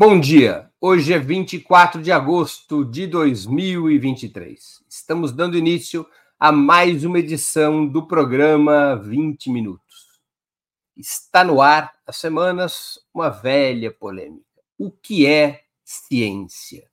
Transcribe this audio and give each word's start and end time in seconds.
Bom 0.00 0.20
dia. 0.20 0.70
Hoje 0.80 1.12
é 1.12 1.18
24 1.18 2.00
de 2.00 2.12
agosto 2.12 2.84
de 2.84 3.04
2023. 3.08 4.84
Estamos 4.88 5.32
dando 5.32 5.58
início 5.58 6.06
a 6.38 6.52
mais 6.52 7.02
uma 7.02 7.18
edição 7.18 7.84
do 7.84 8.06
programa 8.06 8.94
20 8.94 9.50
Minutos. 9.50 10.20
Está 10.96 11.42
no 11.42 11.60
ar 11.60 11.92
há 12.06 12.12
semanas 12.12 13.00
uma 13.12 13.28
velha 13.28 13.90
polêmica. 13.90 14.46
O 14.78 14.88
que 14.88 15.26
é 15.26 15.62
ciência? 15.84 16.88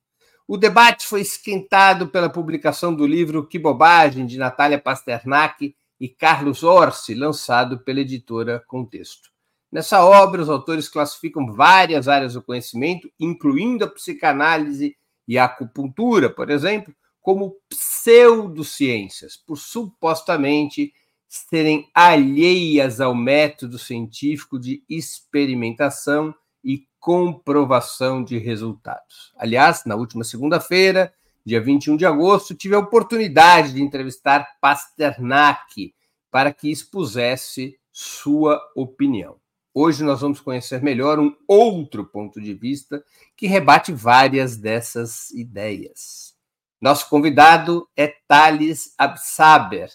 O 0.47 0.57
debate 0.57 1.05
foi 1.05 1.21
esquentado 1.21 2.07
pela 2.07 2.27
publicação 2.27 2.91
do 2.91 3.05
livro 3.05 3.45
Que 3.45 3.59
Bobagem, 3.59 4.25
de 4.25 4.39
Natália 4.39 4.81
Pasternak 4.81 5.75
e 5.99 6.09
Carlos 6.09 6.63
Orsi, 6.63 7.13
lançado 7.13 7.77
pela 7.77 7.99
editora 7.99 8.63
Contexto. 8.65 9.34
Nessa 9.75 10.05
obra, 10.05 10.41
os 10.41 10.47
autores 10.47 10.87
classificam 10.87 11.51
várias 11.51 12.07
áreas 12.07 12.35
do 12.35 12.41
conhecimento, 12.41 13.11
incluindo 13.19 13.83
a 13.83 13.89
psicanálise 13.89 14.95
e 15.27 15.37
a 15.37 15.43
acupuntura, 15.43 16.29
por 16.29 16.49
exemplo, 16.49 16.95
como 17.21 17.57
pseudociências, 17.67 19.35
por 19.35 19.57
supostamente 19.57 20.93
serem 21.27 21.89
alheias 21.93 23.01
ao 23.01 23.13
método 23.13 23.77
científico 23.77 24.57
de 24.57 24.81
experimentação 24.89 26.33
e 26.63 26.87
comprovação 26.97 28.23
de 28.23 28.37
resultados. 28.37 29.33
Aliás, 29.37 29.83
na 29.85 29.97
última 29.97 30.23
segunda-feira, 30.23 31.13
dia 31.45 31.59
21 31.59 31.97
de 31.97 32.05
agosto, 32.05 32.55
tive 32.55 32.75
a 32.75 32.79
oportunidade 32.79 33.73
de 33.73 33.81
entrevistar 33.81 34.47
Pasternak 34.61 35.93
para 36.31 36.53
que 36.53 36.71
expusesse 36.71 37.77
sua 37.91 38.57
opinião. 38.73 39.35
Hoje 39.77 40.05
nós 40.05 40.21
vamos 40.21 40.39
conhecer 40.39 40.81
melhor 40.81 41.19
um 41.19 41.35
outro 41.45 42.05
ponto 42.05 42.39
de 42.39 42.53
vista 42.53 43.03
que 43.35 43.45
rebate 43.45 43.91
várias 43.91 44.55
dessas 44.55 45.31
ideias. 45.31 46.33
Nosso 46.79 47.09
convidado 47.09 47.85
é 47.93 48.07
Thales 48.25 48.93
Absaber. 48.97 49.89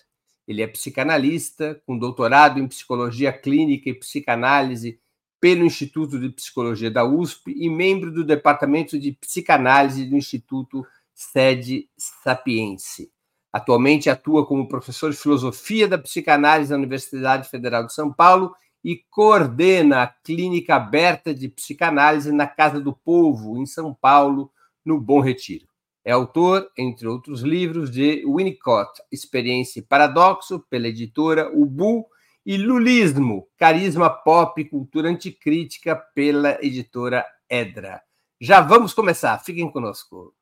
Ele 0.47 0.61
é 0.61 0.67
psicanalista, 0.67 1.81
com 1.87 1.97
doutorado 1.97 2.61
em 2.61 2.69
psicologia 2.69 3.33
clínica 3.33 3.89
e 3.89 3.95
psicanálise 3.95 5.01
pelo 5.41 5.65
Instituto 5.65 6.21
de 6.21 6.29
Psicologia 6.29 6.91
da 6.91 7.03
USP 7.03 7.55
e 7.57 7.71
membro 7.71 8.13
do 8.13 8.23
Departamento 8.23 8.99
de 8.99 9.13
Psicanálise 9.13 10.05
do 10.05 10.15
Instituto 10.15 10.87
Sede 11.15 11.89
Sapiense. 11.97 13.11
Atualmente 13.51 14.11
atua 14.11 14.47
como 14.47 14.69
professor 14.69 15.11
de 15.11 15.17
filosofia 15.17 15.89
da 15.89 15.97
psicanálise 15.97 16.71
na 16.71 16.77
Universidade 16.77 17.49
Federal 17.49 17.87
de 17.87 17.95
São 17.95 18.13
Paulo 18.13 18.55
e 18.85 18.97
coordena 19.11 20.03
a 20.03 20.07
Clínica 20.07 20.77
Aberta 20.77 21.35
de 21.35 21.49
Psicanálise 21.49 22.33
na 22.33 22.47
Casa 22.47 22.81
do 22.81 22.93
Povo, 22.93 23.59
em 23.59 23.67
São 23.67 23.95
Paulo, 23.95 24.51
no 24.85 25.01
Bom 25.01 25.21
Retiro. 25.21 25.67
É 26.05 26.13
autor, 26.13 26.71
entre 26.79 27.07
outros 27.07 27.43
livros, 27.43 27.91
de 27.91 28.25
Winnicott, 28.27 28.91
Experiência 29.13 29.81
e 29.81 29.83
Paradoxo, 29.83 30.65
pela 30.71 30.89
editora 30.89 31.51
Ubu, 31.55 32.07
e 32.45 32.57
Lulismo, 32.57 33.47
Carisma 33.59 34.09
Pop 34.09 34.61
e 34.61 34.65
Cultura 34.65 35.11
Anticrítica, 35.11 35.95
pela 36.15 36.59
editora 36.65 37.25
Edra. 37.49 38.03
Já 38.41 38.63
vamos 38.63 38.95
começar, 38.95 39.39
fiquem 39.45 39.71
conosco. 39.71 40.35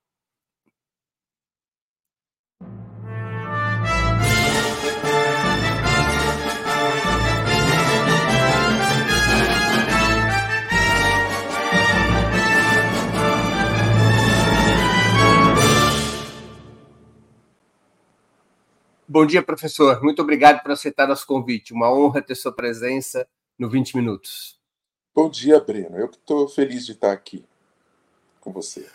Bom 19.11 19.25
dia, 19.25 19.43
professor. 19.43 20.03
Muito 20.03 20.21
obrigado 20.21 20.63
por 20.63 20.73
aceitar 20.73 21.09
nosso 21.09 21.27
convite. 21.27 21.73
Uma 21.73 21.91
honra 21.91 22.21
ter 22.21 22.35
sua 22.35 22.53
presença 22.53 23.27
no 23.59 23.71
20 23.71 23.97
Minutos. 23.97 24.61
Bom 25.15 25.31
dia, 25.31 25.59
Breno. 25.59 25.97
Eu 25.97 26.11
estou 26.11 26.47
feliz 26.47 26.85
de 26.85 26.93
estar 26.93 27.11
aqui 27.11 27.43
com 28.39 28.53
você. 28.53 28.87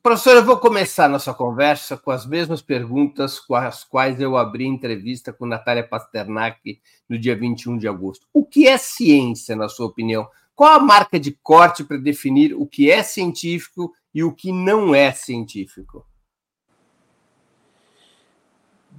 Professor, 0.00 0.36
eu 0.36 0.44
vou 0.44 0.56
começar 0.56 1.08
nossa 1.08 1.34
conversa 1.34 1.96
com 1.96 2.12
as 2.12 2.24
mesmas 2.24 2.62
perguntas 2.62 3.40
com 3.40 3.56
as 3.56 3.82
quais 3.82 4.20
eu 4.20 4.36
abri 4.36 4.66
entrevista 4.66 5.32
com 5.32 5.46
Natália 5.46 5.82
Pasternak 5.82 6.80
no 7.08 7.18
dia 7.18 7.34
21 7.34 7.76
de 7.76 7.88
agosto. 7.88 8.28
O 8.32 8.44
que 8.44 8.68
é 8.68 8.78
ciência, 8.78 9.56
na 9.56 9.68
sua 9.68 9.86
opinião? 9.86 10.28
Qual 10.54 10.72
a 10.72 10.78
marca 10.78 11.18
de 11.18 11.32
corte 11.32 11.82
para 11.82 11.96
definir 11.96 12.54
o 12.54 12.68
que 12.68 12.88
é 12.88 13.02
científico 13.02 13.92
e 14.14 14.22
o 14.22 14.32
que 14.32 14.52
não 14.52 14.94
é 14.94 15.10
científico? 15.10 16.06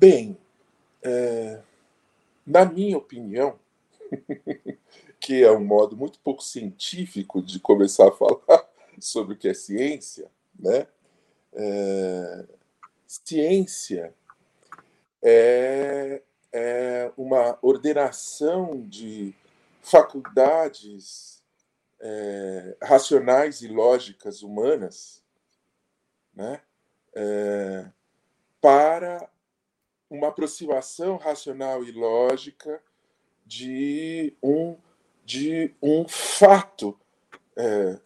Bem, 0.01 0.35
é, 1.03 1.61
na 2.43 2.65
minha 2.65 2.97
opinião, 2.97 3.59
que 5.21 5.43
é 5.43 5.51
um 5.51 5.63
modo 5.63 5.95
muito 5.95 6.17
pouco 6.21 6.41
científico 6.41 7.39
de 7.39 7.59
começar 7.59 8.07
a 8.07 8.11
falar 8.11 8.67
sobre 8.99 9.35
o 9.35 9.37
que 9.37 9.47
é 9.47 9.53
ciência, 9.53 10.27
né? 10.59 10.87
É, 11.53 12.45
ciência 13.05 14.11
é, 15.21 16.23
é, 16.51 17.11
uma 17.15 17.59
ordenação 17.61 18.81
de 18.81 19.35
faculdades 19.83 21.43
é, 21.99 22.75
racionais 22.81 23.61
e 23.61 23.67
lógicas 23.67 24.41
humanas, 24.41 25.23
né? 26.33 26.59
É, 27.13 27.85
para 28.59 29.29
uma 30.11 30.27
aproximação 30.27 31.15
racional 31.15 31.85
e 31.85 31.91
lógica 31.93 32.83
de 33.45 34.35
um, 34.43 34.77
de 35.23 35.73
um 35.81 36.05
fato 36.05 36.99
é, 37.57 37.97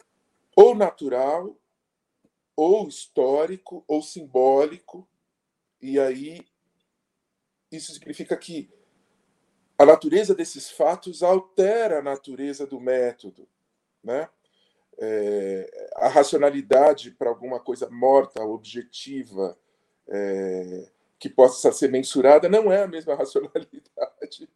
ou 0.54 0.72
natural, 0.72 1.56
ou 2.54 2.86
histórico, 2.86 3.84
ou 3.88 4.00
simbólico, 4.00 5.06
e 5.82 5.98
aí 5.98 6.46
isso 7.72 7.92
significa 7.92 8.36
que 8.36 8.70
a 9.76 9.84
natureza 9.84 10.32
desses 10.32 10.70
fatos 10.70 11.24
altera 11.24 11.98
a 11.98 12.02
natureza 12.02 12.64
do 12.66 12.80
método, 12.80 13.48
né? 14.02 14.28
É, 14.98 15.90
a 15.96 16.08
racionalidade 16.08 17.10
para 17.10 17.28
alguma 17.28 17.60
coisa 17.60 17.90
morta, 17.90 18.42
objetiva, 18.42 19.58
é, 20.08 20.88
que 21.18 21.28
possa 21.28 21.72
ser 21.72 21.90
mensurada 21.90 22.48
não 22.48 22.72
é 22.72 22.82
a 22.82 22.88
mesma 22.88 23.14
racionalidade 23.16 24.48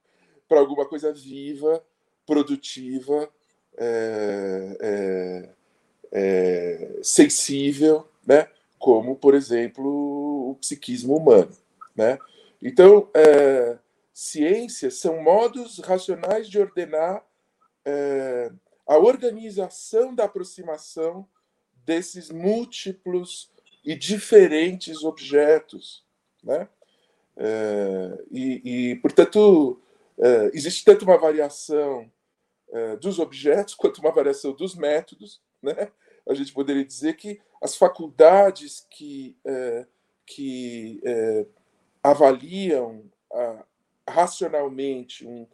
para 0.48 0.58
alguma 0.58 0.86
coisa 0.86 1.12
viva, 1.12 1.84
produtiva, 2.26 3.28
é, 3.76 4.76
é, 4.80 5.48
é, 6.12 6.98
sensível, 7.02 8.08
né? 8.26 8.48
como, 8.78 9.14
por 9.14 9.34
exemplo, 9.34 10.50
o 10.50 10.54
psiquismo 10.56 11.16
humano. 11.16 11.56
Né? 11.94 12.18
Então, 12.60 13.08
é, 13.14 13.78
ciências 14.12 14.94
são 14.94 15.22
modos 15.22 15.78
racionais 15.78 16.48
de 16.48 16.58
ordenar 16.58 17.24
é, 17.84 18.50
a 18.86 18.98
organização 18.98 20.14
da 20.14 20.24
aproximação 20.24 21.26
desses 21.84 22.30
múltiplos 22.30 23.50
e 23.84 23.94
diferentes 23.94 25.04
objetos 25.04 26.04
né? 26.42 26.68
É, 27.42 28.24
e, 28.30 28.90
e, 28.90 28.96
portanto, 28.96 29.80
é, 30.18 30.50
existe 30.52 30.84
tanto 30.84 31.06
uma 31.06 31.16
variação 31.16 32.10
é, 32.70 32.96
dos 32.96 33.18
objetos 33.18 33.74
quanto 33.76 33.98
uma 34.00 34.12
variação 34.12 34.52
dos 34.52 34.74
métodos. 34.74 35.40
Né? 35.62 35.90
A 36.28 36.34
gente 36.34 36.52
poderia 36.52 36.84
dizer 36.84 37.16
que 37.16 37.40
as 37.62 37.76
faculdades 37.76 38.86
que, 38.90 39.36
que 40.24 41.02
avaliam 42.02 43.04
racionalmente 44.08 45.26
um, 45.26 45.46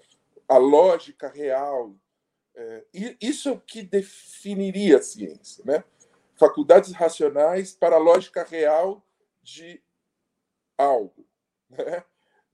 a 0.49 0.57
lógica 0.57 1.29
real, 1.29 1.93
isso 3.21 3.49
é 3.49 3.53
o 3.53 3.61
que 3.61 3.83
definiria 3.83 4.99
a 4.99 5.03
ciência. 5.03 5.65
Né? 5.65 5.83
Faculdades 6.37 6.93
racionais 6.93 7.75
para 7.75 7.97
a 7.97 8.01
lógica 8.01 8.45
real 8.45 9.05
de 9.43 9.83
algo, 10.77 11.27
né? 11.71 12.05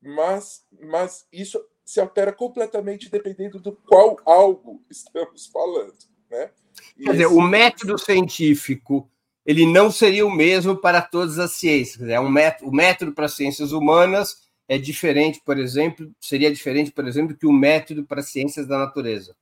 mas, 0.00 0.64
mas 0.80 1.26
isso 1.32 1.62
se 1.84 2.00
altera 2.00 2.32
completamente 2.32 3.10
dependendo 3.10 3.58
do 3.58 3.72
qual 3.72 4.16
algo 4.24 4.84
estamos 4.90 5.46
falando. 5.46 5.98
Né? 6.30 6.50
Quer 6.96 7.10
dizer, 7.12 7.24
esse... 7.24 7.34
o 7.34 7.40
método 7.40 7.98
científico 7.98 9.10
ele 9.44 9.66
não 9.66 9.90
seria 9.90 10.24
o 10.24 10.30
mesmo 10.30 10.76
para 10.76 11.02
todas 11.02 11.38
as 11.38 11.52
ciências. 11.52 12.08
É 12.08 12.19
um 12.20 12.30
método, 12.30 12.70
o 12.70 12.74
método 12.74 13.12
para 13.12 13.26
as 13.26 13.34
ciências 13.34 13.72
humanas 13.72 14.42
é 14.69 14.78
diferente, 14.78 15.42
por 15.44 15.58
exemplo, 15.58 16.10
seria 16.20 16.50
diferente, 16.50 16.92
por 16.92 17.06
exemplo, 17.06 17.36
que 17.36 17.46
o 17.46 17.52
método 17.52 18.04
para 18.04 18.20
as 18.20 18.30
ciências 18.30 18.66
da 18.66 18.78
natureza. 18.78 19.36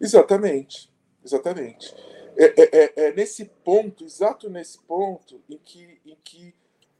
Exatamente, 0.00 0.92
exatamente. 1.24 1.94
É, 2.36 2.44
é, 2.44 2.68
é, 2.72 2.92
é, 3.06 3.12
nesse 3.14 3.46
ponto, 3.64 4.04
exato 4.04 4.50
nesse 4.50 4.78
ponto, 4.82 5.40
em 5.48 5.58
que, 5.58 6.00
em 6.04 6.16
que 6.22 6.54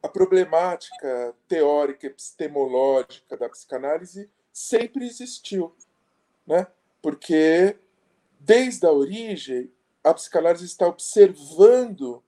a 0.06 0.08
problemática 0.08 1.34
teórica 1.48 2.06
epistemológica 2.06 3.36
da 3.36 3.48
psicanálise 3.48 4.30
sempre 4.52 5.04
existiu, 5.04 5.74
né? 6.46 6.68
Porque 7.02 7.76
desde 8.38 8.86
a 8.86 8.92
origem 8.92 9.70
a 10.04 10.14
psicanálise 10.14 10.64
está 10.64 10.86
observando 10.86 12.22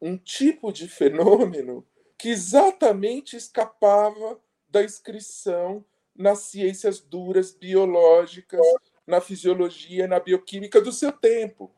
um 0.00 0.16
tipo 0.16 0.72
de 0.72 0.86
fenômeno 0.86 1.84
que 2.16 2.28
exatamente 2.28 3.36
escapava 3.36 4.38
da 4.68 4.84
inscrição 4.84 5.84
nas 6.14 6.38
ciências 6.40 7.00
duras 7.00 7.52
biológicas, 7.52 8.64
na 9.04 9.20
fisiologia, 9.20 10.06
na 10.06 10.20
bioquímica 10.20 10.80
do 10.80 10.92
seu 10.92 11.10
tempo. 11.10 11.72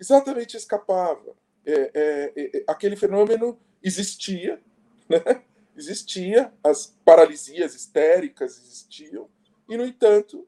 Exatamente 0.00 0.56
escapava. 0.56 1.36
É, 1.66 1.90
é, 1.94 2.32
é, 2.36 2.64
aquele 2.66 2.96
fenômeno 2.96 3.60
existia, 3.82 4.60
né? 5.08 5.42
existia, 5.76 6.52
as 6.62 6.96
paralisias 7.04 7.74
histéricas 7.74 8.58
existiam, 8.58 9.28
e, 9.68 9.76
no 9.76 9.84
entanto, 9.84 10.46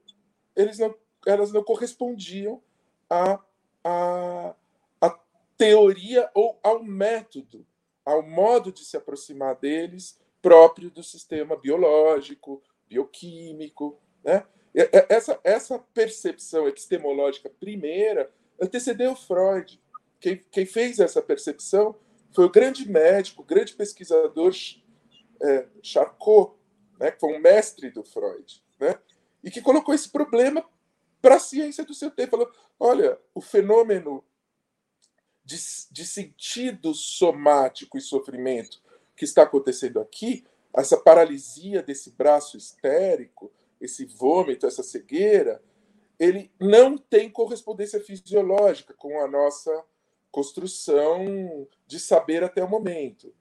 não, 0.78 0.94
elas 1.26 1.52
não 1.52 1.62
correspondiam 1.62 2.62
à, 3.10 3.40
à, 3.84 4.54
à 5.00 5.20
teoria 5.56 6.30
ou 6.34 6.58
ao 6.62 6.82
método, 6.82 7.66
ao 8.04 8.22
modo 8.22 8.72
de 8.72 8.84
se 8.84 8.96
aproximar 8.96 9.56
deles 9.56 10.18
próprio 10.40 10.90
do 10.90 11.02
sistema 11.02 11.56
biológico, 11.56 12.62
bioquímico. 12.88 14.00
Né? 14.24 14.44
Essa, 15.08 15.38
essa 15.42 15.78
percepção 15.78 16.68
epistemológica 16.68 17.50
primeira 17.50 18.30
antecedeu 18.60 19.14
Freud. 19.16 19.80
Quem, 20.20 20.44
quem 20.50 20.66
fez 20.66 20.98
essa 20.98 21.22
percepção 21.22 21.94
foi 22.32 22.44
o 22.44 22.50
grande 22.50 22.88
médico, 22.88 23.42
o 23.42 23.44
grande 23.44 23.74
pesquisador 23.74 24.52
é, 25.42 25.66
Charcot, 25.82 26.54
né, 26.98 27.10
que 27.10 27.20
foi 27.20 27.36
um 27.36 27.40
mestre 27.40 27.90
do 27.90 28.02
Freud, 28.02 28.62
né, 28.78 28.98
e 29.42 29.50
que 29.50 29.62
colocou 29.62 29.94
esse 29.94 30.08
problema 30.08 30.64
para 31.20 31.36
a 31.36 31.40
ciência 31.40 31.84
do 31.84 31.94
seu 31.94 32.10
tempo. 32.10 32.32
Falou: 32.32 32.52
olha, 32.78 33.18
o 33.34 33.40
fenômeno 33.40 34.24
de, 35.44 35.56
de 35.90 36.06
sentido 36.06 36.94
somático 36.94 37.96
e 37.96 38.00
sofrimento 38.00 38.82
que 39.16 39.24
está 39.24 39.42
acontecendo 39.42 39.98
aqui, 40.00 40.44
essa 40.76 40.96
paralisia 40.96 41.82
desse 41.82 42.10
braço 42.10 42.56
histérico, 42.56 43.50
esse 43.80 44.04
vômito, 44.04 44.66
essa 44.66 44.82
cegueira, 44.82 45.62
ele 46.18 46.52
não 46.60 46.98
tem 46.98 47.30
correspondência 47.30 48.00
fisiológica 48.00 48.92
com 48.94 49.20
a 49.20 49.28
nossa 49.28 49.84
construção 50.30 51.66
de 51.86 51.98
saber 51.98 52.44
até 52.44 52.62
o 52.62 52.68
momento. 52.68 53.34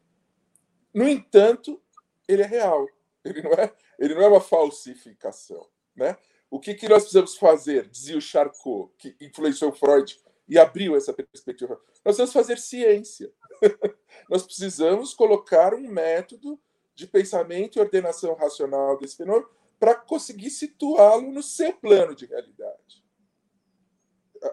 No 0.94 1.08
entanto, 1.08 1.82
ele 2.28 2.42
é 2.42 2.46
real. 2.46 2.88
Ele 3.24 3.42
não 3.42 3.52
é, 3.52 3.74
ele 4.00 4.16
não 4.16 4.22
é 4.22 4.28
uma 4.28 4.42
falsificação. 4.42 5.68
Né? 5.96 6.18
O 6.50 6.60
que, 6.60 6.74
que 6.74 6.88
nós 6.88 7.04
precisamos 7.04 7.36
fazer, 7.38 7.88
dizia 7.90 8.18
o 8.18 8.22
Charcot, 8.22 8.92
que 8.98 9.16
influenciou 9.20 9.72
Freud 9.72 10.20
e 10.48 10.58
abriu 10.58 10.96
essa 10.96 11.14
perspectiva? 11.14 11.76
Nós 12.06 12.16
precisamos 12.16 12.34
fazer 12.34 12.58
ciência. 12.58 13.32
nós 14.30 14.44
precisamos 14.44 15.14
colocar 15.14 15.74
um 15.74 15.88
método 15.90 16.60
de 16.96 17.06
pensamento 17.06 17.78
e 17.78 17.82
ordenação 17.82 18.34
racional 18.36 18.98
desse 18.98 19.18
fenômeno 19.18 19.50
para 19.80 19.94
conseguir 19.94 20.50
situá-lo 20.50 21.32
no 21.32 21.44
seu 21.44 21.74
plano 21.74 22.16
de 22.16 22.26
realidade. 22.26 23.06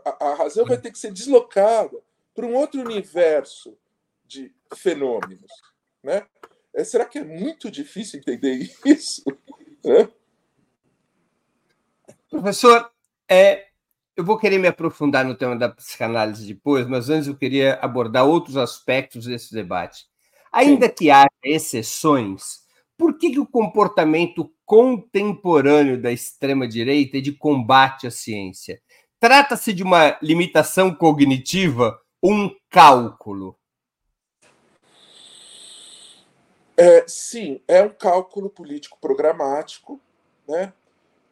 A, 0.05 0.31
a, 0.31 0.35
razão 0.35 0.65
vai 0.65 0.79
ter 0.79 0.91
que 0.91 0.99
ser 0.99 1.13
deslocada 1.13 2.03
para 2.35 2.47
um 2.47 2.55
outro 2.55 2.81
universo 2.81 3.79
de 4.27 4.53
fenômenos. 4.75 5.51
Né? 6.03 6.27
É, 6.75 6.83
será 6.83 7.05
que 7.05 7.19
é 7.19 7.25
muito 7.25 7.71
difícil 7.71 8.19
entender 8.19 8.71
isso? 8.85 9.23
Né? 9.85 10.09
Professor, 12.29 12.91
é, 13.29 13.69
eu 14.17 14.25
vou 14.25 14.37
querer 14.37 14.59
me 14.59 14.67
aprofundar 14.67 15.25
no 15.25 15.37
tema 15.37 15.57
da 15.57 15.69
psicanálise 15.69 16.47
depois, 16.47 16.87
mas 16.87 17.09
antes 17.09 17.29
eu 17.29 17.37
queria 17.37 17.75
abordar 17.81 18.27
outros 18.27 18.57
aspectos 18.57 19.27
desse 19.27 19.55
debate. 19.55 20.07
Ainda 20.53 20.87
Sim. 20.87 20.95
que 20.95 21.11
haja 21.11 21.29
exceções, 21.45 22.65
por 22.97 23.19
que, 23.19 23.31
que 23.31 23.41
o 23.41 23.47
comportamento 23.47 24.53
contemporâneo 24.65 26.01
da 26.01 26.13
extrema-direita 26.13 27.19
é 27.19 27.21
de 27.21 27.33
combate 27.33 28.07
à 28.07 28.11
ciência? 28.11 28.81
Trata-se 29.19 29.73
de 29.73 29.83
uma 29.83 30.17
limitação 30.23 30.95
cognitiva 30.95 31.99
um 32.25 32.57
cálculo? 32.71 33.55
É, 36.75 37.07
sim, 37.07 37.61
é 37.69 37.83
um 37.83 37.91
cálculo 37.91 38.49
político 38.49 38.97
programático, 38.99 40.01
né? 40.49 40.73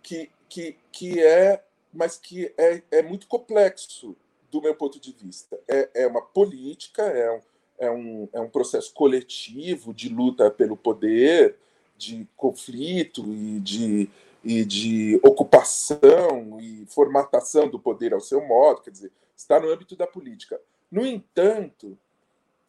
que, 0.02 0.30
que, 0.50 0.76
que 0.92 1.22
é, 1.22 1.64
mas 1.90 2.18
que 2.18 2.52
é, 2.58 2.82
é 2.90 3.02
muito 3.02 3.26
complexo 3.26 4.14
do 4.50 4.60
meu 4.60 4.74
ponto 4.74 5.00
de 5.00 5.12
vista. 5.12 5.58
É, 5.66 6.02
é 6.02 6.06
uma 6.06 6.20
política, 6.20 7.02
é 7.02 7.32
um, 7.32 7.40
é, 7.78 7.90
um, 7.90 8.28
é 8.34 8.40
um 8.40 8.50
processo 8.50 8.92
coletivo 8.92 9.94
de 9.94 10.10
luta 10.10 10.50
pelo 10.50 10.76
poder, 10.76 11.56
de 11.96 12.28
conflito 12.36 13.24
e 13.32 13.60
de, 13.60 14.10
e 14.44 14.62
de 14.62 15.18
ocupação 15.22 16.60
e 16.60 16.84
formatação 16.86 17.66
do 17.66 17.78
poder 17.78 18.12
ao 18.12 18.20
seu 18.20 18.46
modo, 18.46 18.82
quer 18.82 18.90
dizer, 18.90 19.10
está 19.34 19.58
no 19.58 19.70
âmbito 19.70 19.96
da 19.96 20.06
política. 20.06 20.60
No 20.92 21.06
entanto, 21.06 21.98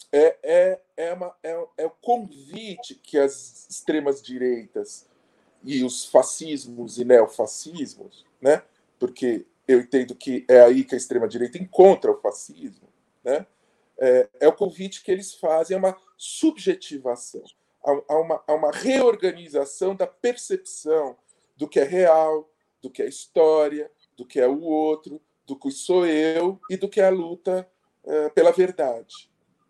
é, 0.10 0.38
é, 0.42 0.82
é, 0.96 1.14
uma, 1.14 1.36
é, 1.44 1.68
é 1.80 1.86
o 1.86 1.90
convite 1.90 2.96
que 2.96 3.20
as 3.20 3.68
extremas 3.70 4.24
direitas 4.24 5.06
e 5.62 5.84
os 5.84 6.06
fascismos 6.06 6.98
e 6.98 7.04
neofascismos, 7.04 8.26
né? 8.40 8.64
porque 8.98 9.46
eu 9.68 9.82
entendo 9.82 10.16
que 10.16 10.46
é 10.48 10.62
aí 10.62 10.86
que 10.86 10.96
a 10.96 10.98
extrema-direita 10.98 11.58
encontra 11.58 12.14
o 12.14 12.22
fascismo, 12.22 12.88
né? 13.26 13.46
é, 14.00 14.30
é 14.40 14.48
o 14.48 14.54
convite 14.54 15.04
que 15.04 15.12
eles 15.12 15.34
fazem 15.34 15.76
a 15.76 15.80
uma 15.80 15.98
subjetivação, 16.16 17.44
a, 17.86 17.92
a, 18.08 18.20
uma, 18.20 18.44
a 18.48 18.54
uma 18.54 18.72
reorganização 18.72 19.98
da 19.98 20.08
percepção 20.08 21.18
do 21.58 21.68
que 21.68 21.78
é 21.78 21.84
real, 21.84 22.50
do 22.82 22.90
que 22.90 23.04
é 23.04 23.08
história, 23.08 23.92
do 24.16 24.26
que 24.26 24.40
é 24.40 24.48
o 24.48 24.62
outro, 24.62 25.22
do 25.46 25.58
que 25.58 25.70
sou 25.72 26.06
eu 26.06 26.58
e 26.70 26.78
do 26.78 26.88
que 26.88 27.02
é 27.02 27.08
a 27.08 27.10
luta 27.10 27.68
é, 27.68 27.73
pela 28.34 28.52
verdade. 28.52 29.30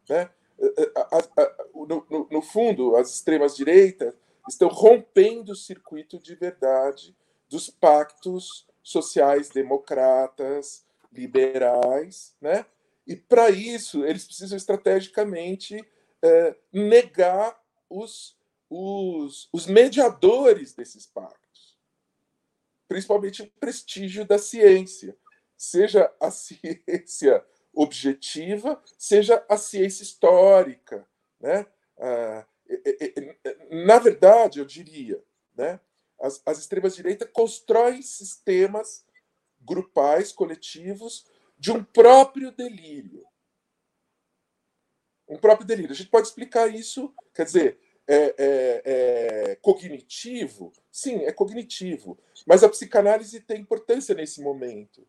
Né? 0.10 0.30
É, 0.60 1.42
é, 1.42 1.56
no, 1.74 2.06
no, 2.10 2.28
no 2.32 2.42
fundo, 2.42 2.96
as 2.96 3.13
extremas-direitas 3.13 4.13
estão 4.48 4.68
rompendo 4.68 5.52
o 5.52 5.56
circuito 5.56 6.20
de 6.20 6.36
verdade 6.36 7.16
dos 7.50 7.70
pactos 7.70 8.68
sociais 8.82 9.50
democratas, 9.50 10.86
liberais, 11.12 12.36
né? 12.42 12.66
E 13.06 13.16
para 13.16 13.50
isso 13.50 14.06
eles 14.06 14.25
precisam 14.25 14.58
estrategicamente 14.58 15.78
é, 16.22 16.56
negar 16.72 17.62
os, 17.90 18.38
os, 18.70 19.50
os 19.52 19.68
mediadores 19.68 20.74
desses 20.74 21.06
pactos, 21.06 21.78
principalmente 22.88 23.44
o 23.44 23.52
prestígio 23.60 24.25
da 24.25 24.38
ciência, 24.38 25.16
seja 25.58 26.12
a 26.20 26.32
ciência 26.32 27.46
objetiva, 27.74 28.82
seja 28.98 29.44
a 29.50 29.58
ciência 29.58 30.03
histórica, 30.03 31.08
né? 31.39 31.65
Ah, 31.98 32.46
na 33.70 34.00
verdade, 34.00 34.60
eu 34.60 34.65
diria, 34.65 35.22
né, 35.56 35.80
as, 36.20 36.42
as 36.46 36.60
extremas-direitas 36.60 37.30
constroem 37.32 38.01
sistemas 38.01 39.06
grupais, 39.60 40.32
coletivos, 40.32 41.25
de 41.58 41.72
um 41.72 41.84
próprio 41.84 42.51
delírio. 42.51 43.25
Um 45.27 45.38
próprio 45.38 45.65
delírio. 45.65 45.92
A 45.92 45.96
gente 45.96 46.10
pode 46.10 46.27
explicar 46.27 46.68
isso, 46.68 47.13
quer 47.34 47.46
dizer, 47.46 47.80
é, 48.08 48.36
é, 48.38 48.82
é, 48.86 49.56
cognitivo? 49.56 50.72
Sim, 50.92 51.24
é 51.24 51.32
cognitivo. 51.32 52.20
Mas 52.46 52.63
a 52.63 52.70
psicanálise 52.70 53.39
tem 53.39 53.62
importância 53.62 54.13
nesse 54.13 54.42
momento, 54.42 55.08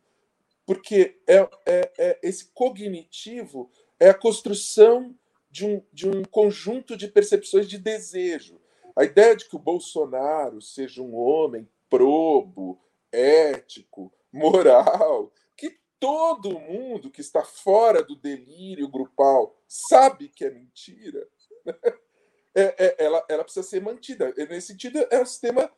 porque 0.66 1.20
é, 1.26 1.48
é, 1.66 1.92
é 1.98 2.18
esse 2.22 2.46
cognitivo 2.52 3.70
é 3.98 4.08
a 4.08 4.14
construção 4.14 5.14
de 5.50 5.66
um, 5.66 5.82
de 5.92 6.08
um 6.08 6.24
conjunto 6.24 6.96
de 6.96 7.08
percepções 7.08 7.68
de 7.68 7.78
desejo. 7.78 8.60
A 8.96 9.04
ideia 9.04 9.36
de 9.36 9.48
que 9.48 9.56
o 9.56 9.60
Bolsonaro 9.60 10.60
seja 10.60 11.02
um 11.02 11.14
homem 11.14 11.68
probo, 11.88 12.80
ético, 13.12 14.12
moral, 14.32 15.32
que 15.56 15.78
todo 16.00 16.58
mundo 16.58 17.10
que 17.10 17.20
está 17.20 17.44
fora 17.44 18.02
do 18.02 18.16
delírio 18.16 18.88
grupal 18.88 19.56
sabe 19.68 20.28
que 20.28 20.44
é 20.44 20.50
mentira, 20.50 21.28
é, 22.54 22.74
é, 22.86 23.04
ela, 23.04 23.24
ela 23.28 23.44
precisa 23.44 23.66
ser 23.66 23.80
mantida. 23.80 24.32
Nesse 24.36 24.68
sentido, 24.68 25.06
é 25.10 25.20
um 25.20 25.26
sistema, 25.26 25.70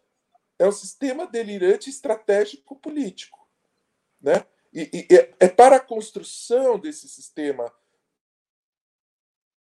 é 0.59 0.67
um 0.67 0.73
sistema 0.73 1.27
delirante 1.27 1.91
estratégico 1.91 2.77
político. 2.77 3.47
Né? 4.21 4.45
E, 4.77 5.07
e 5.11 5.17
é, 5.17 5.35
é 5.41 5.49
para 5.49 5.77
a 5.77 5.81
construção 5.81 6.79
desse 6.79 7.09
sistema 7.09 7.73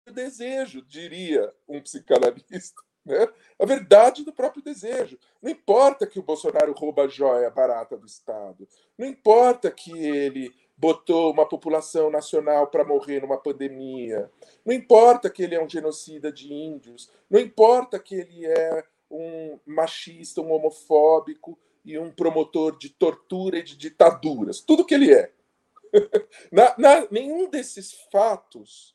o 0.09 0.13
desejo, 0.13 0.83
diria 0.83 1.55
um 1.69 1.81
psicanalista. 1.81 2.83
Né? 3.07 3.25
A 3.57 3.65
verdade 3.65 4.25
do 4.25 4.33
próprio 4.33 4.61
desejo. 4.61 5.17
Não 5.41 5.49
importa 5.49 6.09
que 6.09 6.19
o 6.19 6.25
Bolsonaro 6.25 6.73
rouba 6.73 7.05
a 7.05 7.07
joia 7.07 7.49
barata 7.49 7.97
do 7.97 8.05
Estado. 8.05 8.67
Não 8.99 9.07
importa 9.07 9.71
que 9.71 9.93
ele 9.97 10.53
botou 10.77 11.31
uma 11.31 11.49
população 11.49 12.11
nacional 12.11 12.67
para 12.67 12.85
morrer 12.85 13.23
numa 13.23 13.39
pandemia. 13.41 14.29
Não 14.65 14.75
importa 14.75 15.31
que 15.31 15.45
ele 15.45 15.55
é 15.55 15.63
um 15.63 15.69
genocida 15.69 16.33
de 16.33 16.53
índios. 16.53 17.09
Não 17.31 17.39
importa 17.39 17.97
que 18.01 18.17
ele 18.17 18.45
é 18.45 18.85
um 19.09 19.61
machista, 19.65 20.41
um 20.41 20.51
homofóbico 20.51 21.57
e 21.87 21.97
um 21.97 22.11
promotor 22.11 22.77
de 22.77 22.91
tortura 22.91 23.61
e 23.61 23.63
de 23.63 23.77
ditaduras. 23.77 24.61
Tudo 24.61 24.85
que 24.85 24.93
ele 24.93 25.15
é. 25.15 25.33
na, 26.51 26.75
na, 26.77 27.09
nenhum 27.13 27.49
desses 27.49 27.93
fatos 28.11 28.95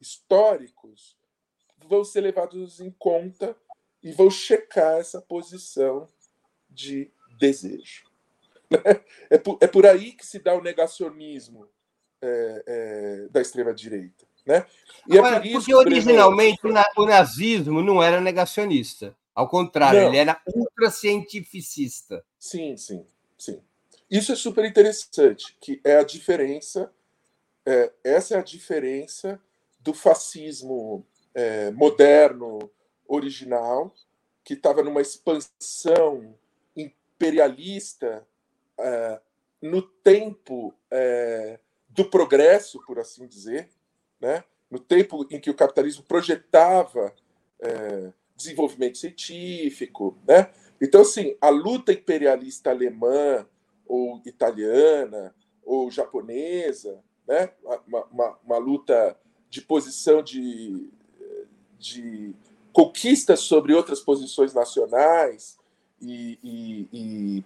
históricos 0.00 1.16
vão 1.88 2.04
ser 2.04 2.22
levados 2.22 2.80
em 2.80 2.90
conta 2.90 3.56
e 4.02 4.10
vão 4.10 4.28
checar 4.28 4.98
essa 4.98 5.22
posição 5.22 6.08
de 6.68 7.10
desejo. 7.38 8.10
É 9.28 9.38
por, 9.38 9.58
é 9.60 9.66
por 9.66 9.86
aí 9.86 10.12
que 10.12 10.26
se 10.26 10.38
dá 10.38 10.54
o 10.54 10.62
negacionismo 10.62 11.68
é, 12.22 12.64
é, 12.66 13.28
da 13.30 13.40
extrema-direita. 13.40 14.26
Né? 14.46 14.66
E 15.06 15.16
é 15.16 15.22
por 15.22 15.52
porque 15.52 15.74
originalmente 15.74 16.58
o 16.96 17.04
nazismo 17.06 17.82
não 17.82 18.02
era 18.02 18.20
negacionista. 18.20 19.14
Ao 19.34 19.48
contrário, 19.48 20.00
não. 20.00 20.08
ele 20.08 20.18
era 20.18 20.40
ultracientificista. 20.54 22.24
Sim, 22.38 22.76
sim, 22.76 23.06
sim. 23.38 23.62
Isso 24.10 24.32
é 24.32 24.36
super 24.36 24.64
interessante, 24.64 25.56
que 25.60 25.80
é 25.82 25.96
a 25.96 26.02
diferença, 26.02 26.92
é, 27.64 27.92
essa 28.04 28.34
é 28.34 28.38
a 28.38 28.42
diferença 28.42 29.40
do 29.80 29.94
fascismo 29.94 31.06
é, 31.34 31.70
moderno, 31.70 32.70
original, 33.08 33.94
que 34.44 34.54
estava 34.54 34.82
numa 34.82 35.00
expansão 35.00 36.34
imperialista 36.76 38.26
é, 38.78 39.20
no 39.60 39.80
tempo 39.80 40.74
é, 40.90 41.58
do 41.88 42.04
progresso, 42.04 42.84
por 42.84 42.98
assim 42.98 43.26
dizer, 43.26 43.70
né? 44.20 44.44
no 44.70 44.78
tempo 44.78 45.26
em 45.30 45.38
que 45.38 45.50
o 45.50 45.54
capitalismo 45.54 46.02
projetava 46.02 47.14
é, 47.60 48.12
desenvolvimento 48.42 48.98
científico. 48.98 50.16
Né? 50.26 50.50
Então, 50.80 51.02
assim, 51.02 51.36
a 51.40 51.48
luta 51.48 51.92
imperialista 51.92 52.70
alemã 52.70 53.46
ou 53.86 54.20
italiana 54.24 55.34
ou 55.64 55.90
japonesa, 55.90 57.02
né? 57.26 57.50
uma, 57.86 58.04
uma, 58.06 58.38
uma 58.44 58.58
luta 58.58 59.16
de 59.48 59.60
posição 59.60 60.22
de, 60.22 60.88
de 61.78 62.34
conquista 62.72 63.36
sobre 63.36 63.74
outras 63.74 64.00
posições 64.00 64.54
nacionais 64.54 65.58
e, 66.00 66.38
e, 66.42 66.88
e 66.92 67.44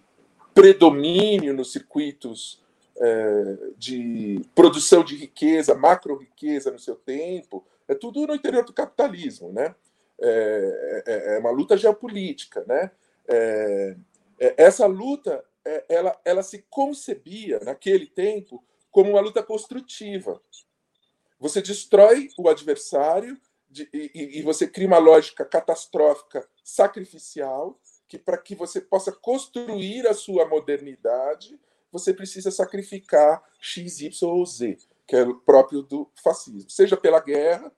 predomínio 0.54 1.52
nos 1.52 1.72
circuitos 1.72 2.62
é, 2.98 3.58
de 3.76 4.40
produção 4.54 5.04
de 5.04 5.16
riqueza, 5.16 5.74
macro 5.74 6.16
riqueza 6.16 6.70
no 6.70 6.78
seu 6.78 6.94
tempo, 6.94 7.64
é 7.86 7.94
tudo 7.94 8.26
no 8.26 8.34
interior 8.34 8.64
do 8.64 8.72
capitalismo, 8.72 9.52
né? 9.52 9.74
É, 10.20 11.02
é, 11.06 11.34
é 11.36 11.38
uma 11.38 11.50
luta 11.50 11.76
geopolítica, 11.76 12.64
né? 12.66 12.90
É, 13.28 13.96
é, 14.38 14.54
essa 14.56 14.86
luta, 14.86 15.44
é, 15.64 15.84
ela, 15.88 16.18
ela 16.24 16.42
se 16.42 16.64
concebia 16.70 17.60
naquele 17.60 18.06
tempo 18.06 18.64
como 18.90 19.10
uma 19.10 19.20
luta 19.20 19.42
construtiva, 19.42 20.40
você 21.38 21.60
destrói 21.60 22.30
o 22.38 22.48
adversário 22.48 23.38
de, 23.68 23.88
e, 23.92 24.38
e, 24.38 24.42
você 24.42 24.66
cria 24.66 24.86
uma 24.86 24.98
lógica 24.98 25.44
catastrófica, 25.44 26.48
sacrificial, 26.64 27.78
que 28.08 28.18
para 28.18 28.38
que 28.38 28.54
você 28.54 28.80
possa 28.80 29.12
construir 29.12 30.06
a 30.06 30.14
sua 30.14 30.46
modernidade, 30.46 31.60
você 31.92 32.14
precisa 32.14 32.50
sacrificar 32.50 33.42
X, 33.60 34.00
Y 34.00 34.28
ou 34.30 34.46
Z, 34.46 34.78
que 35.06 35.16
é 35.16 35.26
próprio 35.44 35.82
do 35.82 36.10
fascismo. 36.22 36.70
Seja 36.70 36.96
pela 36.96 37.20
guerra, 37.20 37.72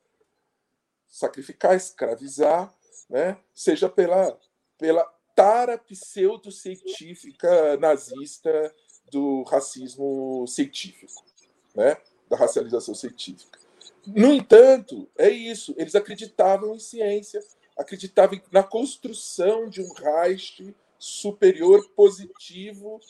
sacrificar, 1.08 1.74
escravizar, 1.74 2.72
né? 3.08 3.38
seja 3.54 3.88
pela, 3.88 4.38
pela 4.76 5.04
tara 5.34 5.78
pseudocientífica 5.78 7.76
nazista 7.78 8.74
do 9.10 9.42
racismo 9.44 10.46
científico. 10.46 11.24
Né? 11.74 11.96
da 12.28 12.36
racialização 12.36 12.94
científica. 12.94 13.58
No 14.06 14.32
entanto, 14.32 15.08
é 15.16 15.28
isso, 15.28 15.74
eles 15.76 15.94
acreditavam 15.94 16.74
em 16.74 16.78
ciência, 16.78 17.42
acreditavam 17.76 18.40
na 18.50 18.62
construção 18.62 19.68
de 19.68 19.80
um 19.80 19.92
Reich 19.92 20.74
superior 20.98 21.88
positivo, 21.90 23.00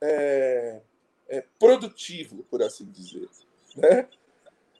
é, 0.00 0.80
é, 1.28 1.44
produtivo, 1.58 2.44
por 2.44 2.62
assim 2.62 2.84
dizer. 2.90 3.28
Né? 3.76 4.08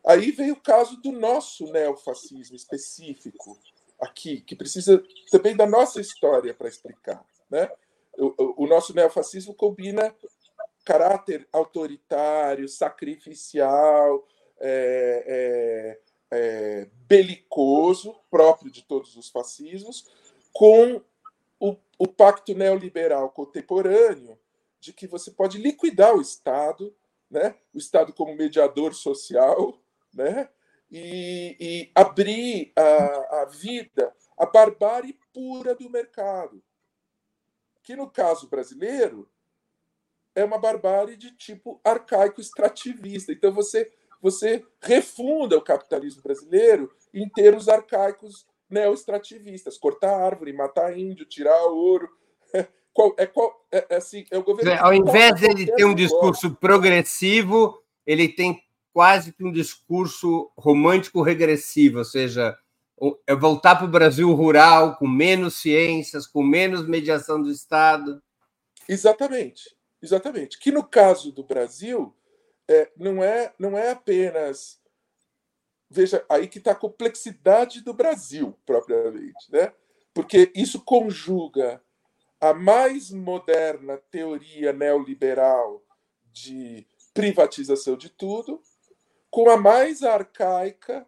Aí 0.04 0.32
vem 0.32 0.50
o 0.50 0.60
caso 0.60 0.96
do 1.00 1.12
nosso 1.12 1.70
neofascismo 1.72 2.56
específico 2.56 3.58
aqui, 4.00 4.40
que 4.40 4.56
precisa 4.56 5.02
também 5.30 5.54
da 5.54 5.66
nossa 5.66 6.00
história 6.00 6.52
para 6.52 6.68
explicar. 6.68 7.24
Né? 7.48 7.70
O, 8.18 8.64
o, 8.64 8.66
nosso 8.66 8.92
neofascismo 8.94 9.54
combina 9.54 10.14
caráter 10.84 11.48
autoritário, 11.52 12.68
sacrificial, 12.68 14.26
é, 14.58 15.98
é, 16.30 16.36
é, 16.36 16.88
belicoso, 17.06 18.16
próprio 18.28 18.70
de 18.70 18.82
todos 18.82 19.16
os 19.16 19.28
fascismos, 19.28 20.10
com 20.52 21.00
o, 21.60 21.76
o 21.96 22.08
pacto 22.08 22.54
neoliberal 22.54 23.30
contemporâneo 23.30 24.36
de 24.80 24.92
que 24.92 25.06
você 25.06 25.30
pode 25.30 25.58
liquidar 25.58 26.16
o 26.16 26.20
Estado, 26.20 26.92
né? 27.30 27.54
o 27.72 27.78
Estado 27.78 28.12
como 28.12 28.34
mediador 28.34 28.94
social, 28.94 29.78
né? 30.12 30.48
e, 30.92 31.56
e 31.58 31.90
abrir 31.94 32.70
a, 32.76 33.42
a 33.42 33.44
vida 33.46 34.14
à 34.36 34.44
barbárie 34.44 35.18
pura 35.32 35.74
do 35.74 35.88
mercado. 35.88 36.62
Que 37.82 37.96
no 37.96 38.10
caso 38.10 38.48
brasileiro 38.48 39.28
é 40.34 40.44
uma 40.44 40.58
barbárie 40.58 41.16
de 41.16 41.34
tipo 41.34 41.80
arcaico 41.82 42.40
extrativista. 42.40 43.32
Então 43.32 43.50
você 43.50 43.90
você 44.20 44.64
refunda 44.80 45.58
o 45.58 45.62
capitalismo 45.62 46.22
brasileiro 46.22 46.94
em 47.12 47.28
termos 47.28 47.68
arcaicos 47.68 48.46
neo-extrativistas, 48.70 49.76
cortar 49.76 50.14
árvore, 50.14 50.52
matar 50.52 50.96
índio, 50.96 51.26
tirar 51.26 51.64
ouro. 51.64 52.08
É, 53.16 53.24
qual, 53.24 53.66
é, 53.72 53.86
é, 53.88 53.96
assim, 53.96 54.26
é 54.30 54.36
o 54.36 54.42
governo. 54.42 54.70
Ao 54.78 54.92
invés 54.92 55.40
de 55.40 55.74
ter 55.74 55.86
um 55.86 55.94
discurso 55.94 56.54
progressivo, 56.56 57.82
ele 58.06 58.28
tem 58.28 58.62
quase 58.92 59.32
que 59.32 59.44
um 59.44 59.52
discurso 59.52 60.50
romântico 60.56 61.22
regressivo, 61.22 61.98
ou 61.98 62.04
seja, 62.04 62.56
é 63.26 63.34
voltar 63.34 63.76
para 63.76 63.86
o 63.86 63.90
Brasil 63.90 64.32
rural 64.32 64.96
com 64.96 65.08
menos 65.08 65.56
ciências, 65.56 66.26
com 66.26 66.42
menos 66.42 66.86
mediação 66.86 67.42
do 67.42 67.50
Estado. 67.50 68.22
Exatamente. 68.88 69.74
Exatamente. 70.00 70.58
Que 70.58 70.70
no 70.70 70.84
caso 70.84 71.32
do 71.32 71.44
Brasil, 71.44 72.14
é, 72.68 72.90
não, 72.96 73.22
é, 73.22 73.52
não 73.58 73.78
é 73.78 73.90
apenas. 73.90 74.80
Veja, 75.88 76.24
aí 76.28 76.48
que 76.48 76.58
está 76.58 76.72
a 76.72 76.76
complexidade 76.76 77.82
do 77.82 77.92
Brasil, 77.92 78.58
propriamente, 78.66 79.50
né? 79.50 79.72
Porque 80.14 80.50
isso 80.54 80.80
conjuga 80.84 81.82
a 82.40 82.52
mais 82.52 83.10
moderna 83.10 83.98
teoria 84.10 84.72
neoliberal 84.72 85.82
de 86.32 86.86
privatização 87.14 87.96
de 87.96 88.08
tudo 88.08 88.60
com 89.32 89.48
a 89.48 89.56
mais 89.56 90.02
arcaica 90.02 91.06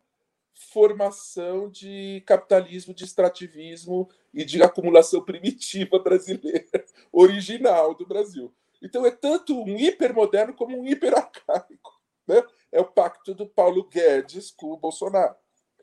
formação 0.72 1.68
de 1.68 2.22
capitalismo, 2.26 2.94
de 2.94 3.04
extrativismo 3.04 4.08
e 4.32 4.46
de 4.46 4.62
acumulação 4.62 5.22
primitiva 5.22 5.98
brasileira, 5.98 6.84
original 7.12 7.94
do 7.94 8.06
Brasil. 8.06 8.52
Então 8.82 9.04
é 9.04 9.10
tanto 9.10 9.62
um 9.62 9.76
hipermoderno 9.76 10.54
como 10.54 10.80
um 10.80 10.86
hiperarcaico. 10.86 12.00
Né? 12.26 12.42
É 12.72 12.80
o 12.80 12.86
pacto 12.86 13.34
do 13.34 13.46
Paulo 13.46 13.84
Guedes 13.84 14.50
com 14.50 14.72
o 14.72 14.78
Bolsonaro. 14.78 15.36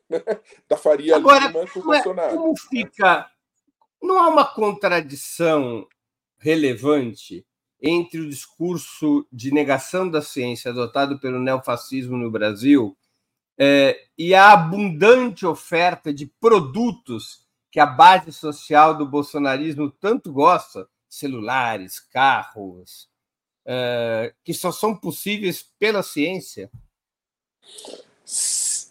Né? 0.09 0.19
Da 0.67 0.75
Faria 0.75 1.17
Agora, 1.17 1.47
Lima 1.47 1.67
com 1.67 1.79
o 1.79 1.83
Bolsonaro. 1.83 2.37
Como 2.37 2.57
fica. 2.57 3.31
Não 4.01 4.17
há 4.17 4.27
uma 4.27 4.51
contradição 4.51 5.87
relevante 6.39 7.45
entre 7.81 8.19
o 8.19 8.29
discurso 8.29 9.25
de 9.31 9.51
negação 9.51 10.09
da 10.09 10.21
ciência 10.21 10.71
adotado 10.71 11.19
pelo 11.19 11.39
neofascismo 11.39 12.15
no 12.15 12.29
Brasil 12.29 12.95
é, 13.57 13.99
e 14.17 14.33
a 14.35 14.53
abundante 14.53 15.45
oferta 15.45 16.13
de 16.13 16.25
produtos 16.25 17.45
que 17.71 17.79
a 17.79 17.85
base 17.85 18.31
social 18.31 18.97
do 18.97 19.05
bolsonarismo 19.05 19.89
tanto 19.89 20.31
gosta, 20.31 20.87
celulares, 21.07 21.99
carros, 21.99 23.09
uh, 23.65 24.33
que 24.43 24.53
só 24.53 24.71
são 24.71 24.95
possíveis 24.95 25.63
pela 25.79 26.03
ciência? 26.03 26.69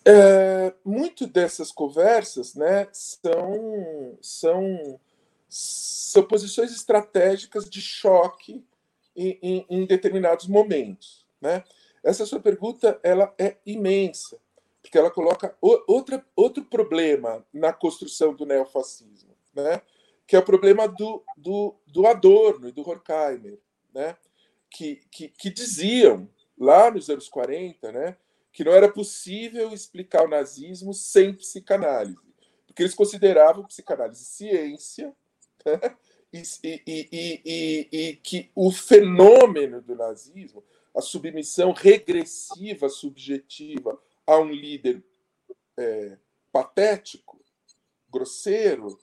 É, 0.05 0.73
muito 0.85 1.27
dessas 1.27 1.71
conversas 1.71 2.55
né, 2.55 2.89
são, 2.91 4.19
são, 4.23 5.01
são 5.49 6.23
posições 6.23 6.73
estratégicas 6.73 7.69
de 7.69 7.83
choque 7.83 8.65
em, 9.15 9.39
em, 9.43 9.67
em 9.69 9.87
determinados 9.87 10.47
momentos. 10.47 11.27
Né? 11.41 11.65
Essa 12.03 12.27
sua 12.27 12.41
pergunta 12.41 12.99
ela 13.03 13.35
é 13.39 13.57
imensa, 13.65 14.39
porque 14.83 14.97
ela 14.97 15.11
coloca 15.11 15.57
outra, 15.61 16.25
outro 16.35 16.65
problema 16.65 17.45
na 17.53 17.73
construção 17.73 18.35
do 18.35 18.47
neofascismo, 18.47 19.35
né? 19.55 19.83
que 20.27 20.37
é 20.37 20.39
o 20.39 20.45
problema 20.45 20.87
do, 20.87 21.23
do, 21.37 21.75
do 21.87 22.07
Adorno 22.07 22.69
e 22.69 22.73
do 22.73 22.89
Horkheimer, 22.89 23.59
né? 23.93 24.17
que, 24.71 25.01
que, 25.11 25.29
que 25.29 25.51
diziam, 25.51 26.29
lá 26.59 26.91
nos 26.91 27.11
anos 27.11 27.29
40, 27.29 27.91
né, 27.91 28.17
que 28.53 28.63
não 28.63 28.73
era 28.73 28.89
possível 28.89 29.73
explicar 29.73 30.25
o 30.25 30.29
nazismo 30.29 30.93
sem 30.95 31.35
psicanálise, 31.35 32.19
porque 32.67 32.83
eles 32.83 32.95
consideravam 32.95 33.67
psicanálise 33.67 34.25
ciência 34.25 35.15
né? 35.65 35.79
E, 36.33 36.43
e, 36.65 36.83
e, 37.13 37.89
e, 37.93 38.17
que 38.17 38.51
o 38.55 38.71
fenômeno 38.71 39.81
do 39.83 39.95
nazismo, 39.95 40.63
a 40.95 41.01
submissão 41.01 41.73
regressiva, 41.73 42.89
subjetiva 42.89 44.01
a 44.27 44.39
um 44.39 44.51
líder 44.51 45.03
é, 45.77 46.17
patético, 46.53 47.41
grosseiro, 48.09 48.99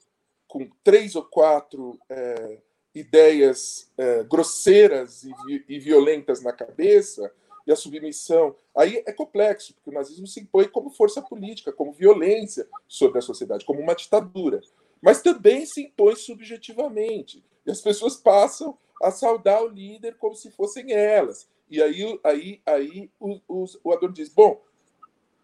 com 0.46 0.68
três 0.82 1.14
ou 1.14 1.22
quatro 1.22 1.98
é, 2.08 2.58
ideias 2.94 3.90
é, 3.96 4.24
grosseiras 4.24 5.24
e, 5.24 5.64
e, 5.68 5.78
violentas 5.78 6.42
na 6.42 6.52
cabeça, 6.52 7.32
e 7.66 7.72
a 7.72 7.76
submissão. 7.76 8.56
Aí 8.74 9.02
é 9.06 9.12
complexo, 9.12 9.74
porque 9.74 9.90
o 9.90 9.92
nazismo 9.92 10.26
se 10.26 10.40
impõe 10.40 10.66
como 10.68 10.90
força 10.90 11.20
política, 11.20 11.70
como 11.70 11.92
violência 11.92 12.66
sobre 12.86 13.18
a 13.18 13.22
sociedade, 13.22 13.64
como 13.64 13.80
uma 13.80 13.94
ditadura. 13.94 14.62
Mas 15.00 15.22
também 15.22 15.64
se 15.66 15.82
impõe 15.82 16.16
subjetivamente. 16.16 17.44
E 17.64 17.70
as 17.70 17.80
pessoas 17.80 18.16
passam 18.16 18.76
a 19.02 19.10
saudar 19.10 19.62
o 19.62 19.68
líder 19.68 20.16
como 20.16 20.34
se 20.34 20.50
fossem 20.50 20.92
elas. 20.92 21.48
E 21.70 21.82
aí, 21.82 22.20
aí, 22.24 22.62
aí 22.64 23.10
o, 23.20 23.40
o, 23.46 23.64
o 23.84 23.92
Adorno 23.92 24.14
diz: 24.14 24.28
bom, 24.28 24.62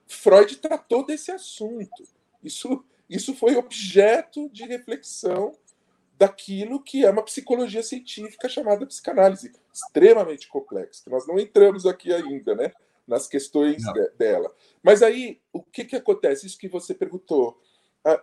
Freud 0.06 0.56
tratou 0.56 1.04
desse 1.04 1.30
assunto. 1.30 2.04
Isso, 2.42 2.84
isso 3.08 3.34
foi 3.34 3.56
objeto 3.56 4.48
de 4.50 4.64
reflexão 4.64 5.52
daquilo 6.16 6.82
que 6.82 7.04
é 7.04 7.10
uma 7.10 7.24
psicologia 7.24 7.82
científica 7.82 8.48
chamada 8.48 8.86
psicanálise, 8.86 9.52
extremamente 9.72 10.48
complexa, 10.48 11.02
que 11.04 11.10
nós 11.10 11.26
não 11.26 11.38
entramos 11.38 11.86
aqui 11.86 12.12
ainda, 12.12 12.54
né, 12.54 12.72
nas 13.06 13.26
questões 13.26 13.82
de, 13.82 14.10
dela. 14.10 14.54
Mas 14.82 15.02
aí, 15.02 15.40
o 15.52 15.62
que, 15.62 15.84
que 15.84 15.96
acontece? 15.96 16.46
Isso 16.46 16.58
que 16.58 16.68
você 16.68 16.94
perguntou. 16.94 17.60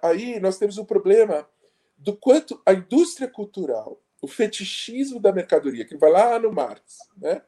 Aí 0.01 0.39
nós 0.39 0.57
temos 0.57 0.77
o 0.77 0.83
um 0.83 0.85
problema 0.85 1.47
do 1.97 2.15
quanto 2.15 2.61
a 2.65 2.73
indústria 2.73 3.27
cultural, 3.27 4.01
o 4.21 4.27
fetichismo 4.27 5.19
da 5.19 5.31
mercadoria, 5.31 5.85
que 5.85 5.97
vai 5.97 6.11
lá 6.11 6.37
no 6.39 6.51
Marx, 6.51 6.97
né, 7.17 7.41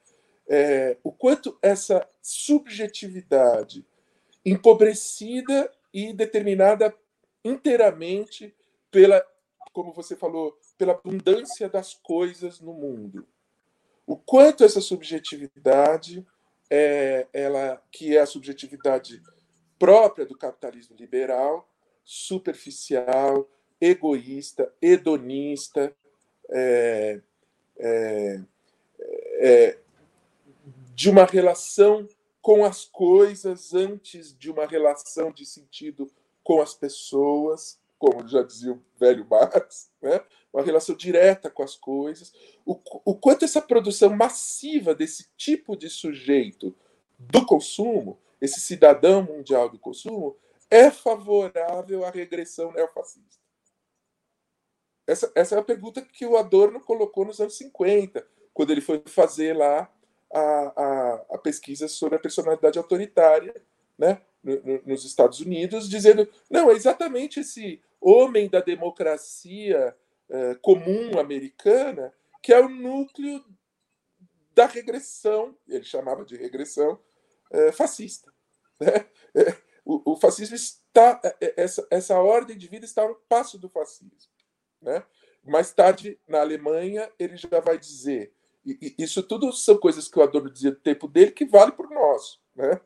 é, 0.48 0.98
o 1.04 1.12
quanto 1.12 1.58
essa 1.62 2.08
subjetividade 2.22 3.86
empobrecida 4.46 5.72
e 5.94 6.12
determinada 6.12 6.94
inteiramente 7.46 8.56
pela 8.92 9.24
como 9.74 9.92
você 9.92 10.16
falou, 10.16 10.58
pela 10.78 10.94
abundância 10.94 11.68
das 11.68 11.96
coisas 11.96 12.62
no 12.62 12.74
mundo. 12.74 13.28
O 14.06 14.16
quanto 14.16 14.64
essa 14.64 14.80
subjetividade, 14.80 16.26
é, 16.70 17.28
ela 17.34 17.82
que 17.92 18.16
é 18.16 18.22
a 18.22 18.26
subjetividade 18.26 19.22
própria 19.80 20.26
do 20.26 20.38
capitalismo 20.38 20.96
liberal, 20.96 21.68
superficial, 22.04 23.50
egoísta, 23.80 24.72
hedonista, 24.82 25.94
é, 26.50 27.22
é, 27.78 28.42
é, 29.40 29.78
de 30.96 31.10
uma 31.10 31.26
relação 31.26 32.08
com 32.42 32.64
as 32.66 32.86
coisas 32.86 33.74
antes 33.74 34.38
de 34.38 34.52
uma 34.52 34.66
relação 34.66 35.32
de 35.32 35.46
sentido 35.46 36.12
com 36.44 36.62
as 36.62 36.74
pessoas, 36.74 37.80
como 37.98 38.28
já 38.28 38.44
dizia 38.44 38.74
o 38.74 38.82
velho 38.98 39.26
Marx, 39.30 39.90
né? 40.02 40.22
uma 40.54 40.62
relação 40.62 40.96
direta 40.96 41.50
com 41.50 41.64
as 41.64 41.76
coisas, 41.76 42.34
o, 42.66 42.80
o 43.06 43.16
quanto 43.16 43.46
essa 43.46 43.62
produção 43.62 44.16
massiva 44.16 44.94
desse 44.94 45.30
tipo 45.36 45.76
de 45.76 45.90
sujeito 45.90 46.76
do 47.18 47.46
consumo, 47.46 48.20
esse 48.40 48.60
cidadão 48.60 49.24
mundial 49.24 49.70
do 49.70 49.80
consumo, 49.80 50.36
é 50.74 50.90
favorável 50.90 52.04
à 52.04 52.10
regressão 52.10 52.72
neofascista. 52.72 53.44
Essa, 55.06 55.32
essa 55.36 55.56
é 55.56 55.60
a 55.60 55.64
pergunta 55.64 56.02
que 56.02 56.26
o 56.26 56.36
Adorno 56.36 56.82
colocou 56.82 57.26
nos 57.26 57.40
anos 57.40 57.56
50, 57.58 58.26
quando 58.52 58.72
ele 58.72 58.82
foi 58.82 59.04
fazer 59.06 59.56
lá 59.56 59.88
a, 60.34 60.40
a, 60.42 61.26
a 61.36 61.38
pesquisa 61.38 61.88
sobre 61.88 62.16
a 62.16 62.20
personalidade 62.20 62.80
autoritária 62.80 63.54
né, 63.96 64.20
nos 64.84 65.06
Estados 65.06 65.42
Unidos, 65.42 65.88
dizendo: 65.88 66.28
não, 66.50 66.72
é 66.72 66.74
exatamente 66.74 67.42
esse 67.42 67.80
homem 68.02 68.50
da 68.50 68.60
democracia 68.60 69.96
eh, 70.30 70.56
comum 70.60 71.20
americana, 71.20 72.12
que 72.42 72.52
é 72.52 72.60
o 72.60 72.68
núcleo 72.68 73.46
da 74.56 74.66
regressão, 74.66 75.56
ele 75.68 75.84
chamava 75.84 76.26
de 76.26 76.36
regressão 76.36 77.00
eh, 77.52 77.72
fascista. 77.72 78.34
Né? 78.80 79.06
O, 79.86 80.14
o, 80.14 80.16
fascismo 80.16 80.56
está, 80.56 81.20
essa, 81.58 81.86
essa 81.92 82.18
ordem 82.20 82.58
de 82.58 82.68
vida 82.68 82.86
está 82.86 83.06
um 83.06 83.16
passo 83.28 83.58
do 83.58 83.68
fascismo. 83.68 84.32
Né? 84.82 85.04
Mais 85.44 85.74
tarde, 85.74 86.18
na 86.28 86.40
Alemanha, 86.40 87.12
ele 87.20 87.36
já 87.36 87.60
vai 87.60 87.78
dizer, 87.78 88.34
e, 88.66 88.96
e 88.98 89.04
isso 89.04 89.22
tudo 89.22 89.52
são 89.52 89.78
coisas 89.78 90.08
que 90.08 90.18
o 90.18 90.22
Adorno 90.22 90.50
dizia 90.50 90.72
do 90.72 90.80
tempo 90.80 91.08
dele, 91.08 91.32
que 91.32 91.46
vale 91.46 91.74
o 91.78 91.94
nosso. 91.94 92.42
Né? 92.56 92.80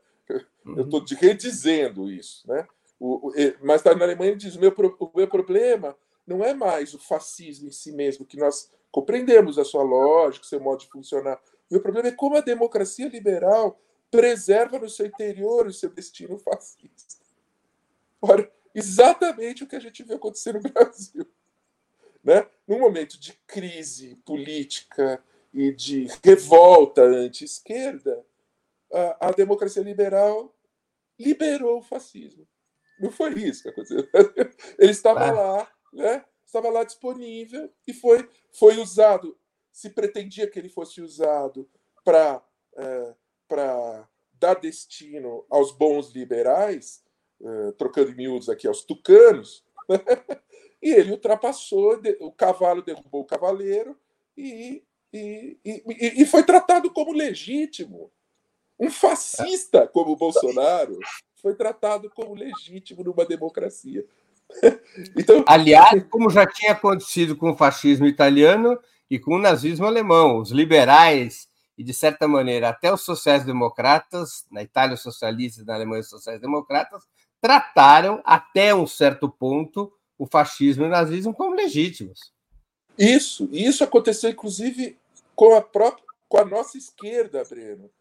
Eu 0.66 0.84
estou 0.84 1.04
redizendo 1.18 2.12
isso. 2.12 2.48
Né? 2.48 2.68
O, 3.00 3.30
o, 3.30 3.34
mais 3.66 3.82
tarde 3.82 4.00
na 4.00 4.06
Alemanha 4.06 4.32
ele 4.32 4.40
diz: 4.40 4.56
o 4.56 4.60
meu, 4.60 4.74
o 5.00 5.12
meu 5.16 5.28
problema 5.28 5.96
não 6.26 6.44
é 6.44 6.54
mais 6.54 6.94
o 6.94 7.00
fascismo 7.00 7.68
em 7.68 7.72
si 7.72 7.92
mesmo, 7.92 8.26
que 8.26 8.38
nós 8.38 8.72
compreendemos 8.92 9.58
a 9.58 9.64
sua 9.64 9.84
lógica, 9.84 10.44
o 10.44 10.48
seu 10.48 10.60
modo 10.60 10.80
de 10.80 10.90
funcionar. 10.90 11.40
O 11.70 11.74
meu 11.74 11.82
problema 11.82 12.10
é 12.10 12.12
como 12.12 12.36
a 12.36 12.42
democracia 12.42 13.08
liberal 13.08 13.80
preserva 14.10 14.80
no 14.80 14.90
seu 14.90 15.06
interior 15.06 15.68
o 15.68 15.74
seu 15.74 15.90
destino 15.90 16.38
fascista. 16.38 17.26
Ora, 18.22 18.52
exatamente 18.74 19.64
o 19.64 19.68
que 19.68 19.76
a 19.76 19.80
gente 19.80 20.04
vê 20.04 20.16
acontecer 20.16 20.54
no 20.54 20.62
Brasil. 20.72 21.28
Né? 22.24 22.48
Num 22.68 22.80
momento 22.80 23.20
de 23.20 23.34
crise 23.46 24.16
política 24.26 25.24
e 25.54 25.72
de 25.72 26.08
revolta 26.24 27.02
anti-esquerda, 27.02 28.26
a, 28.92 29.28
a 29.28 29.32
democracia 29.32 29.82
liberal 29.82 30.54
liberou 31.20 31.80
o 31.80 31.84
fascismo. 31.84 32.48
Não 33.00 33.12
foi 33.12 33.34
isso 33.34 33.64
que 33.64 33.70
aconteceu. 33.70 34.08
Ele 34.78 34.92
estava 34.92 35.28
ah. 35.28 35.32
lá, 35.32 35.72
né? 35.94 36.26
estava 36.46 36.70
lá 36.70 36.84
disponível 36.84 37.72
e 37.86 37.94
foi, 37.94 38.28
foi 38.52 38.78
usado. 38.78 39.38
Se 39.72 39.92
pretendia 39.92 40.50
que 40.50 40.58
ele 40.58 40.70
fosse 40.70 41.02
usado 41.02 41.70
para 42.04 42.44
é, 43.52 44.04
dar 44.40 44.56
destino 44.56 45.46
aos 45.50 45.72
bons 45.72 46.12
liberais, 46.12 47.04
é, 47.42 47.72
trocando 47.74 48.16
miúdos 48.16 48.50
aqui 48.50 48.68
aos 48.68 48.84
tucanos, 48.84 49.64
e 50.82 50.92
ele 50.92 51.12
ultrapassou, 51.12 52.00
o 52.20 52.32
cavalo 52.32 52.82
derrubou 52.82 53.22
o 53.22 53.26
cavaleiro 53.26 53.98
e, 54.36 54.84
e, 55.14 55.58
e, 55.66 56.22
e 56.22 56.26
foi 56.26 56.44
tratado 56.44 56.92
como 56.92 57.12
legítimo. 57.14 58.12
Um 58.80 58.92
fascista 58.92 59.88
como 59.88 60.12
o 60.12 60.16
Bolsonaro 60.16 61.00
foi 61.42 61.56
tratado 61.56 62.10
como 62.12 62.36
legítimo 62.36 63.04
numa 63.04 63.26
democracia. 63.26 64.06
então... 65.18 65.44
Aliás, 65.48 66.04
como 66.10 66.30
já 66.30 66.46
tinha 66.46 66.74
acontecido 66.74 67.36
com 67.36 67.52
o 67.52 67.58
fascismo 67.58 68.06
italiano 68.06 68.80
e 69.10 69.18
com 69.18 69.36
o 69.36 69.40
nazismo 69.40 69.86
alemão, 69.86 70.40
os 70.40 70.52
liberais 70.52 71.48
e, 71.78 71.84
de 71.84 71.94
certa 71.94 72.28
maneira, 72.28 72.70
até 72.70 72.92
os 72.92 73.02
sociais-democratas, 73.02 74.46
na 74.52 74.64
Itália 74.64 74.96
os 74.96 75.02
socialistas, 75.02 75.66
na 75.66 75.76
Alemanha 75.76 76.04
sociais-democratas, 76.04 77.04
trataram, 77.40 78.22
até 78.26 78.74
um 78.74 78.88
certo 78.88 79.30
ponto, 79.30 79.94
o 80.18 80.26
fascismo 80.26 80.84
e 80.84 80.88
o 80.88 80.90
nazismo 80.90 81.34
como 81.34 81.56
legítimos. 81.56 82.34
Isso, 82.98 83.48
e 83.52 83.66
isso 83.66 83.84
aconteceu, 83.84 84.30
inclusive, 84.32 84.98
com 85.36 85.56
a 85.56 85.62
própria, 85.62 86.04
com 86.28 86.40
a 86.40 86.46
nossa 86.46 86.78
esquerda, 86.78 87.44
Breno. 87.44 87.92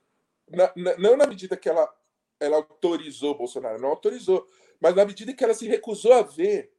Na, 0.50 0.72
na, 0.74 0.96
não 0.96 1.16
na 1.16 1.26
medida 1.26 1.56
que 1.56 1.68
ela 1.68 1.92
ela 2.38 2.56
autorizou 2.56 3.36
Bolsonaro, 3.36 3.80
não 3.80 3.88
autorizou, 3.88 4.46
mas 4.80 4.94
na 4.94 5.04
medida 5.04 5.32
que 5.32 5.42
ela 5.42 5.54
se 5.54 5.66
recusou 5.66 6.12
a 6.12 6.22
ver, 6.22 6.70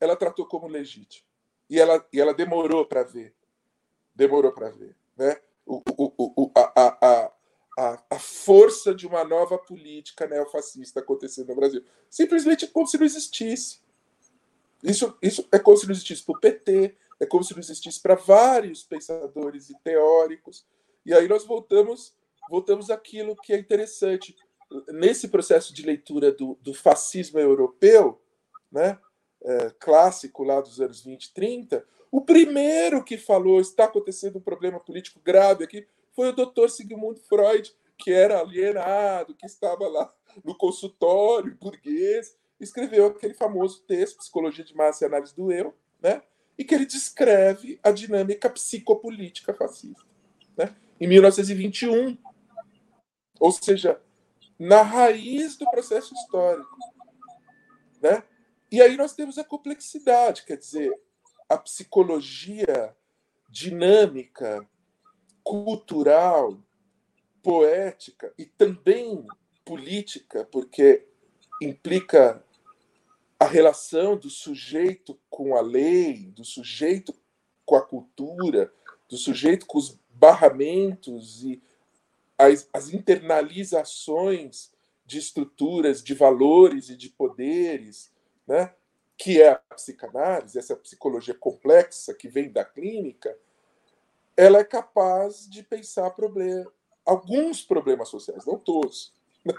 ela 0.00 0.16
tratou 0.16 0.46
como 0.46 0.68
legítimo. 0.68 1.26
E 1.68 1.80
ela, 1.80 2.06
e 2.12 2.20
ela 2.20 2.32
demorou 2.32 2.86
para 2.86 3.02
ver. 3.02 3.34
Demorou 4.14 4.52
para 4.52 4.70
ver. 4.70 4.96
Né? 5.16 5.36
O, 5.66 5.82
o, 5.96 6.52
a, 6.54 7.32
a, 7.76 8.02
a, 8.10 8.18
força 8.18 8.94
de 8.94 9.06
uma 9.06 9.24
nova 9.24 9.58
política 9.58 10.26
neofascista 10.26 11.00
acontecendo 11.00 11.48
no 11.48 11.56
Brasil. 11.56 11.84
Simplesmente 12.08 12.66
como 12.68 12.86
se 12.86 12.96
não 12.96 13.04
existisse. 13.04 13.80
Isso, 14.82 15.16
isso 15.20 15.46
é 15.50 15.58
como 15.58 15.76
se 15.76 15.86
não 15.86 15.92
existisse 15.92 16.22
para 16.22 16.36
o 16.36 16.40
PT, 16.40 16.96
é 17.18 17.26
como 17.26 17.42
se 17.42 17.52
não 17.52 17.60
existisse 17.60 18.00
para 18.00 18.14
vários 18.14 18.84
pensadores 18.84 19.70
e 19.70 19.78
teóricos. 19.82 20.64
E 21.04 21.12
aí 21.12 21.26
nós 21.26 21.44
voltamos 21.44 22.14
voltamos 22.48 22.90
àquilo 22.90 23.36
que 23.36 23.52
é 23.52 23.58
interessante. 23.58 24.36
Nesse 24.88 25.28
processo 25.28 25.72
de 25.72 25.82
leitura 25.82 26.32
do, 26.32 26.58
do 26.62 26.74
fascismo 26.74 27.38
europeu, 27.38 28.20
né, 28.70 28.98
é, 29.42 29.70
clássico 29.78 30.42
lá 30.42 30.60
dos 30.60 30.80
anos 30.80 31.02
20 31.02 31.24
e 31.24 31.34
30, 31.34 31.86
o 32.16 32.22
primeiro 32.22 33.04
que 33.04 33.18
falou 33.18 33.60
está 33.60 33.84
acontecendo 33.84 34.38
um 34.38 34.40
problema 34.40 34.80
político 34.80 35.20
grave 35.22 35.62
aqui 35.62 35.86
foi 36.14 36.30
o 36.30 36.32
doutor 36.32 36.70
Sigmund 36.70 37.20
Freud, 37.28 37.70
que 37.98 38.10
era 38.10 38.40
alienado, 38.40 39.34
que 39.34 39.44
estava 39.44 39.86
lá 39.86 40.10
no 40.42 40.56
consultório 40.56 41.54
burguês, 41.60 42.34
escreveu 42.58 43.08
aquele 43.08 43.34
famoso 43.34 43.82
texto, 43.82 44.16
Psicologia 44.16 44.64
de 44.64 44.74
Massa 44.74 45.04
e 45.04 45.06
Análise 45.08 45.36
do 45.36 45.52
Eu, 45.52 45.74
né? 46.00 46.22
e 46.56 46.64
que 46.64 46.74
ele 46.74 46.86
descreve 46.86 47.78
a 47.82 47.90
dinâmica 47.90 48.48
psicopolítica 48.48 49.52
fascista. 49.52 50.06
Né? 50.56 50.74
Em 50.98 51.06
1921, 51.06 52.16
ou 53.38 53.52
seja, 53.52 54.00
na 54.58 54.80
raiz 54.80 55.58
do 55.58 55.70
processo 55.70 56.14
histórico. 56.14 56.78
Né? 58.00 58.22
E 58.72 58.80
aí 58.80 58.96
nós 58.96 59.12
temos 59.12 59.36
a 59.36 59.44
complexidade, 59.44 60.46
quer 60.46 60.56
dizer, 60.56 60.98
a 61.48 61.56
psicologia 61.56 62.94
dinâmica, 63.48 64.68
cultural, 65.42 66.58
poética 67.42 68.32
e 68.36 68.44
também 68.44 69.24
política, 69.64 70.44
porque 70.44 71.06
implica 71.62 72.44
a 73.38 73.44
relação 73.44 74.16
do 74.16 74.28
sujeito 74.28 75.18
com 75.30 75.54
a 75.56 75.60
lei, 75.60 76.26
do 76.32 76.44
sujeito 76.44 77.14
com 77.64 77.76
a 77.76 77.82
cultura, 77.82 78.72
do 79.08 79.16
sujeito 79.16 79.66
com 79.66 79.78
os 79.78 79.98
barramentos 80.10 81.44
e 81.44 81.62
as, 82.38 82.68
as 82.72 82.92
internalizações 82.92 84.72
de 85.04 85.18
estruturas, 85.18 86.02
de 86.02 86.14
valores 86.14 86.88
e 86.90 86.96
de 86.96 87.08
poderes, 87.10 88.12
né? 88.46 88.74
Que 89.16 89.40
é 89.40 89.50
a 89.50 89.74
psicanálise, 89.74 90.58
essa 90.58 90.76
psicologia 90.76 91.34
complexa 91.34 92.14
que 92.14 92.28
vem 92.28 92.50
da 92.50 92.64
clínica, 92.64 93.36
ela 94.36 94.58
é 94.58 94.64
capaz 94.64 95.48
de 95.48 95.62
pensar 95.62 96.10
problema, 96.10 96.70
alguns 97.04 97.62
problemas 97.62 98.08
sociais, 98.08 98.44
não 98.44 98.58
todos, 98.58 99.14
né? 99.44 99.54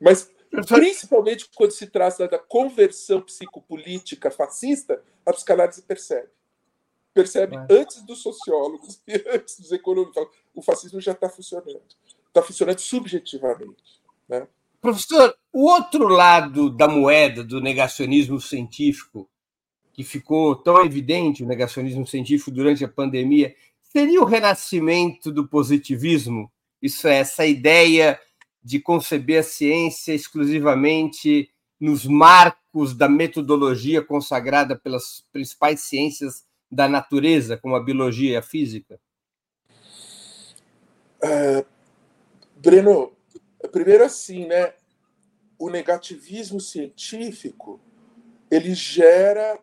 mas 0.00 0.30
principalmente 0.66 1.48
quando 1.54 1.70
se 1.70 1.86
trata 1.86 2.28
da 2.28 2.38
conversão 2.38 3.22
psicopolítica 3.22 4.30
fascista, 4.30 5.02
a 5.24 5.32
psicanálise 5.32 5.82
percebe. 5.82 6.28
Percebe 7.14 7.56
antes 7.70 8.02
dos 8.02 8.22
sociólogos 8.22 9.02
e 9.08 9.14
antes 9.28 9.58
dos 9.58 9.72
economistas. 9.72 10.28
O 10.54 10.62
fascismo 10.62 11.00
já 11.00 11.12
está 11.12 11.28
funcionando. 11.28 11.82
Está 12.28 12.42
funcionando 12.42 12.78
subjetivamente. 12.78 14.00
Né? 14.28 14.46
Professor, 14.80 15.34
o 15.52 15.64
outro 15.64 16.06
lado 16.06 16.70
da 16.70 16.86
moeda 16.86 17.42
do 17.42 17.60
negacionismo 17.60 18.40
científico, 18.40 19.28
que 19.92 20.04
ficou 20.04 20.54
tão 20.54 20.84
evidente, 20.84 21.42
o 21.42 21.46
negacionismo 21.46 22.06
científico 22.06 22.52
durante 22.52 22.84
a 22.84 22.88
pandemia, 22.88 23.54
seria 23.82 24.20
o 24.20 24.24
renascimento 24.24 25.32
do 25.32 25.48
positivismo? 25.48 26.50
Isso 26.80 27.08
é, 27.08 27.18
essa 27.18 27.44
ideia 27.44 28.20
de 28.62 28.78
conceber 28.78 29.40
a 29.40 29.42
ciência 29.42 30.12
exclusivamente 30.12 31.50
nos 31.80 32.06
marcos 32.06 32.94
da 32.94 33.08
metodologia 33.08 34.02
consagrada 34.02 34.76
pelas 34.76 35.24
principais 35.32 35.80
ciências 35.80 36.44
da 36.70 36.88
natureza, 36.88 37.56
como 37.56 37.74
a 37.74 37.82
biologia 37.82 38.32
e 38.32 38.36
a 38.36 38.42
física? 38.42 39.00
Uh, 41.22 41.66
Breno, 42.56 43.12
primeiro 43.66 44.04
assim, 44.04 44.46
né? 44.46 44.74
O 45.58 45.68
negativismo 45.68 46.60
científico 46.60 47.80
ele 48.50 48.74
gera 48.74 49.60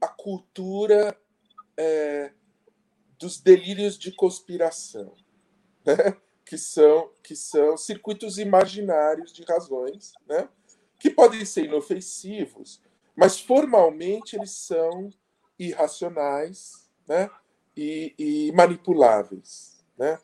a 0.00 0.08
cultura 0.08 1.18
é, 1.76 2.32
dos 3.18 3.40
delírios 3.40 3.98
de 3.98 4.12
conspiração, 4.12 5.14
né? 5.84 6.16
que 6.44 6.56
são 6.56 7.10
que 7.22 7.34
são 7.34 7.76
circuitos 7.76 8.38
imaginários 8.38 9.32
de 9.32 9.42
razões, 9.42 10.12
né? 10.26 10.48
que 10.98 11.10
podem 11.10 11.44
ser 11.44 11.64
inofensivos, 11.64 12.82
mas 13.16 13.40
formalmente 13.40 14.36
eles 14.36 14.52
são 14.52 15.10
irracionais, 15.58 16.88
né? 17.06 17.28
e, 17.78 18.12
e 18.18 18.52
manipuláveis, 18.52 19.84
né? 19.96 20.18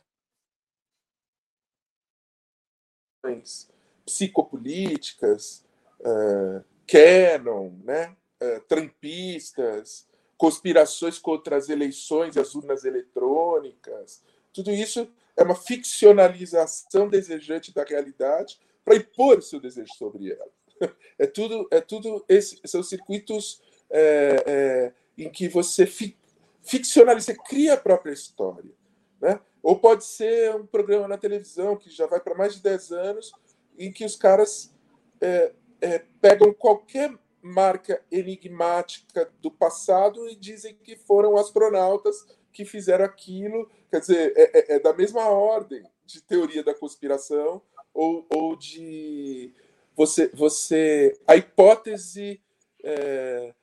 Psicopolíticas, 4.04 5.64
uh, 6.00 6.64
canon, 6.86 7.72
né? 7.84 8.16
Uh, 8.42 8.60
trampistas, 8.68 10.06
conspirações 10.36 11.18
contra 11.18 11.56
as 11.56 11.68
eleições 11.68 12.36
as 12.36 12.54
urnas 12.54 12.84
eletrônicas. 12.84 14.22
Tudo 14.52 14.70
isso 14.70 15.08
é 15.36 15.42
uma 15.42 15.54
ficcionalização 15.54 17.08
desejante 17.08 17.72
da 17.72 17.84
realidade 17.84 18.58
para 18.84 18.96
impor 18.96 19.42
seu 19.42 19.60
desejo 19.60 19.92
sobre 19.94 20.32
ela. 20.32 20.48
É 21.16 21.28
tudo, 21.28 21.68
é 21.70 21.80
tudo 21.80 22.24
esse, 22.28 22.60
são 22.64 22.82
circuitos 22.82 23.62
é, 23.88 24.44
é, 24.46 24.92
em 25.16 25.30
que 25.30 25.46
você 25.46 25.86
fi, 25.86 26.16
ficcionaliza, 26.60 27.26
você 27.26 27.38
cria 27.38 27.74
a 27.74 27.76
própria 27.76 28.12
história. 28.12 28.72
Né? 29.20 29.38
Ou 29.64 29.78
pode 29.78 30.04
ser 30.04 30.54
um 30.54 30.66
programa 30.66 31.08
na 31.08 31.16
televisão 31.16 31.74
que 31.74 31.88
já 31.88 32.06
vai 32.06 32.20
para 32.20 32.34
mais 32.34 32.54
de 32.54 32.62
10 32.62 32.92
anos, 32.92 33.32
em 33.78 33.90
que 33.90 34.04
os 34.04 34.14
caras 34.14 34.70
é, 35.18 35.52
é, 35.80 36.04
pegam 36.20 36.52
qualquer 36.52 37.18
marca 37.40 38.04
enigmática 38.12 39.32
do 39.40 39.50
passado 39.50 40.28
e 40.28 40.36
dizem 40.36 40.76
que 40.76 40.96
foram 40.96 41.38
astronautas 41.38 42.26
que 42.52 42.66
fizeram 42.66 43.06
aquilo. 43.06 43.70
Quer 43.90 44.00
dizer, 44.00 44.34
é, 44.36 44.42
é, 44.58 44.76
é 44.76 44.78
da 44.78 44.92
mesma 44.92 45.30
ordem 45.30 45.82
de 46.04 46.20
teoria 46.20 46.62
da 46.62 46.74
conspiração 46.74 47.62
ou, 47.94 48.26
ou 48.28 48.54
de 48.56 49.50
você, 49.96 50.28
você. 50.34 51.18
A 51.26 51.36
hipótese. 51.36 52.38
É, 52.82 53.54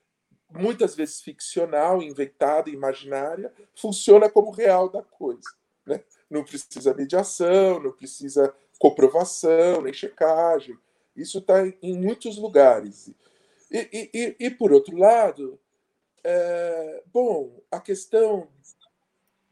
muitas 0.53 0.95
vezes 0.95 1.21
ficcional, 1.21 2.01
inventada, 2.01 2.69
imaginária, 2.69 3.53
funciona 3.73 4.29
como 4.29 4.51
real 4.51 4.89
da 4.89 5.01
coisa. 5.01 5.47
Né? 5.91 6.03
Não 6.29 6.43
precisa 6.43 6.93
mediação, 6.93 7.79
não 7.81 7.91
precisa 7.91 8.53
comprovação, 8.79 9.81
nem 9.81 9.93
checagem. 9.93 10.77
Isso 11.15 11.39
está 11.39 11.67
em 11.81 11.97
muitos 11.97 12.37
lugares. 12.37 13.09
E, 13.69 14.09
e, 14.13 14.35
e, 14.39 14.49
por 14.49 14.71
outro 14.71 14.97
lado, 14.97 15.59
é, 16.23 17.03
bom, 17.07 17.61
a 17.69 17.79
questão 17.79 18.47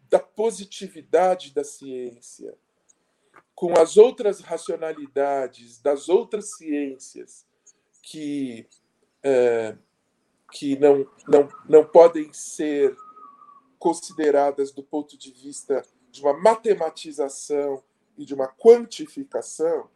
da 0.09 0.19
positividade 0.19 1.53
da 1.53 1.63
ciência 1.63 2.55
com 3.53 3.77
as 3.77 3.97
outras 3.97 4.39
racionalidades 4.39 5.81
das 5.81 6.07
outras 6.07 6.55
ciências 6.55 7.45
que, 8.01 8.65
é, 9.21 9.75
que 10.51 10.79
não, 10.79 11.05
não, 11.27 11.49
não 11.67 11.85
podem 11.85 12.31
ser 12.31 12.95
consideradas 13.77 14.71
do 14.71 14.81
ponto 14.81 15.17
de 15.17 15.31
vista 15.31 15.83
de 16.11 16.21
uma 16.21 16.33
matematização 16.33 17.83
e 18.17 18.25
de 18.25 18.33
uma 18.33 18.47
quantificação, 18.47 19.89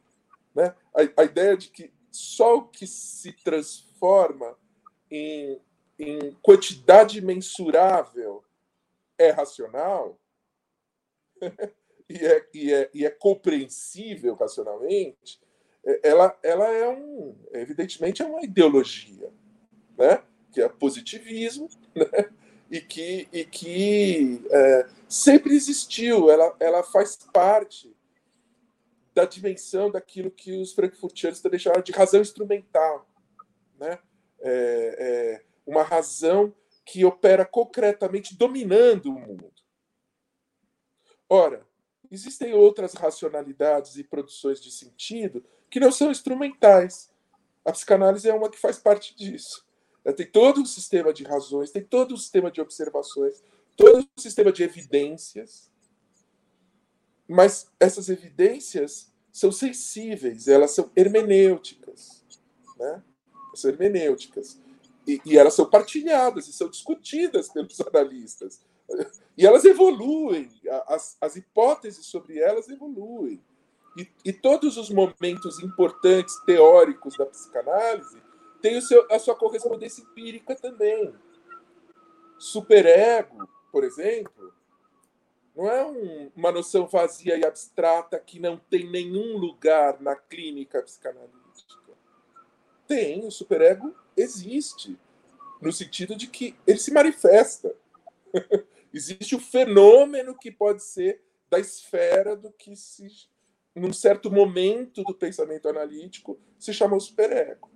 né? 0.55 0.75
a, 0.95 1.21
a 1.21 1.23
ideia 1.25 1.57
de 1.57 1.69
que 1.69 1.91
só 2.11 2.57
o 2.57 2.67
que 2.67 2.85
se 2.85 3.31
transforma 3.31 4.57
em, 5.09 5.59
em 5.97 6.31
quantidade 6.41 7.21
mensurável 7.21 8.43
é 9.17 9.29
racional 9.31 10.19
e, 12.09 12.17
é, 12.17 12.47
e, 12.53 12.73
é, 12.73 12.89
e 12.93 13.05
é 13.05 13.09
compreensível 13.09 14.35
racionalmente, 14.35 15.41
é, 15.85 16.09
ela, 16.09 16.37
ela 16.43 16.67
é 16.67 16.87
um, 16.87 17.35
evidentemente, 17.51 18.21
é 18.21 18.25
uma 18.25 18.43
ideologia, 18.43 19.31
né? 19.97 20.23
que 20.51 20.61
é 20.61 20.69
positivismo, 20.69 21.67
né? 21.95 22.31
E 22.73 22.81
que, 22.81 23.29
e 23.31 23.45
que 23.45 24.43
é, 24.49 24.89
sempre 25.07 25.53
existiu, 25.53 26.31
ela, 26.31 26.55
ela 26.59 26.81
faz 26.81 27.15
parte 27.31 27.95
da 29.13 29.25
dimensão 29.25 29.91
daquilo 29.91 30.31
que 30.31 30.59
os 30.59 30.73
frankfurtianos 30.73 31.39
deixaram 31.39 31.83
de 31.83 31.91
razão 31.91 32.19
instrumental, 32.19 33.07
né? 33.79 33.99
É, 34.39 34.95
é 34.97 35.45
uma 35.67 35.83
razão 35.83 36.51
que 36.83 37.05
opera 37.05 37.45
concretamente 37.45 38.35
dominando 38.35 39.11
o 39.11 39.19
mundo. 39.19 39.53
Ora, 41.29 41.67
existem 42.09 42.55
outras 42.55 42.95
racionalidades 42.95 43.97
e 43.97 44.03
produções 44.03 44.59
de 44.59 44.71
sentido 44.71 45.45
que 45.69 45.79
não 45.79 45.91
são 45.91 46.09
instrumentais. 46.09 47.11
A 47.63 47.71
psicanálise 47.71 48.27
é 48.27 48.33
uma 48.33 48.49
que 48.49 48.59
faz 48.59 48.79
parte 48.79 49.15
disso. 49.15 49.62
Tem 50.11 50.25
todo 50.25 50.59
um 50.59 50.65
sistema 50.65 51.13
de 51.13 51.23
razões, 51.23 51.71
tem 51.71 51.83
todo 51.83 52.13
um 52.13 52.17
sistema 52.17 52.51
de 52.51 52.59
observações, 52.59 53.41
todo 53.77 53.99
um 53.99 54.21
sistema 54.21 54.51
de 54.51 54.63
evidências. 54.63 55.71
Mas 57.27 57.71
essas 57.79 58.09
evidências 58.09 59.11
são 59.31 59.51
sensíveis, 59.51 60.47
elas 60.47 60.71
são 60.71 60.91
hermenêuticas. 60.95 62.23
Né? 62.77 63.01
São 63.55 63.71
hermenêuticas. 63.71 64.59
E, 65.07 65.21
e 65.25 65.37
elas 65.37 65.53
são 65.53 65.69
partilhadas 65.69 66.47
e 66.47 66.53
são 66.53 66.69
discutidas 66.69 67.49
pelos 67.49 67.79
analistas. 67.81 68.61
E 69.37 69.45
elas 69.45 69.65
evoluem, 69.65 70.49
as, 70.87 71.17
as 71.19 71.35
hipóteses 71.35 72.05
sobre 72.05 72.39
elas 72.39 72.69
evoluem. 72.69 73.41
E, 73.97 74.07
e, 74.25 74.33
todos 74.33 74.77
os 74.77 74.89
momentos 74.89 75.61
importantes 75.61 76.35
teóricos 76.45 77.15
da 77.15 77.27
psicanálise 77.27 78.17
têm 78.63 78.77
o 78.77 78.81
seu, 78.81 79.05
a 79.11 79.19
sua 79.19 79.35
correspondência 79.35 80.01
empírica 80.01 80.55
também. 80.55 81.13
Superego, 82.39 83.47
por 83.69 83.83
exemplo, 83.83 84.53
não 85.53 85.69
é 85.69 85.85
um, 85.85 86.31
uma 86.33 86.49
noção 86.49 86.87
vazia 86.87 87.37
e 87.37 87.45
abstrata 87.45 88.17
que 88.17 88.39
não 88.39 88.57
tem 88.57 88.89
nenhum 88.89 89.37
lugar 89.37 90.01
na 90.01 90.15
clínica 90.15 90.81
psicanalítica. 90.81 91.91
Tem, 92.87 93.27
o 93.27 93.31
superego 93.31 93.93
existe, 94.15 94.97
no 95.61 95.71
sentido 95.73 96.15
de 96.15 96.27
que 96.27 96.55
ele 96.65 96.79
se 96.79 96.91
manifesta. 96.91 97.75
existe 98.93 99.35
o 99.35 99.39
fenômeno 99.39 100.37
que 100.37 100.49
pode 100.49 100.81
ser 100.81 101.21
da 101.49 101.59
esfera 101.59 102.33
do 102.33 102.49
que 102.49 102.77
se 102.77 103.27
num 103.75 103.91
certo 103.91 104.31
momento 104.31 105.03
do 105.03 105.15
pensamento 105.15 105.67
analítico 105.67 106.39
se 106.59 106.71
chama 106.71 106.95
o 106.95 107.01
superego. 107.01 107.72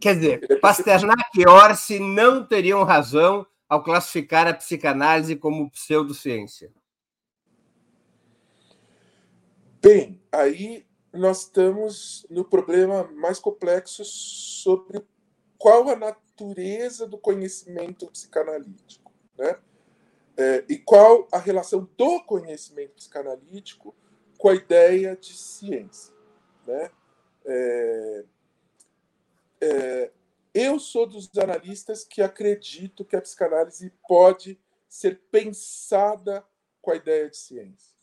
Quer 0.00 0.14
dizer, 0.16 0.60
Pasternak 0.60 1.30
e 1.34 1.48
Orsi 1.48 1.98
não 1.98 2.44
teriam 2.44 2.84
razão 2.84 3.46
ao 3.68 3.82
classificar 3.82 4.46
a 4.46 4.54
psicanálise 4.54 5.36
como 5.36 5.70
pseudociência. 5.70 6.72
Bem, 9.82 10.20
aí 10.32 10.86
nós 11.12 11.42
estamos 11.42 12.26
no 12.28 12.44
problema 12.44 13.04
mais 13.12 13.38
complexo 13.38 14.04
sobre 14.04 15.02
qual 15.58 15.88
a 15.88 15.96
natureza 15.96 17.06
do 17.06 17.18
conhecimento 17.18 18.06
psicanalítico, 18.08 19.12
né? 19.38 19.58
É, 20.38 20.64
e 20.68 20.76
qual 20.76 21.26
a 21.32 21.38
relação 21.38 21.88
do 21.96 22.20
conhecimento 22.24 22.92
psicanalítico 22.92 23.94
com 24.36 24.50
a 24.50 24.54
ideia 24.54 25.16
de 25.16 25.32
ciência. 25.32 26.14
Né? 26.66 26.90
É, 27.46 28.24
é, 29.60 30.10
eu 30.54 30.78
sou 30.78 31.06
dos 31.06 31.30
analistas 31.38 32.04
que 32.04 32.22
acredito 32.22 33.04
que 33.04 33.16
a 33.16 33.20
psicanálise 33.20 33.92
pode 34.08 34.58
ser 34.88 35.20
pensada 35.30 36.44
com 36.80 36.90
a 36.90 36.96
ideia 36.96 37.28
de 37.28 37.36
ciência. 37.36 37.94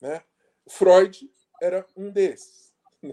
Né? 0.00 0.22
Freud 0.68 1.30
era 1.60 1.86
um 1.96 2.10
desses. 2.10 2.72
Né? 3.02 3.12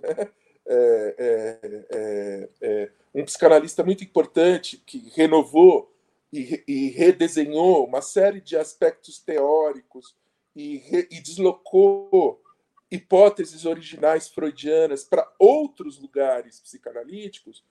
É, 0.67 1.15
é, 1.19 1.85
é, 1.91 2.49
é 2.61 2.91
um 3.13 3.23
psicanalista 3.23 3.83
muito 3.83 4.03
importante 4.03 4.77
que 4.77 5.11
renovou 5.15 5.95
e, 6.33 6.63
e 6.67 6.89
redesenhou 6.89 7.85
uma 7.85 8.01
série 8.01 8.41
de 8.41 8.57
aspectos 8.57 9.19
teóricos 9.19 10.15
e, 10.55 10.77
re, 10.77 11.07
e 11.11 11.21
deslocou 11.21 12.41
hipóteses 12.89 13.65
originais 13.65 14.27
freudianas 14.27 15.03
para 15.03 15.31
outros 15.39 15.99
lugares 15.99 16.59
psicanalíticos, 16.59 17.63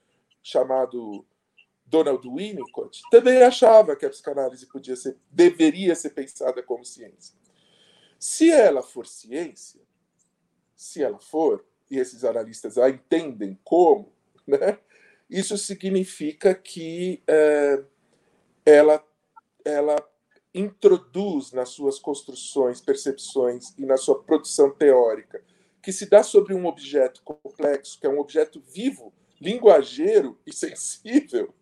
chamado 0.45 1.25
Donald 1.87 2.29
Winnicott, 2.29 3.01
também 3.11 3.43
achava 3.43 3.97
que 3.97 4.05
a 4.05 4.11
psicanálise 4.11 4.67
podia 4.67 4.95
ser, 4.95 5.17
deveria 5.31 5.95
ser 5.95 6.11
pensada 6.11 6.63
como 6.63 6.85
ciência. 6.85 7.35
Se 8.19 8.51
ela 8.51 8.83
for 8.83 9.07
ciência, 9.07 9.81
se 10.77 11.03
ela 11.03 11.19
for, 11.19 11.65
e 11.91 11.99
esses 11.99 12.25
analistas 12.25 12.77
a 12.77 12.91
entendem 12.91 13.59
como, 13.65 14.13
né, 14.47 14.79
isso 15.31 15.57
significa 15.57 16.55
que 16.55 17.23
é, 17.27 17.83
ela, 18.67 19.03
ela 19.65 19.97
introduz 20.55 21.53
nas 21.53 21.71
suas 21.71 21.99
construções, 21.99 22.83
percepções 22.83 23.73
e 23.79 23.87
na 23.87 23.97
sua 23.97 24.23
produção 24.23 24.71
teórica, 24.71 25.43
que 25.83 25.93
se 25.93 26.09
dá 26.09 26.23
sobre 26.23 26.55
um 26.55 26.67
objeto 26.67 27.23
complexo, 27.23 27.99
que 27.99 28.07
é 28.07 28.11
um 28.11 28.19
objeto 28.19 28.61
vivo, 28.61 29.13
linguageiro 29.45 30.39
e 30.47 30.53
sensível, 30.55 31.55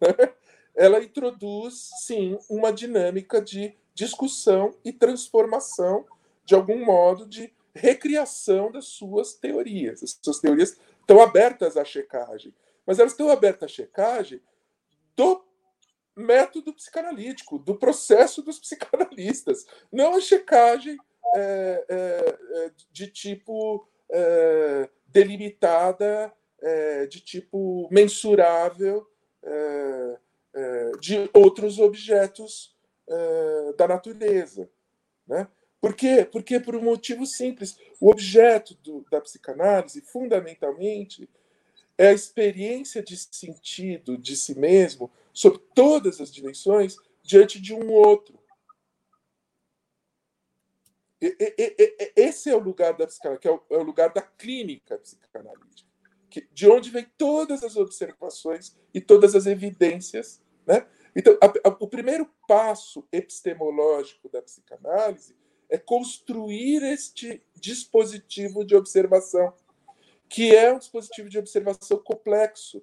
né? 0.00 0.32
ela 0.74 1.02
introduz, 1.02 1.90
sim, 2.00 2.38
uma 2.48 2.72
dinâmica 2.72 3.40
de 3.40 3.74
discussão 3.94 4.74
e 4.84 4.92
transformação, 4.92 6.06
de 6.44 6.54
algum 6.54 6.84
modo, 6.84 7.26
de 7.26 7.52
recriação 7.74 8.70
das 8.70 8.86
suas 8.86 9.34
teorias. 9.34 10.02
As 10.02 10.18
suas 10.22 10.38
teorias 10.38 10.76
estão 11.00 11.20
abertas 11.20 11.76
à 11.76 11.84
checagem, 11.84 12.54
mas 12.86 12.98
elas 12.98 13.12
estão 13.12 13.30
abertas 13.30 13.70
à 13.70 13.72
checagem 13.72 14.40
do 15.16 15.44
método 16.16 16.74
psicanalítico, 16.74 17.58
do 17.58 17.74
processo 17.74 18.42
dos 18.42 18.58
psicanalistas, 18.58 19.66
não 19.90 20.16
a 20.16 20.20
checagem 20.20 20.98
é, 21.34 21.84
é, 21.88 22.70
de 22.90 23.06
tipo 23.06 23.86
é, 24.10 24.88
delimitada, 25.08 26.32
é, 26.62 27.06
de 27.06 27.20
tipo 27.20 27.88
mensurável 27.90 29.06
é, 29.42 30.18
de 31.00 31.30
outros 31.34 31.78
objetos 31.78 32.74
da 33.76 33.88
natureza. 33.88 34.70
Né? 35.26 35.46
Por 35.80 35.94
quê? 35.94 36.24
Porque 36.30 36.60
por 36.60 36.76
um 36.76 36.82
motivo 36.82 37.26
simples. 37.26 37.76
O 38.00 38.10
objeto 38.10 38.74
do, 38.76 39.04
da 39.10 39.20
psicanálise, 39.20 40.00
fundamentalmente, 40.00 41.28
é 41.98 42.08
a 42.08 42.12
experiência 42.12 43.02
de 43.02 43.16
sentido 43.16 44.16
de 44.16 44.36
si 44.36 44.58
mesmo 44.58 45.10
sob 45.32 45.58
todas 45.74 46.20
as 46.20 46.32
dimensões 46.32 46.96
diante 47.22 47.60
de 47.60 47.74
um 47.74 47.90
outro. 47.90 48.38
Esse 52.16 52.50
é 52.50 52.56
o 52.56 52.58
lugar 52.58 52.96
da 52.96 53.06
psicanálise, 53.06 53.40
que 53.40 53.48
é, 53.48 53.60
é 53.70 53.76
o 53.76 53.82
lugar 53.82 54.12
da 54.12 54.22
clínica 54.22 54.98
psicanalítica, 54.98 55.88
de 56.52 56.68
onde 56.68 56.90
vem 56.90 57.06
todas 57.16 57.62
as 57.62 57.76
observações 57.76 58.76
e 58.94 59.00
todas 59.00 59.34
as 59.34 59.46
evidências. 59.46 60.40
Né? 60.66 60.86
Então, 61.14 61.36
a, 61.40 61.68
a, 61.68 61.76
o 61.80 61.86
primeiro 61.86 62.28
passo 62.48 63.06
epistemológico 63.12 64.28
da 64.28 64.40
psicanálise 64.40 65.34
é 65.68 65.78
construir 65.78 66.82
este 66.82 67.42
dispositivo 67.54 68.64
de 68.64 68.74
observação, 68.74 69.54
que 70.28 70.54
é 70.54 70.72
um 70.72 70.78
dispositivo 70.78 71.28
de 71.28 71.38
observação 71.38 71.98
complexo, 71.98 72.82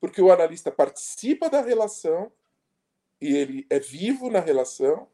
porque 0.00 0.20
o 0.22 0.32
analista 0.32 0.70
participa 0.70 1.50
da 1.50 1.60
relação 1.60 2.32
e 3.20 3.36
ele 3.36 3.66
é 3.68 3.78
vivo 3.78 4.30
na 4.30 4.40
relação, 4.40 5.06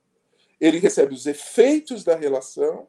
ele 0.61 0.79
recebe 0.79 1.14
os 1.14 1.27
efeitos 1.27 2.05
da 2.05 2.14
relação 2.14 2.88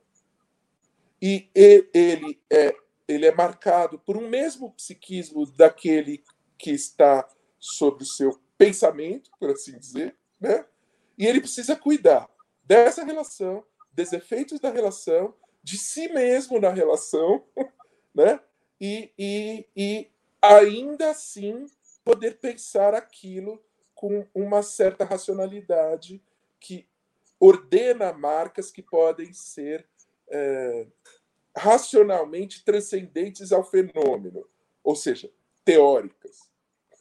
e 1.21 1.49
ele 1.53 2.39
é, 2.49 2.75
ele 3.07 3.25
é 3.25 3.33
marcado 3.33 3.97
por 3.99 4.17
um 4.17 4.27
mesmo 4.27 4.71
psiquismo 4.73 5.45
daquele 5.45 6.23
que 6.57 6.71
está 6.71 7.27
sobre 7.59 8.03
o 8.03 8.07
seu 8.07 8.39
pensamento, 8.57 9.31
por 9.39 9.49
assim 9.49 9.77
dizer, 9.77 10.15
né? 10.39 10.65
E 11.17 11.25
ele 11.25 11.39
precisa 11.39 11.75
cuidar 11.75 12.29
dessa 12.63 13.03
relação, 13.03 13.63
dos 13.91 14.13
efeitos 14.13 14.59
da 14.59 14.69
relação, 14.69 15.33
de 15.63 15.77
si 15.77 16.07
mesmo 16.09 16.59
na 16.59 16.69
relação, 16.69 17.43
né? 18.13 18.39
E, 18.79 19.11
e, 19.17 19.65
e 19.75 20.11
ainda 20.41 21.09
assim 21.09 21.65
poder 22.03 22.39
pensar 22.39 22.93
aquilo 22.93 23.63
com 23.95 24.25
uma 24.33 24.61
certa 24.61 25.03
racionalidade 25.03 26.21
que 26.59 26.87
ordena 27.39 28.13
marcas 28.13 28.71
que 28.71 28.81
podem 28.81 29.33
ser 29.33 29.87
é, 30.29 30.87
racionalmente 31.57 32.63
transcendentes 32.63 33.51
ao 33.51 33.63
fenômeno, 33.63 34.47
ou 34.83 34.95
seja, 34.95 35.29
teóricas. 35.65 36.49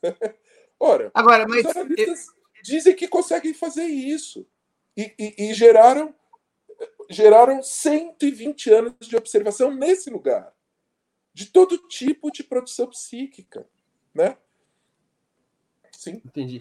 Ora, 0.80 1.10
Agora, 1.14 1.46
mas... 1.46 1.64
os 1.64 1.76
analistas 1.76 2.26
dizem 2.62 2.96
que 2.96 3.06
conseguem 3.06 3.54
fazer 3.54 3.84
isso 3.84 4.46
e, 4.96 5.14
e, 5.18 5.50
e 5.50 5.54
geraram 5.54 6.14
geraram 7.08 7.62
120 7.62 8.70
anos 8.70 8.94
de 9.00 9.16
observação 9.16 9.70
nesse 9.70 10.10
lugar, 10.10 10.52
de 11.32 11.46
todo 11.46 11.78
tipo 11.86 12.32
de 12.32 12.42
produção 12.42 12.88
psíquica, 12.88 13.68
né? 14.12 14.36
Sim. 15.92 16.20
Entendi. 16.24 16.60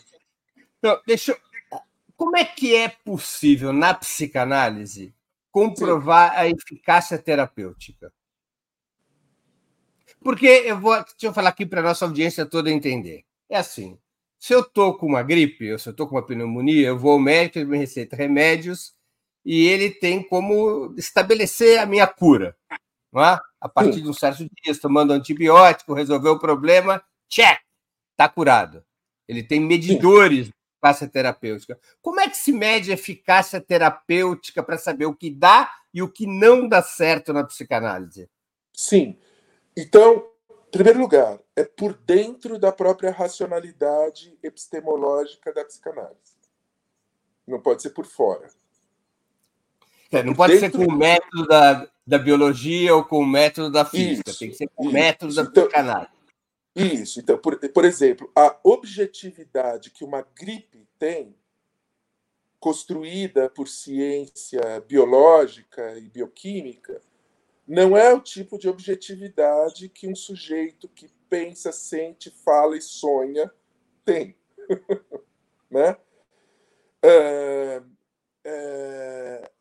Então, 0.77 1.01
deixa 1.07 1.31
eu... 1.31 1.79
Como 2.15 2.37
é 2.37 2.45
que 2.45 2.75
é 2.75 2.89
possível, 2.89 3.73
na 3.73 3.93
psicanálise, 3.93 5.14
comprovar 5.55 6.31
Sim. 6.31 6.37
a 6.37 6.49
eficácia 6.49 7.17
terapêutica? 7.17 8.11
Porque 10.21 10.45
eu 10.45 10.77
vou, 10.77 10.93
deixa 10.95 11.15
eu 11.21 11.33
falar 11.33 11.47
aqui 11.47 11.65
para 11.65 11.79
a 11.79 11.83
nossa 11.83 12.03
audiência 12.03 12.45
toda 12.45 12.69
entender. 12.69 13.23
É 13.49 13.57
assim: 13.57 13.97
se 14.37 14.53
eu 14.53 14.59
estou 14.59 14.97
com 14.97 15.05
uma 15.05 15.23
gripe, 15.23 15.71
ou 15.71 15.79
se 15.79 15.87
eu 15.87 15.91
estou 15.91 16.07
com 16.09 16.15
uma 16.15 16.25
pneumonia, 16.25 16.89
eu 16.89 16.99
vou 16.99 17.13
ao 17.13 17.19
médico, 17.19 17.59
ele 17.59 17.69
me 17.69 17.77
receita 17.77 18.17
remédios 18.17 18.93
e 19.45 19.65
ele 19.65 19.91
tem 19.91 20.21
como 20.21 20.93
estabelecer 20.97 21.79
a 21.79 21.85
minha 21.85 22.05
cura. 22.05 22.57
Não 23.13 23.23
é? 23.23 23.39
A 23.61 23.69
partir 23.69 23.93
Sim. 23.93 24.03
de 24.03 24.09
um 24.09 24.13
certo 24.13 24.39
dia, 24.39 24.77
tomando 24.77 25.13
antibiótico, 25.13 25.93
resolveu 25.93 26.33
o 26.33 26.39
problema, 26.39 27.01
check, 27.29 27.61
está 28.11 28.27
curado. 28.27 28.83
Ele 29.25 29.41
tem 29.41 29.61
medidores 29.61 30.47
Sim. 30.47 30.53
Eficácia 30.85 31.07
terapêutica. 31.07 31.79
Como 32.01 32.19
é 32.19 32.29
que 32.29 32.37
se 32.37 32.51
mede 32.51 32.91
eficácia 32.91 33.59
terapêutica 33.59 34.61
para 34.61 34.77
saber 34.77 35.05
o 35.05 35.15
que 35.15 35.31
dá 35.31 35.71
e 35.93 36.01
o 36.01 36.09
que 36.09 36.27
não 36.27 36.67
dá 36.67 36.81
certo 36.81 37.33
na 37.33 37.43
psicanálise? 37.43 38.29
Sim. 38.73 39.17
Então, 39.75 40.27
em 40.49 40.71
primeiro 40.71 40.99
lugar, 40.99 41.39
é 41.55 41.63
por 41.63 41.93
dentro 41.93 42.59
da 42.59 42.71
própria 42.71 43.11
racionalidade 43.11 44.37
epistemológica 44.43 45.53
da 45.53 45.65
psicanálise. 45.65 46.35
Não 47.47 47.59
pode 47.59 47.81
ser 47.81 47.91
por 47.91 48.05
fora. 48.05 48.47
É, 50.11 50.23
não 50.23 50.33
pode 50.33 50.59
ser 50.59 50.71
com 50.71 50.85
o 50.85 50.91
método 50.91 51.47
da, 51.47 51.87
da 52.05 52.17
biologia 52.17 52.95
ou 52.95 53.03
com 53.03 53.19
o 53.19 53.25
método 53.25 53.71
da 53.71 53.83
física. 53.83 54.29
Isso, 54.29 54.39
Tem 54.39 54.49
que 54.49 54.55
ser 54.55 54.69
com 54.75 54.87
o 54.87 54.91
método 54.91 55.33
da 55.33 55.41
então, 55.41 55.63
psicanálise. 55.63 56.15
Isso. 56.75 57.19
Então, 57.19 57.37
por, 57.37 57.57
por 57.69 57.85
exemplo, 57.85 58.29
a 58.35 58.59
objetividade 58.63 59.91
que 59.91 60.03
uma 60.03 60.21
gripe 60.21 60.85
tem, 60.99 61.35
construída 62.59 63.49
por 63.49 63.67
ciência 63.67 64.81
biológica 64.81 65.97
e 65.97 66.09
bioquímica, 66.09 67.01
não 67.67 67.95
é 67.95 68.13
o 68.13 68.19
tipo 68.19 68.57
de 68.57 68.67
objetividade 68.67 69.87
que 69.89 70.07
um 70.07 70.15
sujeito 70.15 70.89
que 70.89 71.07
pensa, 71.29 71.71
sente, 71.71 72.29
fala 72.29 72.77
e 72.77 72.81
sonha 72.81 73.51
tem. 74.03 74.35
né? 75.69 75.97
É, 77.01 77.83
é, 78.43 79.51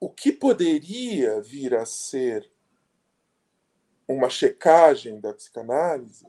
o 0.00 0.08
que 0.08 0.32
poderia 0.32 1.40
vir 1.40 1.74
a 1.74 1.84
ser 1.84 2.50
uma 4.08 4.30
checagem 4.30 5.20
da 5.20 5.34
psicanálise 5.34 6.26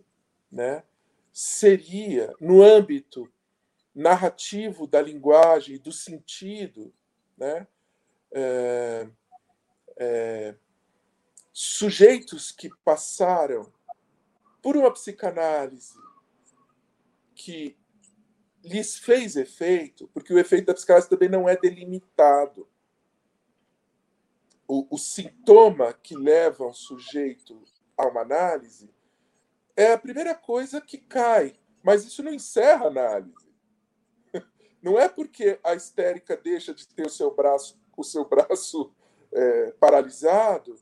né, 0.52 0.84
seria, 1.32 2.34
no 2.40 2.62
âmbito 2.62 3.32
narrativo 3.96 4.86
da 4.86 5.02
linguagem 5.02 5.76
e 5.76 5.80
do 5.80 5.92
sentido, 5.92 6.94
né, 7.38 7.66
é, 8.32 9.08
é, 9.98 10.56
sujeitos 11.52 12.52
que 12.52 12.70
passaram 12.84 13.72
por 14.62 14.76
uma 14.76 14.92
psicanálise 14.92 15.98
que 17.34 17.78
lhes 18.64 18.98
fez 18.98 19.36
efeito, 19.36 20.10
porque 20.14 20.34
o 20.34 20.40
efeito 20.40 20.68
da 20.68 20.74
psicanálise 20.74 21.10
também 21.10 21.30
não 21.30 21.48
é 21.48 21.56
delimitado. 21.56 22.69
O, 24.72 24.86
o 24.92 25.00
sintoma 25.00 25.94
que 25.94 26.16
leva 26.16 26.68
um 26.68 26.74
sujeito 26.74 27.60
a 27.98 28.08
uma 28.08 28.22
análise 28.22 28.88
é 29.76 29.94
a 29.94 29.98
primeira 29.98 30.36
coisa 30.36 30.80
que 30.80 31.00
cai, 31.00 31.56
mas 31.82 32.06
isso 32.06 32.22
não 32.22 32.32
encerra 32.32 32.86
a 32.86 32.90
análise. 32.90 33.50
Não 34.80 35.00
é 35.00 35.10
porque 35.10 35.60
a 35.64 35.74
histérica 35.74 36.38
deixa 36.38 36.72
de 36.72 36.88
ter 36.88 37.08
o 37.08 37.10
seu 37.10 37.34
braço, 37.34 37.82
o 37.98 38.04
seu 38.04 38.24
braço 38.24 38.94
é, 39.34 39.72
paralisado 39.80 40.76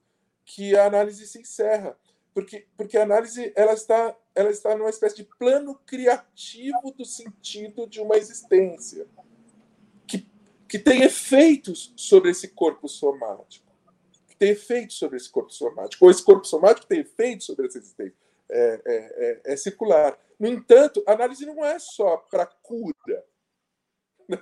que 0.43 0.75
a 0.75 0.85
análise 0.85 1.25
se 1.25 1.39
encerra. 1.39 1.97
Porque, 2.33 2.67
porque 2.75 2.97
a 2.97 3.03
análise 3.03 3.53
ela 3.55 3.71
está, 3.73 4.13
ela 4.35 4.49
está 4.49 4.75
numa 4.75 4.89
espécie 4.89 5.15
de 5.15 5.23
plano 5.23 5.75
criativo 5.85 6.91
do 6.91 7.05
sentido 7.05 7.87
de 7.87 8.01
uma 8.01 8.17
existência, 8.17 9.07
que, 10.05 10.29
que 10.67 10.77
tem 10.77 11.03
efeitos 11.03 11.93
sobre 11.95 12.31
esse 12.31 12.49
corpo 12.49 12.89
somático. 12.89 13.66
Que 14.37 14.45
tem 14.45 14.49
efeitos 14.51 14.97
sobre 14.97 15.17
esse 15.17 15.29
corpo 15.29 15.51
somático. 15.51 16.05
Ou 16.05 16.11
esse 16.11 16.23
corpo 16.23 16.45
somático 16.45 16.87
tem 16.87 16.99
efeitos 16.99 17.45
sobre 17.45 17.65
essa 17.67 17.77
existência. 17.77 18.15
É, 18.49 18.81
é, 18.85 19.41
é, 19.45 19.53
é 19.53 19.57
circular. 19.57 20.17
No 20.39 20.47
entanto, 20.47 21.03
a 21.07 21.13
análise 21.13 21.45
não 21.45 21.65
é 21.65 21.79
só 21.79 22.17
para 22.17 22.45
cura. 22.45 23.25
Né? 24.29 24.37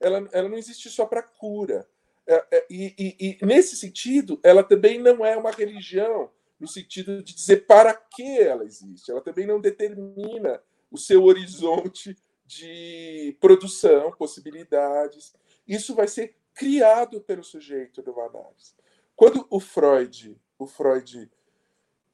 Ela, 0.00 0.28
ela 0.32 0.48
não 0.48 0.58
existe 0.58 0.90
só 0.90 1.06
para 1.06 1.22
cura 1.22 1.88
é, 2.28 2.46
é, 2.50 2.66
e, 2.68 2.94
e, 2.98 3.38
e, 3.40 3.46
nesse 3.46 3.74
sentido, 3.74 4.38
ela 4.42 4.62
também 4.62 4.98
não 4.98 5.24
é 5.24 5.34
uma 5.34 5.50
religião, 5.50 6.30
no 6.60 6.68
sentido 6.68 7.22
de 7.22 7.34
dizer 7.34 7.66
para 7.66 7.94
que 7.94 8.38
ela 8.38 8.64
existe. 8.64 9.10
Ela 9.10 9.22
também 9.22 9.46
não 9.46 9.58
determina 9.58 10.62
o 10.90 10.98
seu 10.98 11.24
horizonte 11.24 12.14
de 12.44 13.34
produção, 13.40 14.12
possibilidades. 14.12 15.34
Isso 15.66 15.94
vai 15.94 16.06
ser 16.06 16.34
criado 16.52 17.18
pelo 17.22 17.42
sujeito 17.42 18.02
de 18.02 18.10
uma 18.10 18.26
análise. 18.26 18.74
Quando 19.18 19.44
o 19.50 19.58
Freud, 19.58 20.40
o 20.56 20.64
Freud 20.64 21.28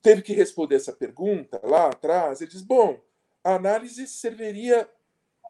teve 0.01 0.23
que 0.23 0.33
responder 0.33 0.77
essa 0.77 0.90
pergunta 0.90 1.61
lá 1.62 1.88
atrás, 1.88 2.40
ele 2.40 2.51
diz: 2.51 2.62
bom, 2.62 2.99
a 3.45 3.57
análise 3.57 4.07
serviria. 4.09 4.88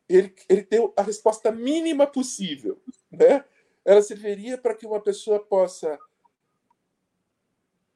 Ele, 0.09 0.35
ele 0.49 0.63
deu 0.63 0.93
a 0.97 1.03
resposta 1.03 1.53
mínima 1.53 2.07
possível, 2.09 2.83
né? 3.11 3.45
ela 3.85 4.03
serviria 4.03 4.59
para 4.59 4.75
que 4.75 4.85
uma 4.85 5.01
pessoa 5.01 5.39
possa 5.39 5.97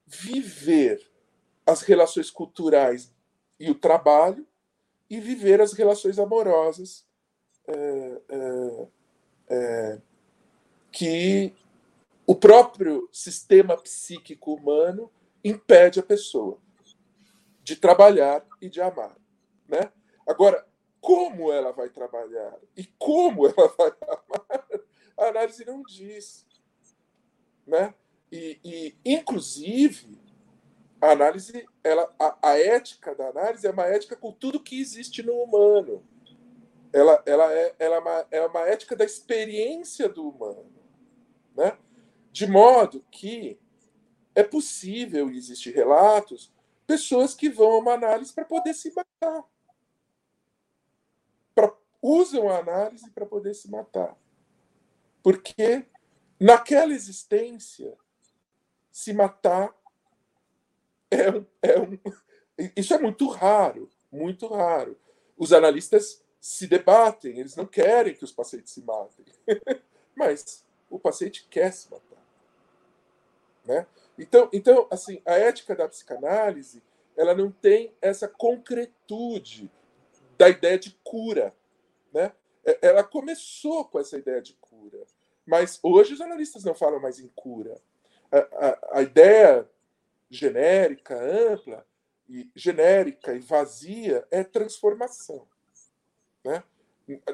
viver 0.07 1.11
as 1.67 1.83
relações 1.83 2.31
culturais 2.31 3.13
e 3.59 3.71
o 3.71 3.75
trabalho 3.75 4.47
e 5.11 5.21
viver 5.21 5.61
as 5.61 5.73
relações 5.73 6.19
amorosas 6.19 7.05
é, 7.67 8.23
é, 8.29 8.89
é, 9.51 10.01
que 10.91 11.53
o 12.29 12.35
próprio 12.35 13.09
sistema 13.11 13.75
psíquico 13.77 14.53
humano 14.53 15.11
impede 15.43 15.99
a 15.99 16.03
pessoa 16.03 16.59
de 17.63 17.75
trabalhar 17.75 18.47
e 18.61 18.69
de 18.69 18.83
amar, 18.83 19.17
né? 19.67 19.91
Agora, 20.27 20.69
como 21.01 21.51
ela 21.51 21.73
vai 21.73 21.89
trabalhar 21.89 22.55
e 22.77 22.85
como 22.99 23.47
ela 23.47 23.75
vai 23.79 23.93
amar 24.03 24.69
a 25.19 25.29
análise 25.29 25.65
não 25.65 25.83
diz. 25.83 26.47
Né? 27.67 27.93
E, 28.31 28.61
e 28.63 28.99
inclusive, 29.05 30.21
a 31.01 31.11
análise, 31.11 31.67
ela, 31.83 32.15
a, 32.19 32.51
a, 32.51 32.59
ética 32.59 33.15
da 33.15 33.29
análise 33.29 33.67
é 33.67 33.71
uma 33.71 33.87
ética 33.87 34.17
com 34.17 34.33
tudo 34.33 34.63
que 34.63 34.79
existe 34.79 35.23
no 35.23 35.33
humano. 35.33 36.07
Ela, 36.93 37.23
ela, 37.27 37.53
é, 37.53 37.75
ela 37.79 37.97
é, 37.97 37.99
uma, 37.99 38.27
é 38.31 38.47
uma 38.47 38.61
ética 38.61 38.95
da 38.95 39.05
experiência 39.05 40.09
do 40.09 40.29
humano. 40.29 40.71
Né? 41.57 41.77
De 42.33 42.47
modo 42.47 43.05
que 43.11 43.59
é 44.35 44.43
possível, 44.43 45.31
e 45.31 45.37
existem 45.37 45.73
relatos, 45.73 46.53
pessoas 46.87 47.35
que 47.35 47.49
vão 47.49 47.73
a 47.73 47.79
uma 47.79 47.93
análise 47.95 48.33
para 48.33 48.45
poder 48.45 48.75
se 48.75 48.93
matar. 48.95 49.45
Pra, 51.55 51.75
usam 52.01 52.49
a 52.49 52.59
análise 52.59 53.11
para 53.11 53.27
poder 53.27 53.55
se 53.55 53.71
matar. 53.71 54.17
Porque 55.23 55.85
naquela 56.39 56.93
existência, 56.93 57.97
se 58.91 59.13
matar 59.13 59.75
é 61.11 61.29
é 61.63 61.81
um. 61.81 61.99
Isso 62.77 62.95
é 62.95 62.99
muito 62.99 63.29
raro, 63.29 63.91
muito 64.11 64.47
raro. 64.47 64.99
Os 65.37 65.53
analistas 65.53 66.25
se 66.41 66.67
debatem, 66.67 67.39
eles 67.39 67.57
não 67.57 67.67
querem 67.67 68.15
que 68.15 68.25
os 68.25 68.33
pacientes 68.33 68.73
se 68.73 68.83
matem. 68.83 69.25
Mas 70.17 70.65
o 70.91 70.99
paciente 70.99 71.47
quer 71.49 71.73
se 71.73 71.91
matar. 71.91 72.08
Né? 73.69 73.87
Então, 74.19 74.49
então, 74.51 74.89
assim, 74.91 75.21
a 75.27 75.35
ética 75.35 75.77
da 75.77 75.87
psicanálise 75.87 76.83
ela 77.15 77.35
não 77.35 77.51
tem 77.51 77.93
essa 78.01 78.27
concretude 78.27 79.71
da 80.39 80.49
ideia 80.49 80.79
de 80.79 80.97
cura. 81.05 81.55
Né? 82.13 82.33
É, 82.65 82.79
ela 82.81 83.05
começou 83.05 83.85
com 83.85 84.01
essa 84.01 84.17
ideia 84.17 84.41
de 84.41 84.55
cura. 84.55 85.05
Mas 85.45 85.79
hoje 85.83 86.15
os 86.15 86.21
analistas 86.21 86.65
não 86.65 86.75
falam 86.75 87.01
mais 87.01 87.21
em 87.21 87.29
cura. 87.35 87.79
A, 88.33 88.39
a, 88.39 88.99
a 88.99 89.03
ideia 89.03 89.69
genérica, 90.31 91.21
ampla, 91.21 91.85
e 92.29 92.51
genérica 92.55 93.35
e 93.35 93.41
vazia 93.41 94.27
é 94.31 94.45
transformação. 94.45 95.47
Né? 96.45 96.63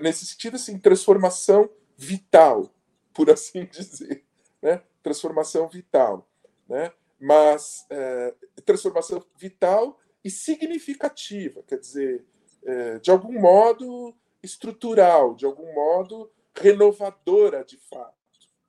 Nesse 0.01 0.27
sentido, 0.27 0.57
assim, 0.57 0.79
transformação 0.79 1.69
vital, 1.97 2.73
por 3.13 3.31
assim 3.31 3.67
dizer. 3.71 4.25
Né? 4.63 4.83
Transformação 5.05 5.69
vital. 5.69 6.29
Né? 6.69 6.93
Mas 7.21 7.87
é, 7.91 8.35
transformação 8.65 9.25
vital 9.39 10.01
e 10.25 10.31
significativa, 10.31 11.63
quer 11.63 11.79
dizer, 11.79 12.27
é, 12.65 12.99
de 12.99 13.13
algum 13.13 13.41
modo 13.41 14.13
estrutural, 14.43 15.37
de 15.37 15.47
algum 15.47 15.73
modo 15.73 16.29
renovadora 16.57 17.65
de 17.65 17.77
fato. 17.77 18.15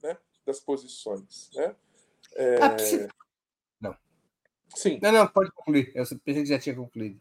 Né? 0.03 0.17
das 0.45 0.59
posições. 0.59 1.49
Né? 1.53 1.75
É... 2.35 2.69
Psic... 2.69 3.09
Não. 3.81 3.97
Sim. 4.75 4.99
Não, 5.01 5.11
não, 5.11 5.27
pode 5.27 5.51
concluir. 5.51 5.91
Eu 5.95 6.05
pensei 6.23 6.43
que 6.43 6.45
já 6.45 6.59
tinha 6.59 6.75
concluído. 6.75 7.19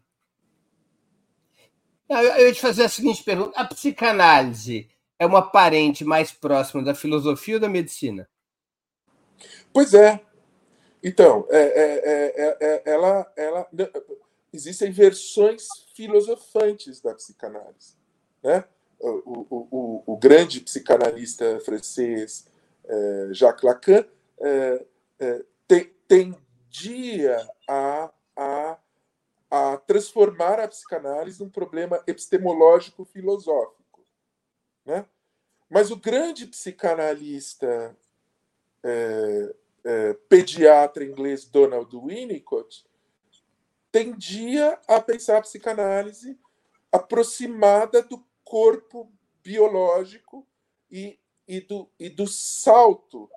Eu 2.07 2.47
ia 2.47 2.53
te 2.53 2.61
fazer 2.61 2.83
a 2.83 2.89
seguinte 2.89 3.23
pergunta: 3.23 3.59
a 3.59 3.65
psicanálise 3.65 4.89
é 5.17 5.25
uma 5.25 5.41
parente 5.41 6.05
mais 6.05 6.31
próxima 6.31 6.83
da 6.83 6.93
filosofia 6.93 7.55
ou 7.55 7.59
da 7.59 7.69
medicina? 7.69 8.29
Pois 9.75 9.93
é. 9.93 10.21
Então, 11.03 11.45
é, 11.49 11.59
é, 11.59 12.55
é, 12.61 12.81
ela, 12.85 13.29
ela, 13.35 13.67
existem 14.53 14.89
versões 14.89 15.67
filosofantes 15.93 17.01
da 17.01 17.13
psicanálise. 17.13 17.97
Né? 18.41 18.63
O, 18.97 19.09
o, 19.09 19.67
o, 19.69 20.13
o 20.13 20.17
grande 20.17 20.61
psicanalista 20.61 21.59
francês 21.59 22.47
Jacques 23.31 23.63
Lacan 23.63 24.05
tendia 26.07 27.45
a, 27.67 28.13
a, 28.37 28.79
a 29.51 29.77
transformar 29.79 30.61
a 30.61 30.69
psicanálise 30.69 31.43
num 31.43 31.49
problema 31.49 32.01
epistemológico 32.07 33.03
filosófico. 33.03 34.07
Né? 34.85 35.05
Mas 35.69 35.91
o 35.91 35.97
grande 35.97 36.47
psicanalista 36.47 37.93
é, 38.81 39.53
é, 39.85 40.13
pediatra 40.27 41.05
inglês 41.05 41.45
Donald 41.45 41.95
Winnicott 41.95 42.85
tendia 43.91 44.77
a 44.87 44.99
pensar 44.99 45.37
a 45.37 45.41
psicanálise 45.41 46.37
aproximada 46.91 48.01
do 48.01 48.25
corpo 48.43 49.09
biológico 49.43 50.45
e, 50.91 51.17
e, 51.47 51.61
do, 51.61 51.89
e 51.99 52.09
do 52.09 52.27
salto 52.27 53.29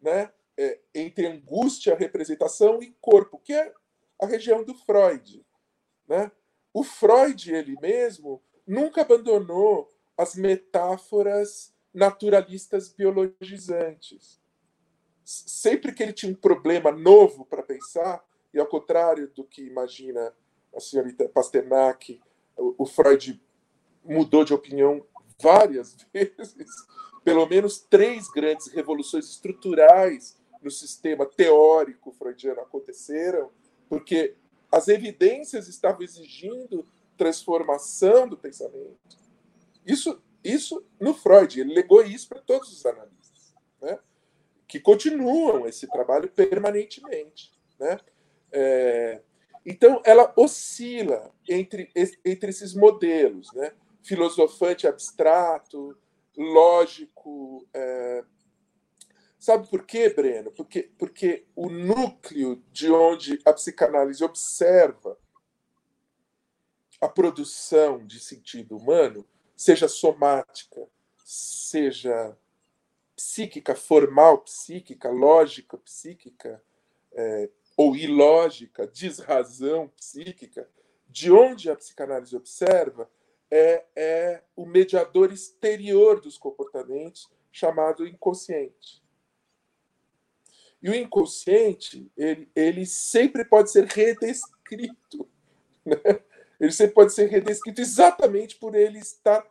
né, 0.00 0.32
é, 0.56 0.78
entre 0.94 1.26
angústia, 1.26 1.94
representação 1.94 2.82
e 2.82 2.94
corpo, 3.00 3.38
que 3.38 3.52
é 3.52 3.72
a 4.20 4.26
região 4.26 4.64
do 4.64 4.74
Freud. 4.74 5.44
Né? 6.06 6.30
O 6.72 6.84
Freud, 6.84 7.52
ele 7.52 7.76
mesmo, 7.80 8.42
nunca 8.66 9.02
abandonou 9.02 9.90
as 10.16 10.34
metáforas 10.34 11.74
naturalistas 11.92 12.88
biologizantes. 12.88 14.37
Sempre 15.30 15.92
que 15.92 16.02
ele 16.02 16.14
tinha 16.14 16.32
um 16.32 16.34
problema 16.34 16.90
novo 16.90 17.44
para 17.44 17.62
pensar, 17.62 18.24
e 18.52 18.58
ao 18.58 18.66
contrário 18.66 19.28
do 19.28 19.44
que 19.44 19.60
imagina 19.60 20.34
a 20.74 20.80
senhorita 20.80 21.28
Pasternak, 21.28 22.18
o 22.56 22.86
Freud 22.86 23.38
mudou 24.02 24.42
de 24.42 24.54
opinião 24.54 25.04
várias 25.38 25.98
vezes, 26.14 26.64
pelo 27.22 27.44
menos 27.44 27.78
três 27.78 28.26
grandes 28.30 28.68
revoluções 28.68 29.26
estruturais 29.26 30.40
no 30.62 30.70
sistema 30.70 31.26
teórico 31.26 32.10
freudiano 32.10 32.62
aconteceram, 32.62 33.50
porque 33.86 34.34
as 34.72 34.88
evidências 34.88 35.68
estavam 35.68 36.04
exigindo 36.04 36.88
transformação 37.18 38.26
do 38.26 38.38
pensamento. 38.38 38.96
Isso, 39.84 40.22
isso 40.42 40.82
no 40.98 41.12
Freud, 41.12 41.60
ele 41.60 41.74
legou 41.74 42.02
isso 42.02 42.26
para 42.30 42.40
todos 42.40 42.72
os 42.72 42.86
analistas, 42.86 43.54
né? 43.82 43.98
Que 44.68 44.78
continuam 44.78 45.66
esse 45.66 45.88
trabalho 45.88 46.28
permanentemente. 46.28 47.52
Né? 47.80 47.98
É, 48.52 49.20
então, 49.64 50.00
ela 50.04 50.32
oscila 50.36 51.32
entre, 51.48 51.90
entre 52.24 52.50
esses 52.50 52.74
modelos, 52.74 53.52
né? 53.54 53.72
filosofante 54.02 54.86
abstrato, 54.86 55.96
lógico, 56.36 57.66
é, 57.74 58.22
Sabe 59.38 59.68
por 59.68 59.86
quê, 59.86 60.10
Breno? 60.10 60.50
Porque, 60.50 60.90
porque 60.98 61.46
o 61.54 61.70
núcleo 61.70 62.62
de 62.72 62.90
onde 62.90 63.38
a 63.44 63.52
psicanálise 63.52 64.22
observa 64.24 65.16
a 67.00 67.08
produção 67.08 68.04
de 68.04 68.18
sentido 68.18 68.76
humano, 68.76 69.24
seja 69.56 69.86
somática, 69.86 70.88
seja 71.24 72.36
psíquica, 73.18 73.74
formal 73.74 74.38
psíquica, 74.38 75.10
lógica 75.10 75.76
psíquica, 75.76 76.62
é, 77.12 77.50
ou 77.76 77.96
ilógica, 77.96 78.86
desrazão 78.86 79.88
psíquica, 79.96 80.68
de 81.08 81.32
onde 81.32 81.68
a 81.68 81.74
psicanálise 81.74 82.36
observa 82.36 83.10
é, 83.50 83.84
é 83.96 84.42
o 84.54 84.64
mediador 84.64 85.32
exterior 85.32 86.20
dos 86.20 86.38
comportamentos, 86.38 87.28
chamado 87.50 88.06
inconsciente. 88.06 89.02
E 90.80 90.88
o 90.88 90.94
inconsciente, 90.94 92.08
ele, 92.16 92.48
ele 92.54 92.86
sempre 92.86 93.44
pode 93.44 93.72
ser 93.72 93.84
redescrito. 93.84 95.28
Né? 95.84 95.96
Ele 96.60 96.70
sempre 96.70 96.94
pode 96.94 97.12
ser 97.12 97.28
redescrito 97.28 97.80
exatamente 97.80 98.56
por 98.56 98.76
ele 98.76 98.98
estar, 98.98 99.44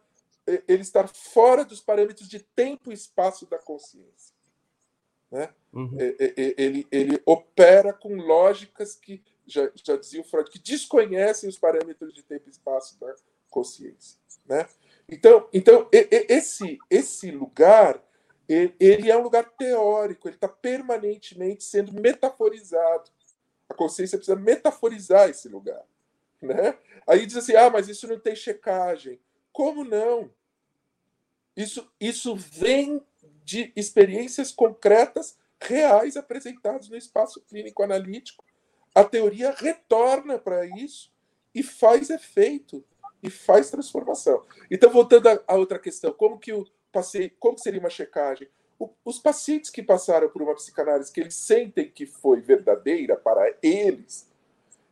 ele 0.67 0.81
estar 0.81 1.07
fora 1.07 1.65
dos 1.65 1.81
parâmetros 1.81 2.27
de 2.27 2.39
tempo 2.39 2.91
e 2.91 2.93
espaço 2.93 3.45
da 3.45 3.57
consciência. 3.57 4.35
Né? 5.29 5.49
Uhum. 5.73 5.97
Ele, 5.99 6.87
ele 6.89 7.21
opera 7.25 7.91
com 7.91 8.15
lógicas 8.15 8.95
que, 8.95 9.21
já, 9.45 9.69
já 9.75 9.97
dizia 9.97 10.21
o 10.21 10.23
Freud, 10.23 10.49
que 10.49 10.59
desconhecem 10.59 11.49
os 11.49 11.57
parâmetros 11.57 12.13
de 12.13 12.23
tempo 12.23 12.47
e 12.47 12.51
espaço 12.51 12.99
da 12.99 13.13
consciência. 13.49 14.17
Né? 14.45 14.67
Então, 15.09 15.49
então 15.51 15.89
esse, 15.91 16.79
esse 16.89 17.29
lugar 17.31 18.01
ele 18.47 19.11
é 19.11 19.17
um 19.17 19.23
lugar 19.23 19.43
teórico, 19.57 20.27
ele 20.27 20.35
está 20.35 20.47
permanentemente 20.47 21.63
sendo 21.65 21.91
metaforizado. 21.93 23.11
A 23.67 23.73
consciência 23.73 24.17
precisa 24.17 24.39
metaforizar 24.39 25.29
esse 25.29 25.49
lugar. 25.49 25.83
Né? 26.41 26.77
Aí 27.05 27.25
diz 27.25 27.35
assim: 27.35 27.55
ah, 27.55 27.69
mas 27.69 27.89
isso 27.89 28.07
não 28.07 28.17
tem 28.17 28.35
checagem. 28.35 29.19
Como 29.51 29.83
não? 29.83 30.31
Isso, 31.57 31.89
isso 31.99 32.35
vem 32.35 33.01
de 33.43 33.73
experiências 33.75 34.51
concretas, 34.51 35.35
reais, 35.59 36.15
apresentadas 36.15 36.87
no 36.87 36.95
espaço 36.95 37.41
clínico 37.41 37.81
analítico. 37.81 38.45
A 38.93 39.03
teoria 39.03 39.51
retorna 39.51 40.37
para 40.37 40.67
isso 40.79 41.11
e 41.55 41.63
faz 41.63 42.11
efeito, 42.11 42.85
e 43.23 43.29
faz 43.31 43.71
transformação. 43.71 44.45
Então, 44.69 44.91
voltando 44.91 45.27
à 45.47 45.55
outra 45.55 45.79
questão, 45.79 46.13
como 46.13 46.37
que 46.37 46.53
o, 46.53 46.63
paciente, 46.91 47.35
como 47.39 47.57
seria 47.57 47.79
uma 47.79 47.89
checagem? 47.89 48.47
O, 48.79 48.89
os 49.03 49.17
pacientes 49.17 49.71
que 49.71 49.81
passaram 49.81 50.29
por 50.29 50.43
uma 50.43 50.53
psicanálise 50.53 51.11
que 51.11 51.19
eles 51.19 51.35
sentem 51.35 51.89
que 51.89 52.05
foi 52.05 52.39
verdadeira 52.39 53.15
para 53.15 53.51
eles, 53.63 54.29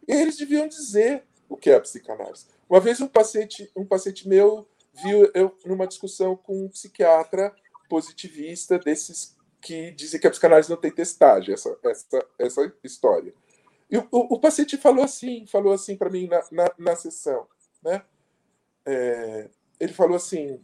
eles 0.08 0.36
deviam 0.38 0.68
dizer 0.68 1.24
o 1.48 1.56
que 1.56 1.70
é 1.70 1.76
a 1.76 1.82
psicanálise. 1.82 2.48
Uma 2.68 2.80
vez 2.80 3.00
um 3.00 3.08
paciente, 3.08 3.70
um 3.76 3.86
paciente 3.86 4.28
meu 4.28 4.68
viu 5.04 5.30
eu 5.34 5.56
numa 5.66 5.88
discussão 5.88 6.36
com 6.36 6.66
um 6.66 6.70
psiquiatra 6.70 7.54
positivista 7.90 8.80
desses 8.80 9.36
que 9.62 9.92
dizem 9.92 10.20
que 10.20 10.28
a 10.28 10.32
psicanálise 10.32 10.70
não 10.70 10.78
tem 10.78 10.92
testagem, 10.92 11.54
essa, 11.54 11.78
essa, 11.84 12.28
essa 12.38 12.74
história. 12.84 13.34
E 13.90 13.98
o, 13.98 14.08
o, 14.12 14.36
o 14.36 14.40
paciente 14.40 14.78
falou 14.78 15.04
assim, 15.04 15.46
falou 15.48 15.74
assim 15.74 15.98
para 15.98 16.10
mim 16.10 16.28
na, 16.28 16.44
na, 16.52 16.72
na, 16.78 16.96
sessão, 16.96 17.48
né? 17.84 18.04
É, 18.86 19.50
ele 19.80 19.94
falou 19.94 20.16
assim, 20.16 20.64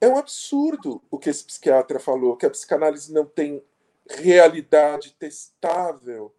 é 0.00 0.08
um 0.08 0.18
absurdo 0.18 1.02
o 1.10 1.18
que 1.18 1.30
esse 1.30 1.44
psiquiatra 1.44 1.98
falou, 1.98 2.36
que 2.36 2.46
a 2.46 2.50
psicanálise 2.50 3.12
não 3.12 3.24
tem 3.24 3.62
realidade 4.08 5.14
testável. 5.14 6.34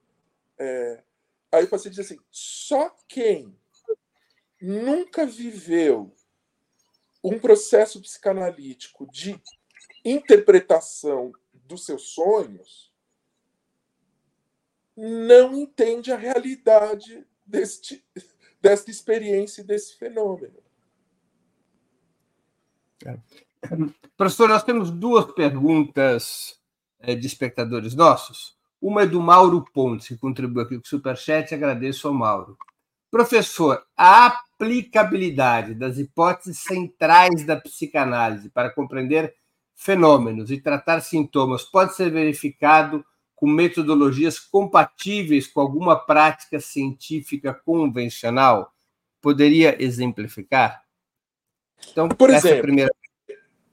É... 0.58 1.04
Aí 1.52 1.64
o 1.64 1.70
paciente 1.70 1.96
diz 1.96 2.06
assim: 2.06 2.20
só 2.30 2.96
quem 3.08 3.56
nunca 4.66 5.28
viveu 5.28 6.12
um 7.24 7.38
processo 7.38 8.02
psicanalítico 8.02 9.08
de 9.12 9.40
interpretação 10.04 11.32
dos 11.54 11.86
seus 11.86 12.10
sonhos 12.10 12.92
não 14.98 15.56
entende 15.56 16.12
a 16.12 16.18
realidade 16.18 17.26
deste, 17.46 18.04
desta 18.62 18.90
experiência 18.90 19.62
e 19.62 19.66
desse 19.66 19.98
fenômeno. 19.98 20.64
É. 23.06 23.20
Professor, 24.18 24.48
nós 24.48 24.64
temos 24.64 24.90
duas 24.90 25.32
perguntas 25.34 26.60
eh, 27.00 27.14
de 27.14 27.28
espectadores 27.28 27.94
nossos. 27.94 28.56
Uma 28.82 29.04
é 29.04 29.06
do 29.06 29.22
Mauro 29.22 29.64
Pontes, 29.74 30.08
que 30.08 30.18
contribuiu 30.18 30.66
aqui 30.66 30.76
com 30.76 30.84
o 30.84 30.88
Superchat, 30.88 31.54
agradeço 31.54 32.08
ao 32.08 32.14
Mauro. 32.14 32.58
Professor, 33.10 33.84
a 33.96 34.28
aplicabilidade 34.28 35.74
das 35.74 35.98
hipóteses 35.98 36.60
centrais 36.60 37.46
da 37.46 37.56
psicanálise 37.56 38.50
para 38.50 38.70
compreender 38.70 39.34
fenômenos 39.76 40.52
e 40.52 40.60
tratar 40.60 41.02
sintomas 41.02 41.64
pode 41.64 41.96
ser 41.96 42.10
verificado 42.10 43.06
com 43.36 43.48
metodologias 43.48 44.40
compatíveis 44.40 45.48
com 45.48 45.60
alguma 45.60 45.98
prática 45.98 46.60
científica 46.60 47.54
convencional? 47.54 48.74
Poderia 49.22 49.82
exemplificar? 49.84 50.84
Então, 51.92 52.08
Por 52.08 52.30
exemplo, 52.30 52.56
é 52.56 52.60
a 52.60 52.62
primeira 52.62 52.92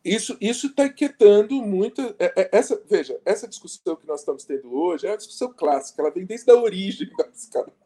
isso 0.04 0.36
isso 0.40 0.66
está 0.66 0.86
inquietando 0.86 1.62
muito. 1.62 2.02
É, 2.18 2.42
é, 2.42 2.48
essa, 2.52 2.82
veja, 2.88 3.20
essa 3.24 3.46
discussão 3.46 3.94
que 3.94 4.06
nós 4.06 4.20
estamos 4.20 4.44
tendo 4.44 4.74
hoje 4.74 5.06
é 5.06 5.10
uma 5.10 5.16
discussão 5.16 5.52
clássica, 5.52 6.02
ela 6.02 6.10
vem 6.10 6.26
desde 6.26 6.50
a 6.50 6.56
origem 6.56 7.08
da 7.16 7.24
psicanálise. 7.24 7.76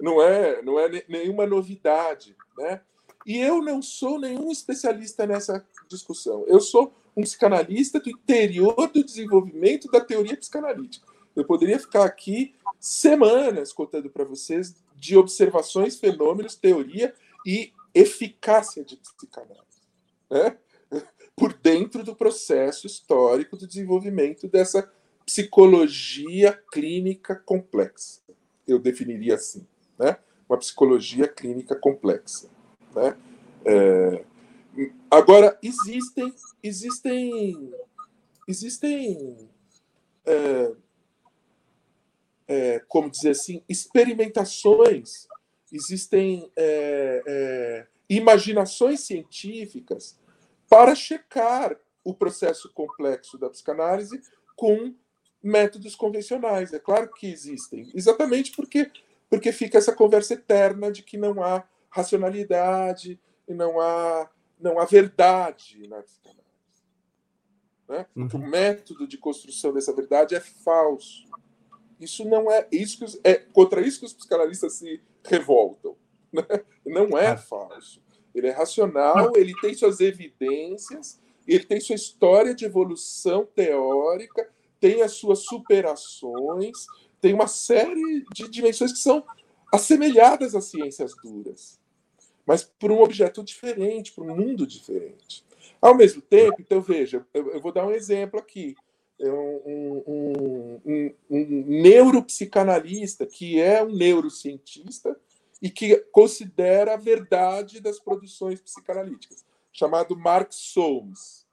Não 0.00 0.22
é, 0.22 0.62
não 0.62 0.78
é 0.78 1.04
nenhuma 1.08 1.46
novidade. 1.46 2.36
Né? 2.58 2.80
E 3.26 3.38
eu 3.38 3.62
não 3.62 3.80
sou 3.80 4.18
nenhum 4.18 4.50
especialista 4.50 5.26
nessa 5.26 5.64
discussão. 5.88 6.44
Eu 6.46 6.60
sou 6.60 6.94
um 7.16 7.22
psicanalista 7.22 8.00
do 8.00 8.10
interior 8.10 8.90
do 8.92 9.04
desenvolvimento 9.04 9.90
da 9.90 10.00
teoria 10.00 10.36
psicanalítica. 10.36 11.06
Eu 11.34 11.44
poderia 11.44 11.78
ficar 11.78 12.04
aqui 12.04 12.54
semanas 12.80 13.72
contando 13.72 14.10
para 14.10 14.24
vocês 14.24 14.74
de 14.96 15.16
observações, 15.16 15.98
fenômenos, 15.98 16.56
teoria 16.56 17.14
e 17.46 17.72
eficácia 17.94 18.84
de 18.84 18.96
psicanálise. 18.96 19.82
Né? 20.30 20.56
Por 21.36 21.52
dentro 21.54 22.02
do 22.02 22.14
processo 22.14 22.86
histórico 22.86 23.56
do 23.56 23.66
desenvolvimento 23.66 24.46
dessa 24.48 24.90
psicologia 25.24 26.52
clínica 26.72 27.34
complexa. 27.36 28.20
Eu 28.66 28.78
definiria 28.78 29.34
assim. 29.34 29.66
Né? 29.98 30.16
Uma 30.48 30.58
psicologia 30.58 31.28
clínica 31.28 31.74
complexa. 31.74 32.48
Né? 32.94 33.16
É... 33.64 34.24
Agora, 35.10 35.58
existem, 35.62 36.34
existem, 36.62 37.74
existem 38.48 39.50
é, 40.24 40.72
é, 42.48 42.82
como 42.88 43.10
dizer 43.10 43.30
assim, 43.30 43.62
experimentações, 43.68 45.26
existem 45.72 46.50
é, 46.56 47.22
é, 47.26 47.86
imaginações 48.08 49.00
científicas 49.00 50.18
para 50.68 50.94
checar 50.94 51.76
o 52.04 52.14
processo 52.14 52.72
complexo 52.72 53.38
da 53.38 53.48
psicanálise 53.48 54.20
com 54.56 54.94
métodos 55.42 55.94
convencionais. 55.94 56.72
É 56.72 56.78
claro 56.78 57.10
que 57.12 57.26
existem, 57.26 57.90
exatamente 57.94 58.52
porque 58.52 58.90
porque 59.28 59.50
fica 59.50 59.78
essa 59.78 59.94
conversa 59.94 60.34
eterna 60.34 60.92
de 60.92 61.02
que 61.02 61.16
não 61.16 61.42
há 61.42 61.64
racionalidade 61.88 63.18
e 63.48 63.54
não 63.54 63.80
há 63.80 64.30
não 64.60 64.78
há 64.78 64.84
verdade 64.84 65.88
na 65.88 66.02
psicanálise. 66.02 66.42
Né? 67.88 68.06
Uhum. 68.14 68.28
O 68.32 68.38
método 68.38 69.06
de 69.06 69.18
construção 69.18 69.72
dessa 69.72 69.92
verdade 69.92 70.34
é 70.34 70.40
falso. 70.40 71.24
Isso 71.98 72.24
não 72.24 72.50
é 72.50 72.66
isso 72.70 72.98
que 72.98 73.04
os, 73.04 73.20
é 73.24 73.34
contra 73.34 73.80
isso 73.80 74.00
que 74.00 74.06
os 74.06 74.12
psicanalistas 74.12 74.74
se 74.74 75.00
revoltam. 75.24 75.96
Né? 76.32 76.46
Não 76.86 77.18
é 77.18 77.36
falso. 77.36 78.02
Ele 78.34 78.46
é 78.46 78.52
racional, 78.52 79.36
ele 79.36 79.52
tem 79.60 79.74
suas 79.74 80.00
evidências, 80.00 81.20
ele 81.46 81.64
tem 81.64 81.78
sua 81.78 81.94
história 81.94 82.54
de 82.54 82.64
evolução 82.64 83.44
teórica, 83.44 84.50
tem 84.82 85.00
as 85.00 85.12
suas 85.12 85.44
superações, 85.44 86.86
tem 87.20 87.32
uma 87.32 87.46
série 87.46 88.24
de 88.34 88.48
dimensões 88.48 88.92
que 88.92 88.98
são 88.98 89.24
assemelhadas 89.72 90.56
às 90.56 90.64
ciências 90.64 91.12
duras, 91.22 91.80
mas 92.44 92.64
por 92.64 92.90
um 92.90 93.00
objeto 93.00 93.44
diferente, 93.44 94.10
por 94.10 94.28
um 94.28 94.36
mundo 94.36 94.66
diferente. 94.66 95.46
Ao 95.80 95.94
mesmo 95.94 96.20
tempo, 96.20 96.56
então 96.58 96.80
veja, 96.80 97.24
eu, 97.32 97.52
eu 97.52 97.60
vou 97.60 97.72
dar 97.72 97.86
um 97.86 97.92
exemplo 97.92 98.40
aqui. 98.40 98.74
É 99.20 99.30
um, 99.30 99.62
um, 99.64 100.80
um, 100.84 101.14
um, 101.30 101.64
neuropsicanalista 101.80 103.24
que 103.24 103.60
é 103.60 103.84
um 103.84 103.92
neurocientista 103.94 105.16
e 105.60 105.70
que 105.70 105.96
considera 106.10 106.94
a 106.94 106.96
verdade 106.96 107.80
das 107.80 108.00
produções 108.00 108.60
psicanalíticas, 108.60 109.44
chamado 109.72 110.16
Mark 110.16 110.52
Solms. 110.52 111.46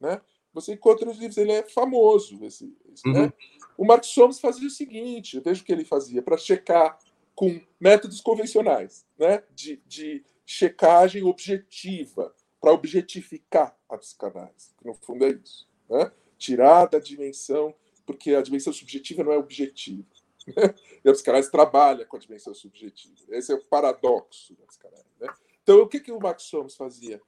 Né? 0.00 0.20
Você 0.52 0.74
encontra 0.74 1.08
os 1.08 1.18
livros, 1.18 1.36
ele 1.36 1.52
é 1.52 1.62
famoso. 1.62 2.44
Esse, 2.44 2.74
esse, 2.92 3.06
né? 3.08 3.20
uhum. 3.20 3.26
né? 3.26 3.32
O 3.76 3.84
Mark 3.84 4.04
Solms 4.04 4.40
fazia 4.40 4.66
o 4.66 4.70
seguinte: 4.70 5.40
veja 5.40 5.62
o 5.62 5.64
que 5.64 5.72
ele 5.72 5.84
fazia 5.84 6.22
para 6.22 6.36
checar 6.36 6.98
com 7.34 7.60
métodos 7.78 8.20
convencionais 8.20 9.06
né? 9.18 9.42
de, 9.54 9.80
de 9.86 10.24
checagem 10.44 11.22
objetiva, 11.22 12.34
para 12.60 12.72
objetificar 12.72 13.74
a 13.88 13.96
psicanálise. 13.96 14.74
No 14.84 14.94
fundo 14.94 15.24
é 15.24 15.30
isso. 15.30 15.68
Né? 15.88 16.12
tirar 16.40 16.86
da 16.86 16.98
dimensão, 16.98 17.74
porque 18.06 18.34
a 18.34 18.40
dimensão 18.40 18.72
subjetiva 18.72 19.22
não 19.22 19.32
é 19.32 19.36
objetiva. 19.36 20.08
Né? 20.56 20.74
E 21.04 21.08
a 21.08 21.12
psicanálise 21.12 21.50
trabalha 21.50 22.06
com 22.06 22.16
a 22.16 22.18
dimensão 22.18 22.54
subjetiva. 22.54 23.14
Esse 23.28 23.52
é 23.52 23.54
o 23.54 23.62
paradoxo 23.62 24.56
da 24.56 24.64
psicanálise. 24.64 25.10
Né? 25.20 25.28
Então, 25.62 25.82
o 25.82 25.86
que, 25.86 26.00
que 26.00 26.10
o 26.10 26.18
Max 26.18 26.44
Somos 26.44 26.74
fazia? 26.74 27.20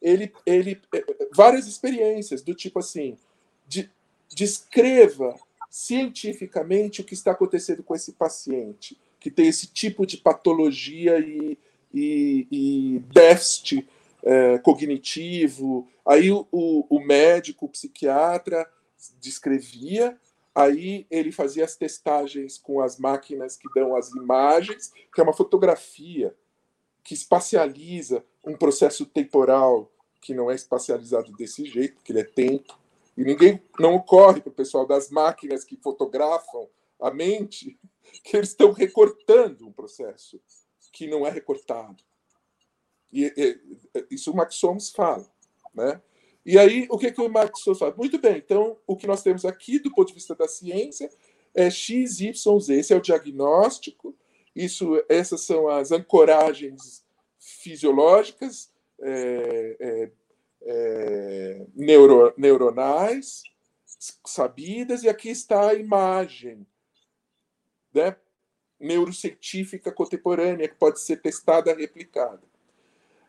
Ele, 0.00 0.32
ele, 0.46 0.80
é, 0.94 0.98
é, 0.98 1.28
várias 1.34 1.66
experiências 1.66 2.42
do 2.42 2.54
tipo 2.54 2.78
assim, 2.78 3.16
de, 3.66 3.90
descreva 4.34 5.34
cientificamente 5.70 7.00
o 7.00 7.04
que 7.04 7.14
está 7.14 7.32
acontecendo 7.32 7.82
com 7.82 7.94
esse 7.94 8.12
paciente 8.12 8.98
que 9.20 9.30
tem 9.30 9.48
esse 9.48 9.66
tipo 9.66 10.06
de 10.06 10.16
patologia 10.16 11.18
e, 11.18 11.58
e, 11.92 12.46
e 12.50 12.98
déficit 13.12 13.86
é, 14.22 14.58
cognitivo. 14.58 15.88
Aí 16.06 16.30
o, 16.30 16.46
o, 16.52 17.00
médico, 17.00 17.66
o 17.66 17.68
psiquiatra 17.68 18.68
descrevia, 19.20 20.16
aí 20.54 21.06
ele 21.10 21.32
fazia 21.32 21.64
as 21.64 21.76
testagens 21.76 22.58
com 22.58 22.80
as 22.80 22.98
máquinas 22.98 23.56
que 23.56 23.68
dão 23.74 23.96
as 23.96 24.10
imagens, 24.10 24.92
que 25.12 25.20
é 25.20 25.24
uma 25.24 25.32
fotografia 25.32 26.34
que 27.08 27.14
espacializa 27.14 28.22
um 28.44 28.54
processo 28.54 29.06
temporal 29.06 29.90
que 30.20 30.34
não 30.34 30.50
é 30.50 30.54
espacializado 30.54 31.32
desse 31.32 31.64
jeito, 31.64 31.94
porque 31.94 32.12
ele 32.12 32.20
é 32.20 32.24
tempo. 32.24 32.78
E 33.16 33.24
ninguém 33.24 33.62
não 33.80 33.94
ocorre 33.94 34.42
para 34.42 34.50
o 34.50 34.54
pessoal 34.54 34.86
das 34.86 35.08
máquinas 35.08 35.64
que 35.64 35.74
fotografam 35.74 36.68
a 37.00 37.10
mente 37.10 37.80
que 38.22 38.36
eles 38.36 38.50
estão 38.50 38.72
recortando 38.72 39.66
um 39.66 39.72
processo 39.72 40.38
que 40.92 41.06
não 41.06 41.26
é 41.26 41.30
recortado. 41.30 42.04
E, 43.10 43.32
e, 43.34 43.58
isso 44.14 44.30
o 44.30 44.36
Max 44.36 44.56
Somos 44.56 44.90
fala. 44.90 45.26
Né? 45.72 46.02
E 46.44 46.58
aí, 46.58 46.86
o 46.90 46.98
que, 46.98 47.10
que 47.10 47.22
o 47.22 47.28
Max 47.30 47.60
Somos 47.60 47.78
fala? 47.78 47.94
Muito 47.96 48.18
bem, 48.18 48.36
então, 48.36 48.76
o 48.86 48.94
que 48.94 49.06
nós 49.06 49.22
temos 49.22 49.46
aqui, 49.46 49.78
do 49.78 49.94
ponto 49.94 50.08
de 50.08 50.14
vista 50.14 50.34
da 50.34 50.46
ciência, 50.46 51.08
é 51.54 51.70
X, 51.70 52.20
Y, 52.20 52.60
Z. 52.60 52.74
Esse 52.74 52.92
é 52.92 52.96
o 52.98 53.00
diagnóstico, 53.00 54.14
isso, 54.64 55.02
essas 55.08 55.42
são 55.42 55.68
as 55.68 55.92
ancoragens 55.92 57.04
fisiológicas, 57.38 58.72
é, 59.00 59.76
é, 59.80 60.10
é, 60.62 61.66
neuro, 61.76 62.34
neuronais, 62.36 63.44
sabidas, 64.26 65.04
e 65.04 65.08
aqui 65.08 65.28
está 65.28 65.70
a 65.70 65.74
imagem 65.74 66.66
né, 67.94 68.16
neurocientífica 68.80 69.92
contemporânea, 69.92 70.68
que 70.68 70.74
pode 70.74 71.00
ser 71.00 71.22
testada, 71.22 71.72
replicada. 71.72 72.42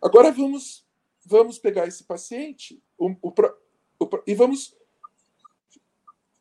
Agora 0.02 0.32
vamos, 0.32 0.84
vamos 1.24 1.60
pegar 1.60 1.88
esse 1.88 2.04
paciente 2.04 2.82
o, 2.98 3.12
o, 3.22 3.34
o, 4.00 4.10
e 4.26 4.34
vamos 4.34 4.76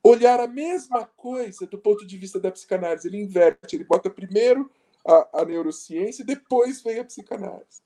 olhar 0.02 0.40
a 0.40 0.46
mesma 0.46 1.04
coisa 1.04 1.66
do 1.66 1.76
ponto 1.76 2.06
de 2.06 2.16
vista 2.16 2.40
da 2.40 2.50
psicanálise. 2.50 3.08
Ele 3.08 3.20
inverte, 3.20 3.76
ele 3.76 3.84
bota 3.84 4.08
primeiro 4.08 4.70
a, 5.08 5.40
a 5.40 5.44
neurociência 5.44 6.22
e 6.22 6.26
depois 6.26 6.82
vem 6.82 6.98
a 6.98 7.04
psicanálise. 7.04 7.82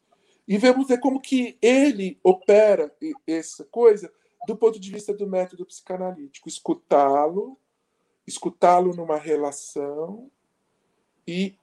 E 0.47 0.59
vamos 0.59 0.89
ver 0.89 0.99
como 0.99 1.21
que 1.21 1.57
ele 1.63 2.19
opera 2.23 2.93
essa 3.27 3.65
coisa 3.65 4.13
do 4.45 4.57
ponto 4.57 4.81
de 4.81 4.91
vista 4.91 5.15
do 5.15 5.27
método 5.27 5.65
psicanalítico. 5.65 6.49
Escutá-lo, 6.49 7.57
escutá-lo 8.27 8.93
numa 8.95 9.17
relação 9.17 10.29
e, 11.27 11.55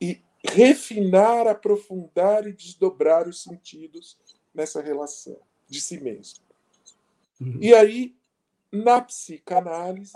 e 0.00 0.22
refinar, 0.44 1.48
aprofundar 1.48 2.46
e 2.46 2.52
desdobrar 2.52 3.26
os 3.26 3.42
sentidos 3.42 4.16
nessa 4.54 4.80
relação 4.80 5.36
de 5.66 5.80
si 5.80 5.98
mesmo. 5.98 6.44
Uhum. 7.40 7.58
E 7.60 7.74
aí, 7.74 8.14
na 8.70 9.00
psicanálise, 9.00 10.12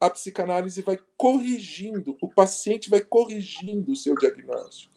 a 0.00 0.08
psicanálise 0.08 0.82
vai 0.82 0.98
corrigindo, 1.16 2.16
o 2.20 2.28
paciente 2.28 2.88
vai 2.88 3.00
corrigindo 3.00 3.92
o 3.92 3.96
seu 3.96 4.14
diagnóstico 4.14 4.94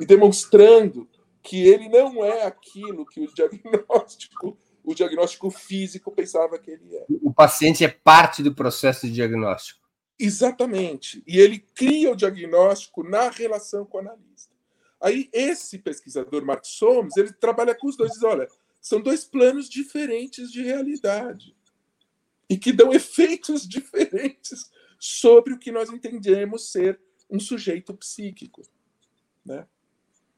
e 0.00 0.06
demonstrando 0.06 1.08
que 1.42 1.66
ele 1.66 1.88
não 1.88 2.24
é 2.24 2.44
aquilo 2.44 3.04
que 3.04 3.20
o 3.20 3.34
diagnóstico, 3.34 4.56
o 4.84 4.94
diagnóstico 4.94 5.50
físico 5.50 6.12
pensava 6.12 6.58
que 6.58 6.70
ele 6.70 6.96
é. 6.96 7.04
O 7.20 7.32
paciente 7.32 7.84
é 7.84 7.88
parte 7.88 8.42
do 8.42 8.54
processo 8.54 9.06
de 9.06 9.12
diagnóstico. 9.12 9.80
Exatamente. 10.18 11.22
E 11.26 11.38
ele 11.38 11.58
cria 11.58 12.12
o 12.12 12.16
diagnóstico 12.16 13.02
na 13.02 13.28
relação 13.28 13.84
com 13.84 13.98
o 13.98 14.00
analista. 14.00 14.52
Aí, 15.00 15.28
esse 15.32 15.78
pesquisador, 15.78 16.44
Mark 16.44 16.64
Soames, 16.64 17.16
ele 17.16 17.32
trabalha 17.32 17.74
com 17.74 17.88
os 17.88 17.96
dois. 17.96 18.12
Diz, 18.12 18.22
olha, 18.22 18.48
são 18.80 19.00
dois 19.00 19.24
planos 19.24 19.68
diferentes 19.68 20.52
de 20.52 20.62
realidade 20.62 21.56
e 22.52 22.58
que 22.58 22.70
dão 22.70 22.92
efeitos 22.92 23.66
diferentes 23.66 24.70
sobre 24.98 25.54
o 25.54 25.58
que 25.58 25.72
nós 25.72 25.88
entendemos 25.88 26.70
ser 26.70 27.00
um 27.30 27.40
sujeito 27.40 27.94
psíquico. 27.94 28.62
Né? 29.44 29.66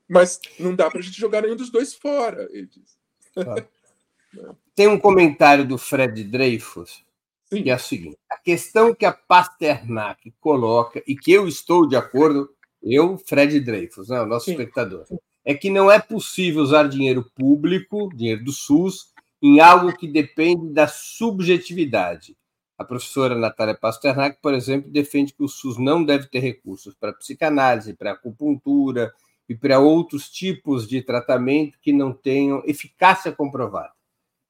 Mas 0.09 0.41
não 0.61 0.77
dá 0.77 0.89
para 0.89 1.01
a 1.01 1.03
gente 1.03 1.19
jogar 1.19 1.43
nenhum 1.43 1.57
dos 1.57 1.71
dois 1.71 1.93
fora, 1.93 2.49
ele 2.53 2.69
diz. 2.69 2.97
Ah. 3.37 3.67
Tem 4.75 4.89
um 4.89 4.99
comentário 4.99 5.67
do 5.67 5.79
Fred 5.79 6.25
Dreyfus, 6.25 7.05
Sim. 7.45 7.63
que 7.63 7.71
é 7.71 7.75
o 7.75 7.79
seguinte: 7.79 8.19
a 8.31 8.37
questão 8.37 8.95
que 8.95 9.05
a 9.05 9.13
Pasternak 9.13 10.33
coloca, 10.41 11.03
e 11.07 11.17
que 11.17 11.33
eu 11.33 11.47
estou 11.47 11.87
de 11.87 11.95
acordo, 11.95 12.53
eu, 12.83 13.17
Fred 13.17 13.61
Dreyfus, 13.61 14.09
né, 14.09 14.21
o 14.21 14.27
nosso 14.27 14.47
Sim. 14.47 14.53
espectador, 14.53 15.07
é 15.45 15.55
que 15.55 15.71
não 15.71 15.91
é 15.91 16.01
possível 16.01 16.63
usar 16.63 16.89
dinheiro 16.89 17.31
público, 17.37 18.09
dinheiro 18.15 18.43
do 18.43 18.53
SUS, 18.53 19.14
em 19.47 19.61
algo 19.61 19.95
que 19.95 20.09
depende 20.09 20.73
da 20.73 20.89
subjetividade. 20.89 22.35
A 22.79 22.85
professora 22.85 23.37
Natália 23.37 23.75
Pasternak, 23.75 24.39
por 24.41 24.55
exemplo, 24.55 24.91
defende 24.91 25.35
que 25.35 25.43
o 25.43 25.49
SUS 25.49 25.77
não 25.77 26.03
deve 26.03 26.29
ter 26.29 26.39
recursos 26.39 26.95
para 26.95 27.13
psicanálise, 27.13 27.93
para 27.93 28.13
acupuntura 28.13 29.13
e 29.47 29.55
para 29.55 29.79
outros 29.79 30.31
tipos 30.31 30.89
de 30.89 31.03
tratamento 31.03 31.79
que 31.83 31.93
não 31.93 32.11
tenham 32.11 32.63
eficácia 32.65 33.31
comprovada. 33.33 33.93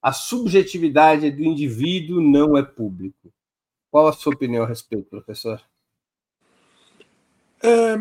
A 0.00 0.12
subjetividade 0.12 1.28
do 1.32 1.42
indivíduo 1.42 2.20
não 2.20 2.56
é 2.56 2.62
público. 2.62 3.32
Qual 3.90 4.06
a 4.06 4.12
sua 4.12 4.32
opinião 4.32 4.62
a 4.62 4.68
respeito, 4.68 5.10
professor? 5.10 5.60
É... 7.60 7.96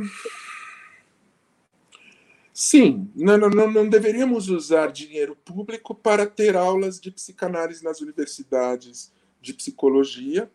Sim, 2.54 3.10
não, 3.16 3.38
não, 3.38 3.72
não 3.72 3.90
deveríamos 3.90 4.48
usar 4.48 4.92
dinheiro 4.92 5.36
público 5.36 5.96
para 5.96 6.28
ter 6.28 6.56
aulas 6.56 7.00
de 7.00 7.10
psicanálise 7.10 7.84
nas 7.84 8.00
universidades 8.00 9.12
de 9.42 9.54
psicologia, 9.54 10.52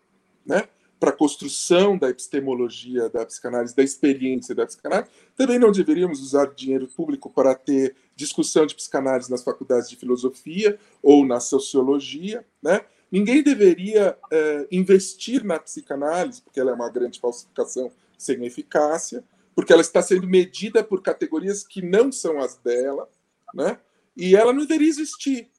né? 0.46 0.68
para 0.98 1.10
a 1.10 1.12
construção 1.12 1.96
da 1.96 2.08
epistemologia 2.08 3.08
da 3.08 3.24
psicanálise, 3.24 3.74
da 3.74 3.82
experiência 3.82 4.54
da 4.54 4.66
psicanálise. 4.66 5.10
Também 5.36 5.58
não 5.58 5.70
deveríamos 5.70 6.20
usar 6.20 6.46
dinheiro 6.54 6.88
público 6.88 7.30
para 7.30 7.54
ter 7.54 7.94
discussão 8.16 8.66
de 8.66 8.74
psicanálise 8.74 9.30
nas 9.30 9.44
faculdades 9.44 9.88
de 9.88 9.96
filosofia 9.96 10.78
ou 11.02 11.24
na 11.24 11.38
sociologia. 11.38 12.44
Né? 12.60 12.80
Ninguém 13.10 13.42
deveria 13.42 14.16
é, 14.30 14.66
investir 14.72 15.44
na 15.44 15.58
psicanálise, 15.58 16.42
porque 16.42 16.58
ela 16.58 16.72
é 16.72 16.74
uma 16.74 16.90
grande 16.90 17.20
falsificação 17.20 17.92
sem 18.16 18.44
eficácia, 18.44 19.22
porque 19.58 19.72
ela 19.72 19.82
está 19.82 20.00
sendo 20.00 20.24
medida 20.24 20.84
por 20.84 21.02
categorias 21.02 21.66
que 21.66 21.82
não 21.82 22.12
são 22.12 22.38
as 22.38 22.56
dela, 22.58 23.10
né? 23.52 23.80
e 24.16 24.36
ela 24.36 24.52
não 24.52 24.60
deveria 24.60 24.88
existir. 24.88 25.50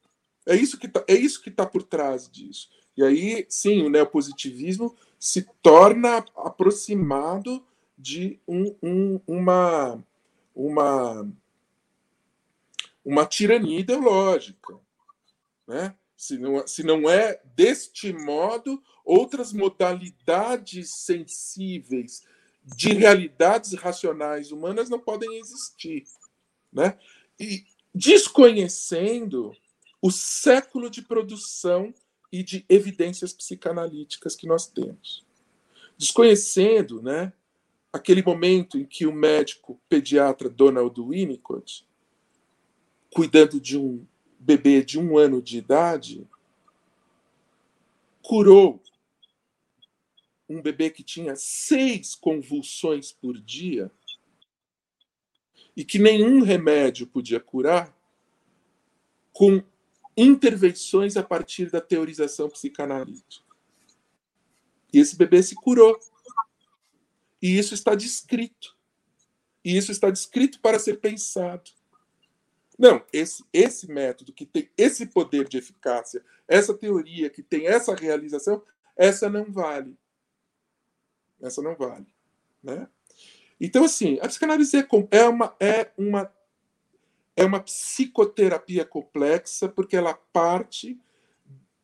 É 0.46 0.56
isso 0.56 0.78
que 0.78 0.86
está 0.86 1.04
é 1.06 1.50
tá 1.54 1.66
por 1.66 1.82
trás 1.82 2.26
disso. 2.26 2.70
E 2.96 3.04
aí, 3.04 3.44
sim, 3.50 3.82
o 3.82 3.90
neopositivismo 3.90 4.96
se 5.18 5.46
torna 5.62 6.24
aproximado 6.34 7.62
de 7.98 8.40
um, 8.48 8.74
um, 8.82 9.20
uma, 9.26 10.02
uma, 10.54 11.30
uma 13.04 13.26
tirania 13.26 13.80
ideológica. 13.80 14.78
Né? 15.68 15.94
Se, 16.16 16.38
não, 16.38 16.66
se 16.66 16.82
não 16.82 17.10
é 17.10 17.38
deste 17.54 18.14
modo, 18.14 18.82
outras 19.04 19.52
modalidades 19.52 20.88
sensíveis 20.88 22.24
de 22.76 22.92
realidades 22.92 23.72
racionais 23.74 24.52
humanas 24.52 24.88
não 24.88 24.98
podem 24.98 25.38
existir. 25.38 26.04
Né? 26.72 26.96
E 27.38 27.64
desconhecendo 27.94 29.52
o 30.00 30.10
século 30.10 30.88
de 30.88 31.02
produção 31.02 31.92
e 32.32 32.42
de 32.42 32.64
evidências 32.68 33.32
psicanalíticas 33.32 34.36
que 34.36 34.46
nós 34.46 34.66
temos. 34.66 35.24
Desconhecendo 35.98 37.02
né, 37.02 37.32
aquele 37.92 38.22
momento 38.22 38.78
em 38.78 38.84
que 38.84 39.06
o 39.06 39.12
médico 39.12 39.80
pediatra 39.88 40.48
Donald 40.48 40.98
Winnicott, 41.00 41.86
cuidando 43.12 43.60
de 43.60 43.76
um 43.76 44.06
bebê 44.38 44.82
de 44.82 44.98
um 44.98 45.18
ano 45.18 45.42
de 45.42 45.58
idade, 45.58 46.26
curou 48.22 48.80
um 50.50 50.60
bebê 50.60 50.90
que 50.90 51.04
tinha 51.04 51.36
seis 51.36 52.16
convulsões 52.16 53.12
por 53.12 53.40
dia 53.40 53.90
e 55.76 55.84
que 55.84 55.96
nenhum 55.96 56.42
remédio 56.42 57.06
podia 57.06 57.38
curar, 57.38 57.96
com 59.32 59.62
intervenções 60.16 61.16
a 61.16 61.22
partir 61.22 61.70
da 61.70 61.80
teorização 61.80 62.50
psicanalítica. 62.50 63.44
E 64.92 64.98
esse 64.98 65.16
bebê 65.16 65.40
se 65.40 65.54
curou. 65.54 65.98
E 67.40 67.56
isso 67.56 67.72
está 67.72 67.94
descrito. 67.94 68.76
E 69.64 69.76
isso 69.76 69.92
está 69.92 70.10
descrito 70.10 70.60
para 70.60 70.80
ser 70.80 70.98
pensado. 70.98 71.70
Não, 72.76 73.04
esse, 73.12 73.44
esse 73.52 73.86
método 73.86 74.32
que 74.32 74.44
tem 74.44 74.68
esse 74.76 75.06
poder 75.06 75.48
de 75.48 75.58
eficácia, 75.58 76.24
essa 76.48 76.74
teoria 76.74 77.30
que 77.30 77.42
tem 77.42 77.66
essa 77.66 77.94
realização, 77.94 78.62
essa 78.96 79.30
não 79.30 79.44
vale. 79.50 79.96
Essa 81.40 81.62
não 81.62 81.74
vale. 81.74 82.06
Né? 82.62 82.86
Então, 83.60 83.84
assim, 83.84 84.18
a 84.20 84.28
psicanálise 84.28 84.76
é, 84.76 84.86
é 85.10 85.28
uma, 85.28 85.56
é 85.58 85.90
uma 85.96 86.32
é 87.36 87.44
uma 87.44 87.60
psicoterapia 87.60 88.84
complexa, 88.84 89.66
porque 89.66 89.96
ela 89.96 90.12
parte 90.12 91.00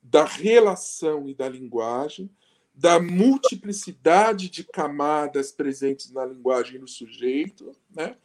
da 0.03 0.25
relação 0.25 1.29
e 1.29 1.35
da 1.35 1.49
linguagem, 1.49 2.31
da 2.75 3.01
multiplicidade 3.01 4.51
de 4.51 4.63
camadas 4.65 5.51
presentes 5.51 6.13
na 6.13 6.27
linguagem 6.27 6.79
do 6.79 6.87
sujeito, 6.87 7.73
né? 7.91 8.17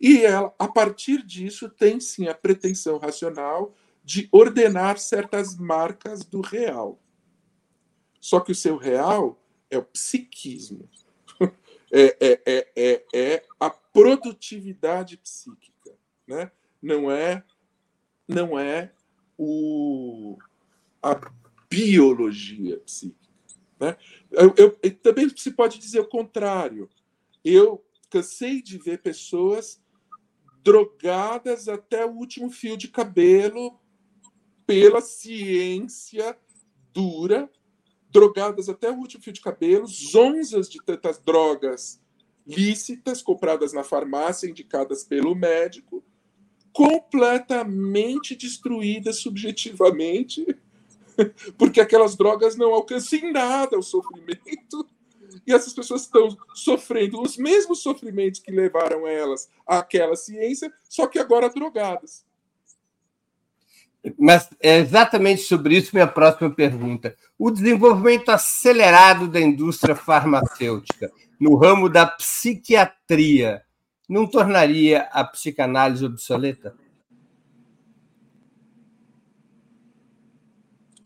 E 0.00 0.24
ela, 0.24 0.54
a 0.58 0.66
partir 0.66 1.22
disso, 1.22 1.68
tem 1.68 2.00
sim 2.00 2.26
a 2.26 2.34
pretensão 2.34 2.96
racional 2.98 3.74
de 4.02 4.26
ordenar 4.32 4.96
certas 4.96 5.58
marcas 5.58 6.24
do 6.24 6.40
real. 6.40 6.98
Só 8.18 8.40
que 8.40 8.52
o 8.52 8.54
seu 8.54 8.76
real 8.76 9.38
é 9.70 9.78
o 9.78 9.84
psiquismo, 9.84 10.88
é, 11.92 12.16
é, 12.20 12.42
é, 12.46 12.72
é, 12.76 13.04
é 13.14 13.46
a 13.58 13.70
produtividade 13.70 15.16
psíquica. 15.16 15.96
Né? 16.26 16.50
não 16.82 17.10
é 17.10 17.42
não 18.26 18.58
é 18.58 18.92
o, 19.36 20.36
a 21.02 21.18
biologia 21.70 22.78
psíquica. 22.80 23.16
Né? 23.80 23.96
Eu, 24.30 24.54
eu, 24.56 24.94
também 24.96 25.28
se 25.34 25.50
pode 25.52 25.78
dizer 25.78 26.00
o 26.00 26.08
contrário. 26.08 26.90
Eu 27.42 27.82
cansei 28.10 28.60
de 28.60 28.76
ver 28.76 29.00
pessoas 29.00 29.80
drogadas 30.62 31.68
até 31.68 32.04
o 32.04 32.10
último 32.10 32.50
fio 32.50 32.76
de 32.76 32.88
cabelo 32.88 33.80
pela 34.66 35.00
ciência 35.00 36.36
dura, 36.92 37.50
drogadas 38.10 38.68
até 38.68 38.90
o 38.90 38.96
último 38.96 39.22
fio 39.22 39.32
de 39.32 39.40
cabelo, 39.40 39.86
zonzas 39.86 40.68
de 40.68 40.82
tantas 40.84 41.18
drogas 41.18 42.00
lícitas 42.46 43.20
compradas 43.20 43.74
na 43.74 43.84
farmácia, 43.84 44.48
indicadas 44.48 45.04
pelo 45.04 45.34
médico, 45.34 46.02
completamente 46.72 48.34
destruída 48.34 49.12
subjetivamente, 49.12 50.46
porque 51.58 51.80
aquelas 51.80 52.16
drogas 52.16 52.56
não 52.56 52.72
alcançam 52.72 53.18
em 53.18 53.32
nada 53.32 53.78
o 53.78 53.82
sofrimento. 53.82 54.88
E 55.46 55.52
essas 55.52 55.74
pessoas 55.74 56.02
estão 56.02 56.36
sofrendo 56.54 57.20
os 57.20 57.36
mesmos 57.36 57.82
sofrimentos 57.82 58.40
que 58.40 58.50
levaram 58.50 59.06
elas 59.06 59.48
àquela 59.66 60.16
ciência, 60.16 60.72
só 60.88 61.06
que 61.06 61.18
agora 61.18 61.50
drogadas. 61.50 62.24
Mas 64.18 64.48
é 64.60 64.78
exatamente 64.78 65.42
sobre 65.42 65.76
isso 65.76 65.90
minha 65.92 66.06
próxima 66.06 66.50
pergunta. 66.50 67.16
O 67.38 67.50
desenvolvimento 67.50 68.30
acelerado 68.30 69.28
da 69.28 69.40
indústria 69.40 69.94
farmacêutica 69.94 71.10
no 71.38 71.56
ramo 71.56 71.88
da 71.88 72.06
psiquiatria 72.06 73.62
não 74.08 74.26
tornaria 74.26 75.02
a 75.12 75.22
psicanálise 75.24 76.04
obsoleta? 76.04 76.74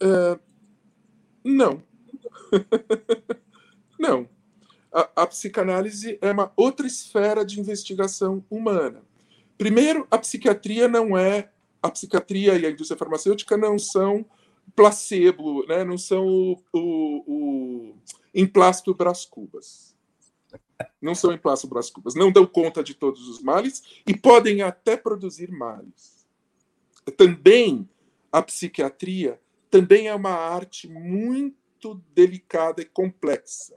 Uh, 0.02 0.38
não. 1.44 1.82
não. 3.98 4.28
A, 4.92 5.22
a, 5.22 5.26
psicanálise 5.26 6.18
é 6.20 6.30
uma 6.30 6.52
outra 6.56 6.86
esfera 6.86 7.44
de 7.44 7.58
investigação 7.58 8.44
humana. 8.50 9.02
Primeiro, 9.56 10.06
a 10.10 10.18
psiquiatria 10.18 10.88
não 10.88 11.16
é. 11.16 11.51
A 11.82 11.90
psiquiatria 11.90 12.56
e 12.56 12.66
a 12.66 12.70
indústria 12.70 12.98
farmacêutica 12.98 13.56
não 13.56 13.78
são 13.78 14.24
placebo, 14.76 15.66
né? 15.66 15.84
não 15.84 15.98
são 15.98 16.26
o, 16.26 16.56
o, 16.72 17.24
o 17.26 17.94
emplasto 18.34 18.94
Brás 18.94 19.24
Cubas 19.24 19.92
não 21.00 21.14
são 21.14 21.32
emplaçam 21.32 21.68
Brás 21.68 21.90
Cubas, 21.90 22.14
não 22.14 22.30
dão 22.30 22.46
conta 22.46 22.82
de 22.82 22.94
todos 22.94 23.28
os 23.28 23.40
males 23.40 23.82
e 24.06 24.16
podem 24.16 24.62
até 24.62 24.96
produzir 24.96 25.50
males. 25.50 26.26
Também 27.16 27.88
a 28.30 28.42
psiquiatria 28.42 29.40
também 29.70 30.06
é 30.06 30.14
uma 30.14 30.32
arte 30.32 30.88
muito 30.88 32.00
delicada 32.14 32.82
e 32.82 32.84
complexa. 32.84 33.76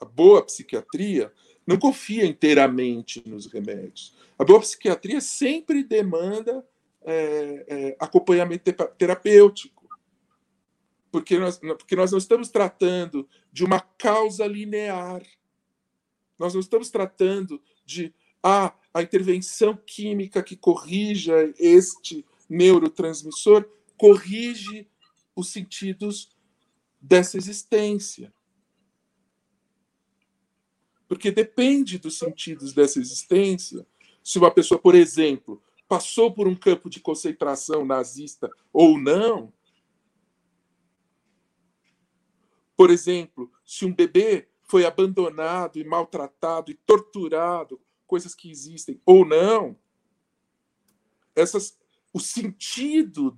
A 0.00 0.04
boa 0.04 0.42
psiquiatria 0.42 1.32
não 1.66 1.78
confia 1.78 2.24
inteiramente 2.24 3.22
nos 3.26 3.46
remédios. 3.46 4.14
A 4.38 4.44
boa 4.44 4.60
psiquiatria 4.60 5.20
sempre 5.20 5.84
demanda 5.84 6.66
é, 7.02 7.64
é, 7.68 7.96
acompanhamento 7.98 8.72
terapêutico. 8.96 9.88
Porque 11.10 11.38
nós, 11.38 11.58
porque 11.58 11.96
nós 11.96 12.12
não 12.12 12.18
estamos 12.18 12.48
tratando 12.50 13.28
de 13.52 13.64
uma 13.64 13.80
causa 13.80 14.46
linear. 14.46 15.22
Nós 16.38 16.54
não 16.54 16.60
estamos 16.60 16.90
tratando 16.90 17.60
de 17.84 18.14
ah, 18.42 18.74
a 18.92 19.02
intervenção 19.02 19.76
química 19.76 20.42
que 20.42 20.56
corrija 20.56 21.52
este 21.58 22.24
neurotransmissor 22.48 23.68
corrige 23.96 24.88
os 25.34 25.48
sentidos 25.48 26.30
dessa 27.00 27.36
existência. 27.36 28.32
Porque 31.06 31.30
depende 31.30 31.98
dos 31.98 32.18
sentidos 32.18 32.72
dessa 32.72 33.00
existência. 33.00 33.86
Se 34.22 34.38
uma 34.38 34.50
pessoa, 34.50 34.78
por 34.78 34.94
exemplo, 34.94 35.62
passou 35.88 36.32
por 36.32 36.46
um 36.46 36.54
campo 36.54 36.90
de 36.90 37.00
concentração 37.00 37.84
nazista 37.84 38.50
ou 38.72 38.98
não. 38.98 39.52
Por 42.76 42.90
exemplo, 42.90 43.50
se 43.64 43.86
um 43.86 43.92
bebê 43.92 44.48
foi 44.62 44.84
abandonado 44.84 45.78
e 45.78 45.84
maltratado 45.84 46.70
e 46.70 46.74
torturado, 46.74 47.80
coisas 48.06 48.34
que 48.34 48.50
existem 48.50 49.00
ou 49.04 49.24
não, 49.24 49.76
essas, 51.34 51.78
o 52.12 52.20
sentido 52.20 53.36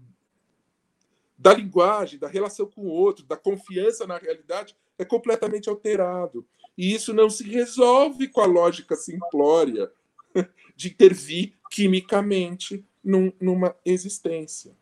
da 1.38 1.54
linguagem, 1.54 2.18
da 2.18 2.28
relação 2.28 2.66
com 2.66 2.82
o 2.82 2.90
outro, 2.90 3.24
da 3.24 3.36
confiança 3.36 4.06
na 4.06 4.18
realidade 4.18 4.76
é 4.98 5.04
completamente 5.04 5.70
alterado. 5.70 6.46
E 6.76 6.92
isso 6.92 7.14
não 7.14 7.30
se 7.30 7.44
resolve 7.44 8.28
com 8.28 8.40
a 8.40 8.46
lógica 8.46 8.94
simplória 8.96 9.90
de 10.76 10.88
intervir 10.88 11.54
quimicamente 11.70 12.84
num, 13.02 13.32
numa 13.40 13.76
existência. 13.84 14.72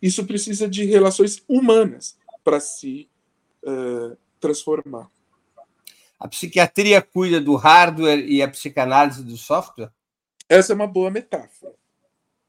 Isso 0.00 0.26
precisa 0.26 0.68
de 0.68 0.84
relações 0.84 1.42
humanas 1.48 2.16
para 2.42 2.60
se 2.60 3.08
uh, 3.62 4.16
transformar. 4.40 5.10
A 6.18 6.28
psiquiatria 6.28 7.02
cuida 7.02 7.40
do 7.40 7.54
hardware 7.56 8.20
e 8.20 8.42
a 8.42 8.48
psicanálise 8.48 9.22
do 9.22 9.36
software? 9.36 9.90
Essa 10.48 10.72
é 10.72 10.76
uma 10.76 10.86
boa 10.86 11.10
metáfora. 11.10 11.74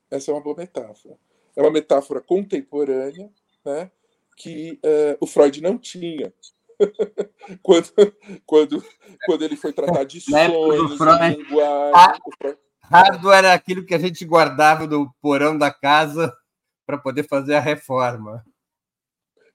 Essa 0.09 0.31
é 0.31 0.33
uma 0.33 0.41
boa 0.41 0.55
metáfora. 0.55 1.17
É 1.55 1.61
uma 1.61 1.71
metáfora 1.71 2.21
contemporânea, 2.21 3.29
né, 3.63 3.89
que 4.35 4.73
uh, 4.83 5.17
o 5.19 5.27
Freud 5.27 5.61
não 5.61 5.77
tinha. 5.77 6.33
quando, 7.61 7.91
quando, 8.45 8.83
quando 9.25 9.41
ele 9.43 9.55
foi 9.55 9.73
tratar 9.73 10.03
de 10.03 10.21
sonhos, 10.21 10.97
Freud, 10.97 11.37
linguagem. 11.37 12.21
Freud... 12.37 12.57
Hardware 12.81 13.37
era 13.39 13.53
aquilo 13.53 13.85
que 13.85 13.95
a 13.95 13.99
gente 13.99 14.23
guardava 14.25 14.85
no 14.85 15.11
porão 15.21 15.57
da 15.57 15.71
casa 15.71 16.35
para 16.85 16.97
poder 16.97 17.23
fazer 17.23 17.55
a 17.55 17.59
reforma. 17.59 18.45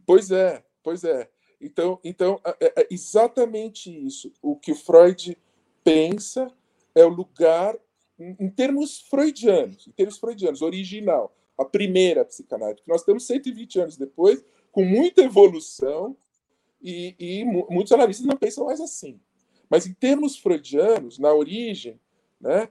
Pois 0.05 0.31
é, 0.31 0.64
pois 0.83 1.05
é. 1.05 1.31
Então, 1.61 2.01
então 2.03 2.41
é, 2.45 2.81
é 2.81 2.89
exatamente 2.91 3.91
isso. 3.91 4.33
O 4.43 4.57
que 4.57 4.73
o 4.73 4.77
Freud 4.77 5.37
pensa 5.85 6.51
é 6.95 7.05
o 7.05 7.09
lugar, 7.09 7.77
em 8.18 8.51
termos 8.51 9.01
freudianos, 9.03 9.87
em 9.87 9.93
termos 9.93 10.18
freudianos, 10.18 10.62
original, 10.62 11.35
a 11.57 11.64
primeira 11.64 12.25
psicanálise. 12.25 12.83
Nós 12.87 13.05
temos 13.05 13.27
120 13.27 13.81
anos 13.81 13.97
depois, 13.97 14.45
com 14.73 14.85
muita 14.85 15.23
evolução, 15.23 16.16
e, 16.83 17.14
e 17.18 17.45
muitos 17.45 17.93
analistas 17.93 18.26
não 18.26 18.37
pensam 18.37 18.66
mais 18.66 18.81
assim. 18.81 19.20
Mas 19.68 19.87
em 19.87 19.93
termos 19.93 20.37
freudianos, 20.39 21.18
na 21.18 21.33
origem, 21.33 22.01
né, 22.41 22.68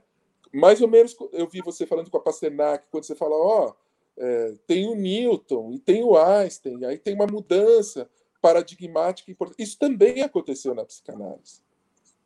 mais 0.52 0.82
ou 0.82 0.88
menos, 0.88 1.16
eu 1.32 1.48
vi 1.48 1.62
você 1.62 1.86
falando 1.86 2.10
com 2.10 2.18
a 2.18 2.22
Pasternak, 2.22 2.86
quando 2.90 3.04
você 3.04 3.16
fala, 3.16 3.36
ó, 3.36 3.74
é, 4.18 4.54
tem 4.68 4.88
o 4.88 4.96
Newton 4.96 5.72
e 5.74 5.80
tem 5.80 6.04
o 6.04 6.18
Einstein, 6.18 6.84
aí 6.86 6.98
tem 6.98 7.14
uma 7.14 7.28
mudança 7.28 8.10
paradigmática 8.42 9.32
importante. 9.32 9.62
Isso 9.62 9.78
também 9.78 10.22
aconteceu 10.22 10.74
na 10.74 10.84
psicanálise. 10.84 11.62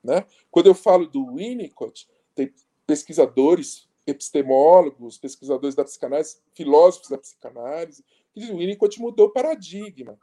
Né? 0.04 0.26
Quando 0.50 0.68
eu 0.68 0.74
falo 0.74 1.08
do 1.08 1.36
Winnicott, 1.36 2.08
tem 2.36 2.54
pesquisadores, 2.86 3.88
epistemólogos, 4.06 5.18
pesquisadores 5.18 5.76
da 5.76 5.84
psicanálise, 5.84 6.38
filósofos 6.54 7.10
da 7.10 7.18
psicanálise, 7.18 8.04
que 8.34 8.40
dizem 8.40 8.56
o 8.56 8.60
Winnicott 8.60 9.00
mudou 9.00 9.28
o 9.28 9.32
paradigma. 9.32 10.18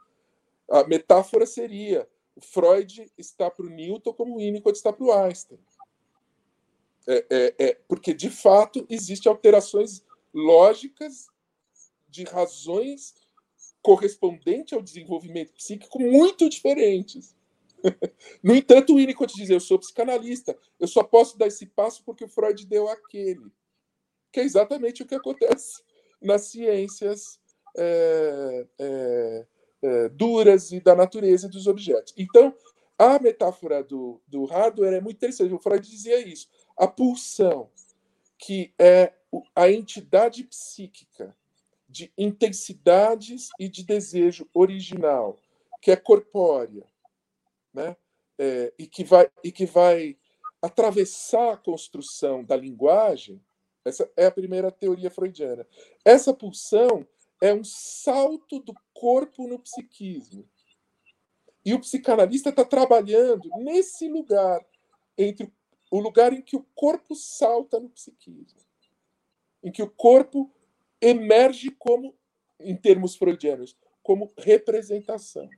A 0.71 0.87
metáfora 0.87 1.45
seria 1.45 2.07
Freud 2.39 3.11
está 3.17 3.51
para 3.51 3.65
o 3.65 3.69
Newton 3.69 4.13
como 4.13 4.37
Winnicott 4.37 4.77
está 4.77 4.93
para 4.93 5.05
o 5.05 5.11
Einstein. 5.11 5.59
É, 7.07 7.25
é, 7.29 7.55
é, 7.57 7.73
porque, 7.87 8.13
de 8.13 8.29
fato, 8.29 8.85
existem 8.89 9.29
alterações 9.29 10.03
lógicas 10.33 11.27
de 12.07 12.23
razões 12.23 13.13
correspondentes 13.81 14.73
ao 14.73 14.81
desenvolvimento 14.81 15.51
psíquico 15.53 15.99
muito 15.99 16.49
diferentes. 16.49 17.35
No 18.43 18.55
entanto, 18.55 18.93
o 18.93 18.97
Winnicott 18.97 19.33
diz: 19.33 19.49
Eu 19.49 19.59
sou 19.59 19.79
psicanalista, 19.79 20.55
eu 20.79 20.87
só 20.87 21.03
posso 21.03 21.35
dar 21.35 21.47
esse 21.47 21.65
passo 21.65 22.03
porque 22.03 22.23
o 22.23 22.27
Freud 22.27 22.63
deu 22.67 22.87
aquele. 22.87 23.51
Que 24.31 24.39
é 24.39 24.43
exatamente 24.43 25.01
o 25.01 25.05
que 25.05 25.15
acontece 25.15 25.81
nas 26.21 26.43
ciências 26.43 27.39
é, 27.75 28.67
é, 28.77 29.47
é, 29.81 30.09
duras 30.09 30.71
e 30.71 30.79
da 30.79 30.95
natureza 30.95 31.49
dos 31.49 31.67
objetos. 31.67 32.13
Então, 32.17 32.53
a 32.97 33.19
metáfora 33.19 33.83
do, 33.83 34.21
do 34.27 34.45
hardware 34.45 34.93
é 34.93 35.01
muito 35.01 35.17
interessante. 35.17 35.53
O 35.53 35.59
Freud 35.59 35.87
dizia 35.89 36.19
isso. 36.19 36.47
A 36.77 36.87
pulsão, 36.87 37.69
que 38.37 38.73
é 38.77 39.13
a 39.55 39.71
entidade 39.71 40.43
psíquica 40.43 41.35
de 41.89 42.11
intensidades 42.17 43.49
e 43.59 43.67
de 43.67 43.83
desejo 43.83 44.47
original, 44.53 45.37
que 45.81 45.91
é 45.91 45.95
corpórea, 45.95 46.85
né? 47.73 47.95
É, 48.37 48.73
e, 48.77 48.87
que 48.87 49.03
vai, 49.03 49.29
e 49.43 49.51
que 49.51 49.65
vai 49.65 50.17
atravessar 50.61 51.53
a 51.53 51.57
construção 51.57 52.43
da 52.43 52.55
linguagem, 52.55 53.41
essa 53.83 54.09
é 54.15 54.27
a 54.27 54.31
primeira 54.31 54.71
teoria 54.71 55.09
freudiana. 55.09 55.67
Essa 56.05 56.33
pulsão 56.33 57.05
é 57.41 57.51
um 57.53 57.63
salto 57.63 58.59
do 58.59 58.73
corpo 58.93 59.47
no 59.47 59.57
psiquismo. 59.57 60.47
E 61.65 61.73
o 61.73 61.79
psicanalista 61.79 62.49
está 62.49 62.63
trabalhando 62.63 63.49
nesse 63.57 64.07
lugar, 64.07 64.63
entre 65.17 65.51
o 65.89 65.99
lugar 65.99 66.31
em 66.31 66.41
que 66.41 66.55
o 66.55 66.65
corpo 66.75 67.15
salta 67.15 67.79
no 67.79 67.89
psiquismo, 67.89 68.61
em 69.63 69.71
que 69.71 69.81
o 69.81 69.89
corpo 69.89 70.51
emerge 71.01 71.71
como, 71.71 72.15
em 72.59 72.75
termos 72.75 73.15
freudianos, 73.15 73.75
como 74.03 74.31
representação, 74.37 75.49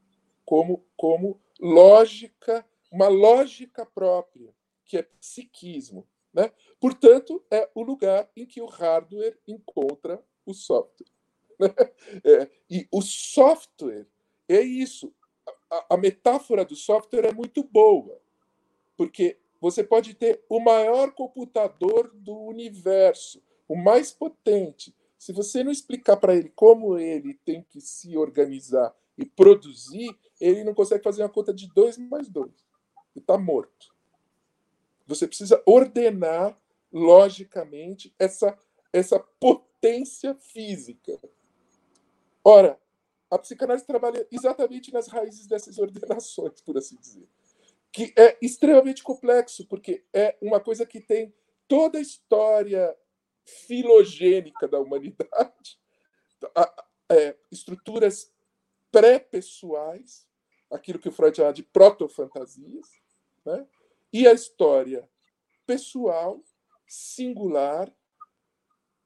como, 0.45 0.85
como 0.97 1.39
lógica, 1.59 2.65
uma 2.91 3.07
lógica 3.07 3.85
própria, 3.85 4.53
que 4.85 4.97
é 4.97 5.03
psiquismo. 5.03 6.07
Né? 6.33 6.51
Portanto, 6.79 7.45
é 7.51 7.69
o 7.75 7.81
lugar 7.81 8.29
em 8.35 8.45
que 8.45 8.61
o 8.61 8.65
hardware 8.65 9.37
encontra 9.47 10.23
o 10.45 10.53
software. 10.53 11.12
É, 12.23 12.49
e 12.69 12.87
o 12.91 13.01
software 13.01 14.05
é 14.47 14.61
isso. 14.61 15.11
A, 15.71 15.95
a 15.95 15.97
metáfora 15.97 16.63
do 16.63 16.75
software 16.75 17.25
é 17.25 17.33
muito 17.33 17.63
boa, 17.63 18.19
porque 18.95 19.37
você 19.59 19.83
pode 19.83 20.13
ter 20.13 20.43
o 20.49 20.59
maior 20.59 21.11
computador 21.13 22.11
do 22.13 22.37
universo, 22.37 23.41
o 23.67 23.75
mais 23.75 24.11
potente. 24.11 24.93
Se 25.17 25.31
você 25.31 25.63
não 25.63 25.71
explicar 25.71 26.17
para 26.17 26.35
ele 26.35 26.49
como 26.49 26.97
ele 26.97 27.33
tem 27.45 27.63
que 27.63 27.79
se 27.79 28.17
organizar 28.17 28.93
e 29.17 29.25
produzir, 29.25 30.13
ele 30.39 30.63
não 30.65 30.73
consegue 30.73 31.03
fazer 31.03 31.23
uma 31.23 31.29
conta 31.29 31.53
de 31.53 31.67
2 31.73 31.97
mais 31.97 32.27
2. 32.27 32.49
Ele 32.49 33.23
está 33.23 33.37
morto. 33.37 33.95
Você 35.07 35.27
precisa 35.27 35.63
ordenar 35.65 36.59
logicamente 36.91 38.13
essa, 38.19 38.57
essa 38.91 39.19
potência 39.39 40.35
física. 40.35 41.17
Ora, 42.43 42.79
a 43.31 43.39
psicanálise 43.39 43.85
trabalha 43.85 44.27
exatamente 44.31 44.91
nas 44.91 45.07
raízes 45.07 45.47
dessas 45.47 45.77
ordenações, 45.79 46.61
por 46.61 46.77
assim 46.77 46.97
dizer 46.97 47.27
que 47.93 48.11
é 48.17 48.35
extremamente 48.41 49.03
complexo, 49.03 49.67
porque 49.67 50.03
é 50.11 50.35
uma 50.41 50.59
coisa 50.59 50.83
que 50.83 50.99
tem 50.99 51.31
toda 51.67 51.99
a 51.99 52.01
história 52.01 52.97
filogênica 53.45 54.67
da 54.67 54.79
humanidade, 54.79 55.79
é, 57.07 57.37
estruturas 57.51 58.33
pré-pessoais, 58.91 60.27
aquilo 60.71 60.97
que 60.97 61.07
o 61.07 61.11
Freud 61.11 61.37
chama 61.37 61.53
de 61.53 61.61
protofantasias, 61.61 62.87
né? 63.45 63.67
e 64.11 64.27
a 64.27 64.33
história 64.33 65.07
pessoal, 65.67 66.43
singular, 66.87 67.93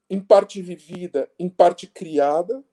em 0.08 0.20
parte 0.20 0.62
vivida, 0.62 1.30
em 1.38 1.50
parte 1.50 1.86
criada, 1.86 2.64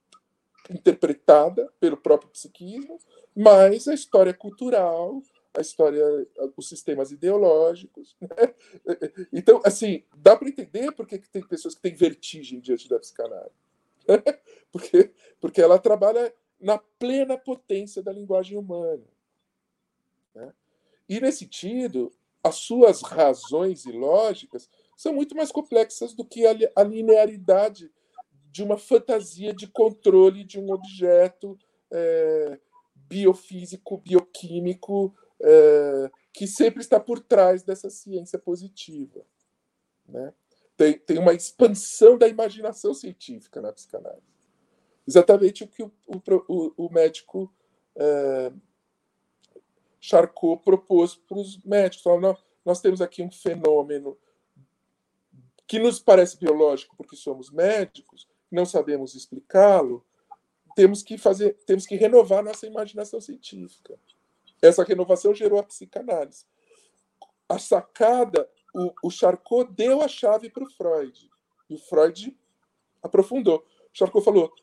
interpretada 0.69 1.71
pelo 1.79 1.97
próprio 1.97 2.29
psiquismo, 2.29 2.99
mas 3.35 3.87
a 3.87 3.93
história 3.93 4.33
cultural, 4.33 5.21
a 5.53 5.61
história, 5.61 6.03
os 6.55 6.67
sistemas 6.67 7.11
ideológicos. 7.11 8.15
Né? 8.19 8.29
Então, 9.31 9.61
assim, 9.63 10.03
dá 10.15 10.35
para 10.35 10.49
entender 10.49 10.91
por 10.91 11.07
que 11.07 11.17
tem 11.19 11.41
pessoas 11.41 11.75
que 11.75 11.81
têm 11.81 11.93
vertigem 11.93 12.59
diante 12.59 12.87
da 12.87 12.99
psicanálise. 12.99 13.55
Porque, 14.71 15.09
porque 15.39 15.61
ela 15.61 15.79
trabalha 15.79 16.33
na 16.59 16.77
plena 16.77 17.37
potência 17.37 18.03
da 18.03 18.11
linguagem 18.11 18.57
humana. 18.57 19.05
Né? 20.33 20.53
E, 21.07 21.21
nesse 21.21 21.39
sentido, 21.39 22.11
as 22.43 22.55
suas 22.55 23.01
razões 23.01 23.85
e 23.85 23.93
lógicas 23.93 24.69
são 24.97 25.13
muito 25.13 25.33
mais 25.33 25.49
complexas 25.49 26.13
do 26.13 26.25
que 26.25 26.45
a 26.45 26.83
linearidade 26.83 27.89
de 28.55 28.63
uma 28.63 28.77
fantasia 28.77 29.53
de 29.53 29.67
controle 29.67 30.45
de 30.45 30.57
um 30.57 30.71
objeto 30.71 31.59
é, 31.91 32.57
biofísico, 32.95 33.97
bioquímico, 33.97 35.13
é, 35.41 36.09
que 36.31 36.47
sempre 36.47 36.79
está 36.79 36.97
por 36.97 37.19
trás 37.19 37.63
dessa 37.63 37.89
ciência 37.89 38.39
positiva. 38.39 39.25
Né? 40.07 40.33
Tem, 40.77 40.97
tem 40.97 41.17
uma 41.17 41.33
expansão 41.33 42.17
da 42.17 42.29
imaginação 42.29 42.93
científica 42.93 43.59
na 43.59 43.73
psicanálise. 43.73 44.23
Exatamente 45.05 45.65
o 45.65 45.67
que 45.67 45.83
o, 45.83 45.91
o, 46.07 46.73
o 46.77 46.89
médico 46.93 47.53
é, 47.93 48.53
Charcot 49.99 50.63
propôs 50.63 51.13
para 51.13 51.37
os 51.37 51.61
médicos. 51.61 52.05
Nós, 52.21 52.37
nós 52.63 52.79
temos 52.79 53.01
aqui 53.01 53.21
um 53.21 53.29
fenômeno 53.29 54.17
que 55.67 55.77
nos 55.77 55.99
parece 55.99 56.37
biológico 56.37 56.95
porque 56.95 57.17
somos 57.17 57.51
médicos, 57.51 58.25
não 58.51 58.65
sabemos 58.65 59.15
explicá-lo, 59.15 60.05
temos 60.75 61.01
que 61.01 61.17
fazer, 61.17 61.53
temos 61.65 61.85
que 61.85 61.95
renovar 61.95 62.43
nossa 62.43 62.67
imaginação 62.67 63.21
científica. 63.21 63.97
Essa 64.61 64.83
renovação 64.83 65.33
gerou 65.33 65.59
a 65.59 65.63
psicanálise. 65.63 66.45
A 67.47 67.57
sacada, 67.59 68.49
o, 68.73 68.91
o 69.03 69.11
Charcot 69.11 69.71
deu 69.71 70.01
a 70.01 70.07
chave 70.07 70.49
para 70.49 70.63
o 70.63 70.69
Freud. 70.69 71.29
E 71.69 71.75
o 71.75 71.77
Freud 71.77 72.37
aprofundou. 73.01 73.59
O 73.59 73.97
Charcot 73.97 74.23
falou: 74.23 74.53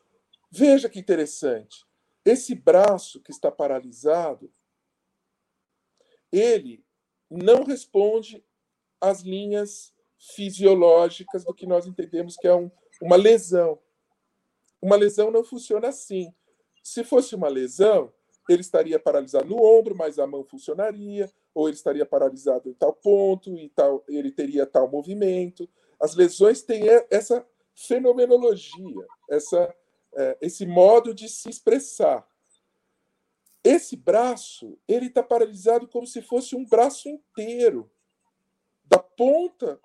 veja 0.51 0.89
que 0.89 0.99
interessante. 0.99 1.85
Esse 2.25 2.55
braço 2.55 3.21
que 3.21 3.31
está 3.31 3.51
paralisado, 3.51 4.51
ele 6.31 6.85
não 7.29 7.63
responde 7.63 8.43
às 9.01 9.21
linhas 9.21 9.93
fisiológicas 10.17 11.43
do 11.43 11.53
que 11.53 11.65
nós 11.65 11.85
entendemos 11.85 12.37
que 12.37 12.47
é 12.47 12.55
um, 12.55 12.71
uma 13.03 13.17
lesão. 13.17 13.77
Uma 14.81 14.95
lesão 14.95 15.29
não 15.29 15.43
funciona 15.43 15.89
assim. 15.89 16.33
Se 16.81 17.03
fosse 17.03 17.35
uma 17.35 17.49
lesão, 17.49 18.13
ele 18.47 18.61
estaria 18.61 18.97
paralisado 18.97 19.49
no 19.49 19.61
ombro, 19.61 19.93
mas 19.93 20.17
a 20.17 20.25
mão 20.25 20.45
funcionaria, 20.45 21.29
ou 21.53 21.67
ele 21.67 21.75
estaria 21.75 22.05
paralisado 22.05 22.69
em 22.69 22.73
tal 22.73 22.93
ponto 22.93 23.57
e 23.57 23.69
tal, 23.69 24.05
ele 24.07 24.31
teria 24.31 24.65
tal 24.65 24.89
movimento. 24.89 25.69
As 25.99 26.15
lesões 26.15 26.61
têm 26.61 26.83
essa 27.09 27.45
fenomenologia, 27.75 29.05
essa, 29.29 29.75
é, 30.15 30.37
esse 30.41 30.65
modo 30.65 31.13
de 31.13 31.27
se 31.27 31.49
expressar. 31.49 32.25
Esse 33.61 33.97
braço, 33.97 34.77
ele 34.87 35.07
está 35.07 35.21
paralisado 35.21 35.89
como 35.89 36.07
se 36.07 36.21
fosse 36.21 36.55
um 36.55 36.65
braço 36.65 37.09
inteiro, 37.09 37.91
da 38.85 38.99
ponta 38.99 39.79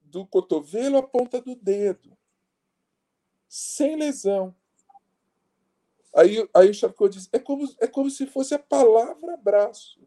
do 0.00 0.26
cotovelo 0.26 0.96
à 0.96 1.02
ponta 1.02 1.40
do 1.40 1.54
dedo, 1.54 2.17
sem 3.48 3.96
lesão. 3.96 4.54
Aí, 6.14 6.48
aí 6.54 6.70
o 6.70 6.74
Charcot 6.74 7.16
diz: 7.16 7.28
é 7.32 7.38
como, 7.38 7.68
é 7.80 7.86
como 7.86 8.10
se 8.10 8.26
fosse 8.26 8.54
a 8.54 8.58
palavra 8.58 9.36
braço. 9.36 10.00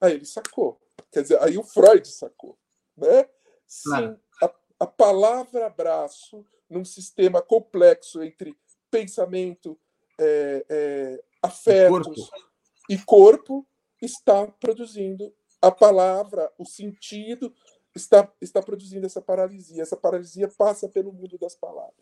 Aí 0.00 0.14
ele 0.14 0.26
sacou. 0.26 0.80
Quer 1.10 1.22
dizer, 1.22 1.42
aí 1.42 1.56
o 1.56 1.62
Freud 1.62 2.06
sacou. 2.06 2.58
Né? 2.96 3.28
Sim, 3.66 3.90
claro. 3.90 4.20
a, 4.42 4.54
a 4.80 4.86
palavra 4.86 5.68
braço, 5.70 6.44
num 6.68 6.84
sistema 6.84 7.40
complexo 7.40 8.22
entre 8.22 8.56
pensamento, 8.90 9.78
é, 10.18 10.66
é, 10.68 11.24
afetos 11.42 12.06
corpo. 12.06 12.46
e 12.88 12.98
corpo, 12.98 13.66
está 14.00 14.46
produzindo 14.46 15.34
a 15.60 15.70
palavra, 15.70 16.52
o 16.58 16.66
sentido, 16.66 17.54
está, 17.94 18.28
está 18.40 18.62
produzindo 18.62 19.06
essa 19.06 19.20
paralisia. 19.20 19.82
Essa 19.82 19.96
paralisia 19.96 20.48
passa 20.48 20.88
pelo 20.88 21.12
mundo 21.12 21.38
das 21.38 21.54
palavras. 21.54 21.94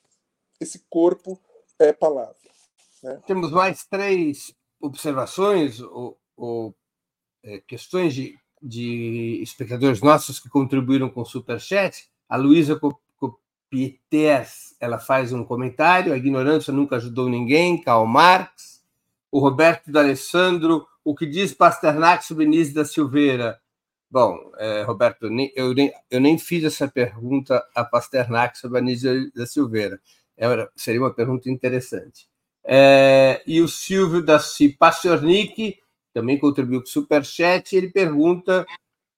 Esse 0.60 0.84
corpo 0.88 1.38
é 1.78 1.92
palavra. 1.92 2.36
Né? 3.02 3.20
Temos 3.26 3.50
mais 3.50 3.84
três 3.84 4.54
observações 4.80 5.80
ou, 5.80 6.18
ou 6.36 6.74
é, 7.42 7.60
questões 7.60 8.14
de, 8.14 8.38
de 8.60 9.40
espectadores 9.42 10.00
nossos 10.00 10.40
que 10.40 10.48
contribuíram 10.48 11.10
com 11.10 11.22
o 11.22 11.26
Superchat. 11.26 12.08
A 12.28 12.36
Luísa 12.36 12.80
Copietes, 13.18 14.74
ela 14.80 14.98
faz 14.98 15.32
um 15.32 15.44
comentário, 15.44 16.12
a 16.12 16.16
ignorância 16.16 16.72
nunca 16.72 16.96
ajudou 16.96 17.28
ninguém, 17.28 17.80
Karl 17.80 18.06
Marx. 18.06 18.82
O 19.30 19.38
Roberto 19.38 19.90
D'Alessandro, 19.90 20.86
o 21.02 21.14
que 21.14 21.26
diz 21.26 21.54
Pasternak 21.54 22.24
sobre 22.24 22.46
Nise 22.46 22.74
da 22.74 22.84
Silveira? 22.84 23.60
Bom, 24.12 24.52
é, 24.58 24.82
Roberto, 24.82 25.24
eu 25.24 25.30
nem, 25.72 25.90
eu 26.10 26.20
nem 26.20 26.36
fiz 26.36 26.62
essa 26.64 26.86
pergunta 26.86 27.66
a 27.74 27.82
Pasternak 27.82 28.58
sobre 28.58 28.78
a 28.78 28.82
Nise 28.82 29.32
da 29.34 29.46
Silveira. 29.46 29.98
Era, 30.36 30.70
seria 30.76 31.00
uma 31.00 31.14
pergunta 31.14 31.48
interessante. 31.48 32.28
É, 32.62 33.42
e 33.46 33.62
o 33.62 33.66
Silvio 33.66 34.22
da 34.22 34.38
Pasternik 34.78 35.78
também 36.12 36.38
contribuiu 36.38 36.82
com 36.82 36.86
o 36.86 36.90
Superchat, 36.90 37.74
ele 37.74 37.88
pergunta 37.88 38.66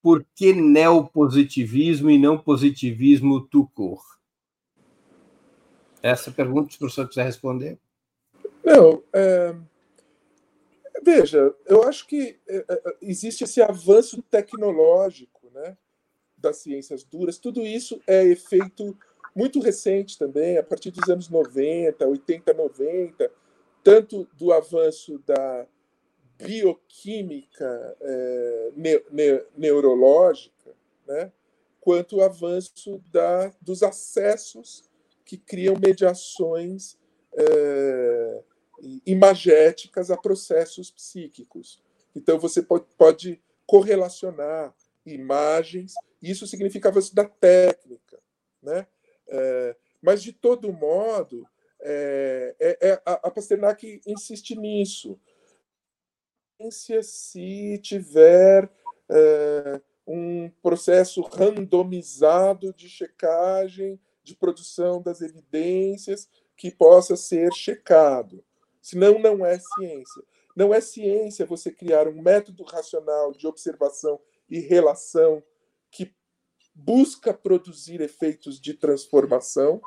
por 0.00 0.24
que 0.32 0.52
neopositivismo 0.52 2.08
e 2.08 2.16
não 2.16 2.38
positivismo 2.38 3.40
tucor? 3.40 4.00
Essa 6.00 6.30
pergunta, 6.30 6.70
se 6.70 6.76
o 6.76 6.78
professor 6.78 7.08
quiser 7.08 7.24
responder. 7.24 7.80
Não, 8.64 9.02
é... 9.12 9.56
veja, 11.04 11.54
eu 11.66 11.82
acho 11.82 12.06
que 12.06 12.38
é, 12.48 12.64
é, 12.68 12.96
existe 13.02 13.44
esse 13.44 13.60
avanço 13.60 14.22
tecnológico 14.22 15.50
né, 15.52 15.76
das 16.36 16.58
ciências 16.58 17.04
duras, 17.04 17.38
tudo 17.38 17.62
isso 17.62 18.00
é 18.06 18.24
efeito 18.24 18.96
muito 19.34 19.60
recente 19.60 20.16
também, 20.16 20.56
a 20.56 20.62
partir 20.62 20.90
dos 20.90 21.08
anos 21.08 21.28
90, 21.28 22.06
80, 22.06 22.54
90, 22.54 23.30
tanto 23.82 24.28
do 24.34 24.52
avanço 24.52 25.18
da 25.26 25.66
bioquímica 26.38 27.96
é, 28.00 28.72
ne, 28.76 29.02
ne, 29.10 29.44
neurológica, 29.56 30.72
né, 31.06 31.32
quanto 31.80 32.16
o 32.16 32.22
avanço 32.22 33.02
da, 33.12 33.52
dos 33.60 33.82
acessos 33.82 34.84
que 35.24 35.36
criam 35.36 35.74
mediações 35.78 36.96
é, 37.36 38.42
imagéticas 39.06 40.10
a 40.10 40.16
processos 40.16 40.90
psíquicos. 40.90 41.82
Então, 42.14 42.38
você 42.38 42.62
pode, 42.62 43.40
correlacionar 43.66 44.74
imagens, 45.06 45.94
isso 46.22 46.46
significa 46.46 46.88
avanço 46.88 47.14
da 47.14 47.24
técnica. 47.24 48.18
Né? 48.62 48.86
É, 49.28 49.76
mas, 50.02 50.22
de 50.22 50.32
todo 50.32 50.72
modo, 50.72 51.46
é, 51.80 52.54
é, 52.60 52.88
é 52.90 53.02
a, 53.04 53.12
a 53.12 53.30
Pasternak 53.30 54.00
insiste 54.06 54.54
nisso. 54.54 55.18
Se 56.70 57.78
tiver 57.78 58.70
é, 59.10 59.80
um 60.06 60.50
processo 60.62 61.20
randomizado 61.22 62.72
de 62.72 62.88
checagem, 62.88 64.00
de 64.22 64.34
produção 64.34 65.02
das 65.02 65.20
evidências 65.20 66.28
que 66.56 66.70
possa 66.70 67.16
ser 67.16 67.52
checado. 67.52 68.44
Senão, 68.84 69.18
não 69.18 69.44
é 69.44 69.58
ciência. 69.58 70.22
Não 70.54 70.72
é 70.72 70.80
ciência 70.80 71.46
você 71.46 71.70
criar 71.70 72.06
um 72.06 72.20
método 72.20 72.62
racional 72.62 73.32
de 73.32 73.46
observação 73.46 74.20
e 74.48 74.60
relação 74.60 75.42
busca 76.74 77.32
produzir 77.32 78.00
efeitos 78.00 78.60
de 78.60 78.74
transformação 78.74 79.80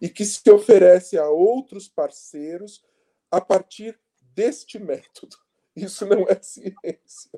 e 0.00 0.08
que 0.08 0.24
se 0.24 0.50
oferece 0.50 1.16
a 1.16 1.28
outros 1.28 1.88
parceiros 1.88 2.84
a 3.30 3.40
partir 3.40 3.98
deste 4.34 4.78
método. 4.78 5.36
Isso 5.74 6.06
não 6.06 6.26
é 6.28 6.40
ciência. 6.40 7.30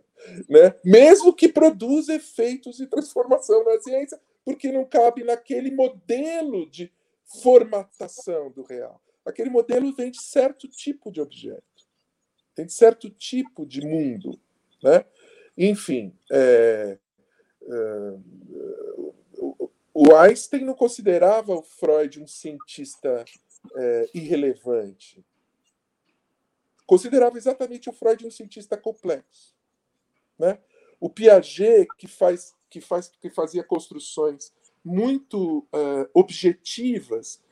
Né? 0.48 0.74
Mesmo 0.84 1.32
que 1.32 1.48
produza 1.48 2.14
efeitos 2.14 2.76
de 2.76 2.86
transformação 2.86 3.64
na 3.64 3.80
ciência, 3.80 4.20
porque 4.44 4.72
não 4.72 4.84
cabe 4.84 5.22
naquele 5.22 5.70
modelo 5.70 6.68
de 6.68 6.92
formatação 7.42 8.50
do 8.50 8.62
real. 8.62 9.00
Aquele 9.26 9.50
modelo 9.50 9.92
vem 9.92 10.10
de 10.10 10.22
certo 10.22 10.68
tipo 10.68 11.10
de 11.10 11.20
objeto, 11.20 11.84
tem 12.54 12.64
de 12.64 12.72
certo 12.72 13.10
tipo 13.10 13.66
de 13.66 13.80
mundo. 13.80 14.40
Né? 14.82 15.04
Enfim, 15.58 16.16
é, 16.30 16.98
o 19.92 20.14
Einstein 20.14 20.64
não 20.64 20.74
considerava 20.74 21.54
o 21.54 21.62
Freud 21.62 22.22
um 22.22 22.26
cientista 22.26 23.24
é, 23.74 24.10
irrelevante. 24.14 25.24
considerava 26.86 27.36
exatamente 27.36 27.90
o 27.90 27.92
Freud 27.92 28.24
um 28.24 28.30
cientista 28.30 28.76
complexo. 28.76 29.56
Né? 30.38 30.58
O 31.00 31.10
Piaget, 31.10 31.88
que, 31.98 32.06
faz, 32.06 32.54
que, 32.70 32.80
faz, 32.80 33.08
que 33.08 33.28
fazia 33.28 33.64
construções 33.64 34.54
muito 34.84 35.66
uh, 35.74 36.08
objetivas, 36.14 37.42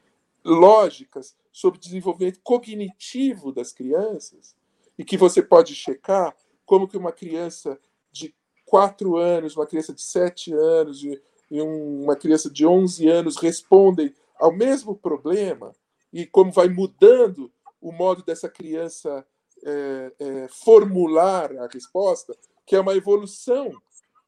lógicas, 0.45 1.37
sobre 1.55 1.78
o 1.78 1.80
desenvolvimento 1.80 2.40
cognitivo 2.42 3.52
das 3.52 3.72
crianças, 3.72 4.57
e 4.98 5.05
que 5.05 5.16
você 5.16 5.40
pode 5.40 5.72
checar 5.72 6.36
como 6.66 6.88
que 6.88 6.96
uma 6.96 7.12
criança 7.12 7.78
de 8.11 8.34
4 8.66 9.16
anos, 9.16 9.57
uma 9.57 9.66
criança 9.66 9.94
de 9.94 10.02
7 10.02 10.52
anos 10.52 11.05
e, 11.05 11.22
uma 11.50 12.16
criança 12.16 12.50
de 12.50 12.66
11 12.66 13.09
anos 13.09 13.36
respondem 13.36 14.12
ao 14.36 14.52
mesmo 14.52 14.96
problema, 14.96 15.72
e 16.12 16.26
como 16.26 16.50
vai 16.50 16.68
mudando 16.68 17.52
o 17.80 17.92
modo 17.92 18.24
dessa 18.24 18.48
criança 18.48 19.24
é, 19.64 20.12
é, 20.18 20.48
formular 20.48 21.57
a 21.57 21.68
resposta, 21.68 22.36
que 22.66 22.74
é 22.74 22.80
uma 22.80 22.96
evolução 22.96 23.70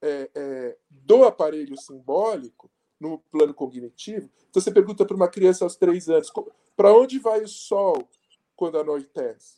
é, 0.01 0.31
é, 0.33 0.77
do 0.89 1.25
aparelho 1.25 1.77
simbólico 1.77 2.71
no 3.01 3.19
plano 3.19 3.53
cognitivo. 3.53 4.31
Então, 4.49 4.63
você 4.63 4.71
pergunta 4.71 5.05
para 5.05 5.17
uma 5.17 5.29
criança 5.29 5.65
aos 5.65 5.75
três 5.75 6.09
anos: 6.09 6.31
para 6.77 6.93
onde 6.93 7.19
vai 7.19 7.43
o 7.43 7.49
sol 7.49 8.09
quando 8.55 8.79
anoitece? 8.79 9.57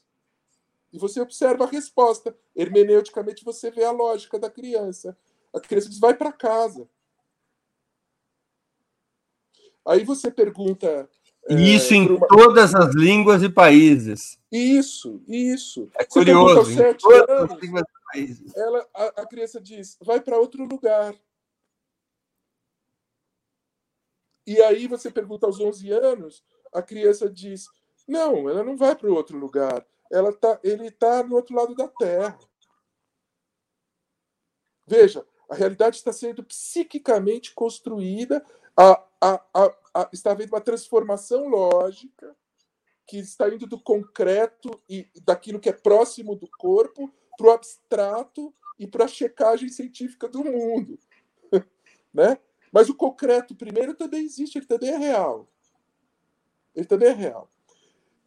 E 0.93 0.99
você 0.99 1.21
observa 1.21 1.65
a 1.65 1.69
resposta. 1.69 2.35
Hermeneuticamente, 2.57 3.45
você 3.45 3.71
vê 3.71 3.85
a 3.85 3.91
lógica 3.91 4.39
da 4.39 4.51
criança. 4.51 5.17
A 5.53 5.61
criança 5.61 5.89
diz: 5.89 5.99
vai 5.99 6.15
para 6.15 6.33
casa. 6.33 6.89
Aí 9.87 10.05
você 10.05 10.31
pergunta. 10.31 11.09
Isso 11.49 11.95
é, 11.95 11.97
em 11.97 12.09
uma... 12.09 12.27
todas 12.27 12.75
as 12.75 12.95
línguas 12.95 13.43
e 13.43 13.49
países. 13.49 14.39
Isso, 14.53 15.23
isso. 15.27 15.91
É 15.95 16.05
você 16.05 16.11
curioso. 16.11 16.73
Em 16.73 16.95
todas 16.95 17.29
anos, 17.29 17.53
as 17.53 17.61
línguas 17.63 17.83
e 17.83 18.13
países. 18.13 18.57
Ela, 18.57 18.89
a, 18.95 19.05
a 19.23 19.27
criança 19.27 19.61
diz: 19.61 19.97
vai 20.01 20.21
para 20.21 20.39
outro 20.39 20.65
lugar. 20.65 21.15
E 24.47 24.63
aí 24.63 24.87
você 24.87 25.11
pergunta 25.11 25.47
aos 25.47 25.61
11 25.61 25.91
anos, 25.91 26.43
a 26.73 26.83
criança 26.83 27.29
diz: 27.29 27.69
não, 28.07 28.49
ela 28.49 28.65
não 28.65 28.77
vai 28.77 28.95
para 28.97 29.11
outro 29.11 29.37
lugar. 29.39 29.87
Ela 30.11 30.33
tá, 30.33 30.59
ele 30.63 30.89
está 30.89 31.23
no 31.23 31.37
outro 31.37 31.55
lado 31.55 31.75
da 31.75 31.87
Terra. 31.87 32.39
Veja, 34.87 35.27
a 35.51 35.55
realidade 35.55 35.97
está 35.97 36.13
sendo 36.13 36.43
psiquicamente 36.43 37.55
construída, 37.55 38.45
a, 38.77 39.05
a, 39.21 39.43
a, 39.95 40.11
está 40.13 40.33
havendo 40.33 40.55
uma 40.55 40.61
transformação 40.61 41.49
lógica 41.49 42.35
que 43.07 43.19
está 43.19 43.49
indo 43.49 43.67
do 43.67 43.81
concreto 43.81 44.83
e 44.89 45.07
daquilo 45.25 45.61
que 45.61 45.69
é 45.69 45.73
próximo 45.73 46.37
do 46.37 46.49
corpo 46.59 47.13
para 47.37 47.47
o 47.47 47.51
abstrato 47.51 48.55
e 48.79 48.87
para 48.87 49.07
a 49.07 49.09
checagem 49.09 49.69
científica 49.69 50.29
do 50.29 50.45
mundo. 50.45 50.99
né? 52.13 52.39
Mas 52.73 52.89
o 52.89 52.95
concreto, 52.95 53.55
primeiro, 53.55 53.95
também 53.95 54.25
existe, 54.25 54.59
ele 54.59 54.67
também 54.67 54.91
é 54.91 54.97
real. 54.97 55.49
Ele 56.79 56.87
também 56.87 57.09
é 57.09 57.13
real. 57.13 57.51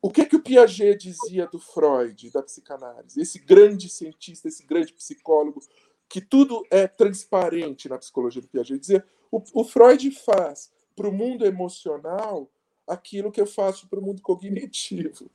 O 0.01 0.09
que, 0.09 0.25
que 0.25 0.35
o 0.35 0.41
Piaget 0.41 0.97
dizia 0.97 1.47
do 1.47 1.57
Freud, 1.57 2.29
da 2.31 2.43
psicanálise? 2.43 3.21
Esse 3.21 3.39
grande 3.39 3.87
cientista, 3.87 4.49
esse 4.49 4.65
grande 4.65 4.91
psicólogo, 4.91 5.61
que 6.09 6.19
tudo 6.19 6.65
é 6.69 6.85
transparente 6.85 7.87
na 7.87 7.97
psicologia 7.97 8.41
do 8.41 8.49
Piaget. 8.49 8.77
Dizia, 8.77 9.07
o, 9.31 9.41
o 9.53 9.63
Freud 9.63 10.11
faz 10.11 10.69
para 10.97 11.07
o 11.07 11.13
mundo 11.13 11.45
emocional 11.45 12.51
aquilo 12.85 13.31
que 13.31 13.39
eu 13.39 13.47
faço 13.47 13.87
para 13.87 13.99
o 13.99 14.03
mundo 14.03 14.21
cognitivo. 14.21 15.31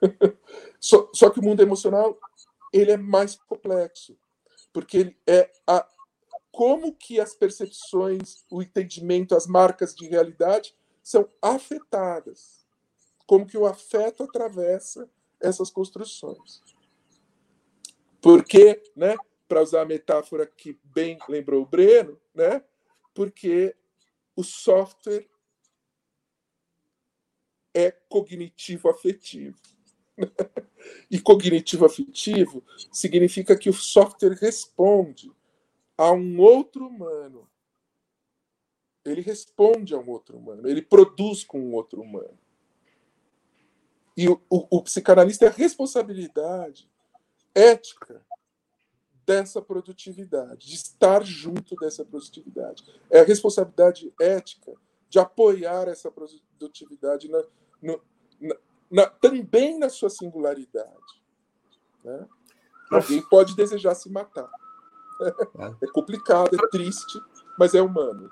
só, 0.80 1.10
só 1.12 1.28
que 1.28 1.40
o 1.40 1.42
mundo 1.42 1.60
emocional 1.60 2.18
ele 2.72 2.92
é 2.92 2.96
mais 2.96 3.36
complexo, 3.36 4.16
porque 4.72 4.96
ele 4.96 5.16
é 5.26 5.50
a, 5.66 5.86
como 6.50 6.94
que 6.94 7.20
as 7.20 7.34
percepções, 7.34 8.46
o 8.50 8.62
entendimento, 8.62 9.34
as 9.36 9.46
marcas 9.46 9.94
de 9.94 10.08
realidade 10.08 10.74
são 11.06 11.30
afetadas. 11.40 12.66
Como 13.28 13.46
que 13.46 13.56
o 13.56 13.64
afeto 13.64 14.24
atravessa 14.24 15.08
essas 15.40 15.70
construções. 15.70 16.60
Porque, 18.20 18.82
né, 18.96 19.14
para 19.46 19.62
usar 19.62 19.82
a 19.82 19.86
metáfora 19.86 20.44
que 20.44 20.76
bem 20.82 21.16
lembrou 21.28 21.62
o 21.62 21.66
Breno, 21.66 22.20
né, 22.34 22.60
porque 23.14 23.76
o 24.34 24.42
software 24.42 25.28
é 27.72 27.92
cognitivo 27.92 28.88
afetivo. 28.88 29.60
e 31.08 31.20
cognitivo 31.20 31.84
afetivo 31.84 32.64
significa 32.90 33.56
que 33.56 33.70
o 33.70 33.72
software 33.72 34.36
responde 34.40 35.30
a 35.96 36.10
um 36.10 36.40
outro 36.40 36.88
humano. 36.88 37.48
Ele 39.10 39.20
responde 39.20 39.94
a 39.94 39.98
um 39.98 40.08
outro 40.08 40.36
humano, 40.36 40.68
ele 40.68 40.82
produz 40.82 41.44
com 41.44 41.60
um 41.60 41.74
outro 41.74 42.02
humano. 42.02 42.38
E 44.16 44.28
o, 44.28 44.40
o, 44.48 44.78
o 44.78 44.82
psicanalista 44.82 45.44
é 45.44 45.48
a 45.48 45.52
responsabilidade 45.52 46.90
ética 47.54 48.24
dessa 49.26 49.60
produtividade, 49.60 50.68
de 50.68 50.74
estar 50.74 51.24
junto 51.24 51.74
dessa 51.76 52.04
produtividade. 52.04 52.84
É 53.10 53.20
a 53.20 53.24
responsabilidade 53.24 54.12
ética 54.20 54.72
de 55.08 55.18
apoiar 55.18 55.88
essa 55.88 56.10
produtividade 56.10 57.28
na, 57.28 57.42
no, 57.82 58.00
na, 58.40 58.56
na, 58.90 59.06
também 59.06 59.78
na 59.78 59.88
sua 59.88 60.08
singularidade. 60.08 61.22
Né? 62.04 62.26
Alguém 62.90 63.20
pode 63.28 63.56
desejar 63.56 63.94
se 63.94 64.08
matar. 64.08 64.48
É. 65.20 65.86
é 65.86 65.90
complicado, 65.92 66.54
é 66.54 66.68
triste, 66.68 67.20
mas 67.58 67.74
é 67.74 67.82
humano. 67.82 68.30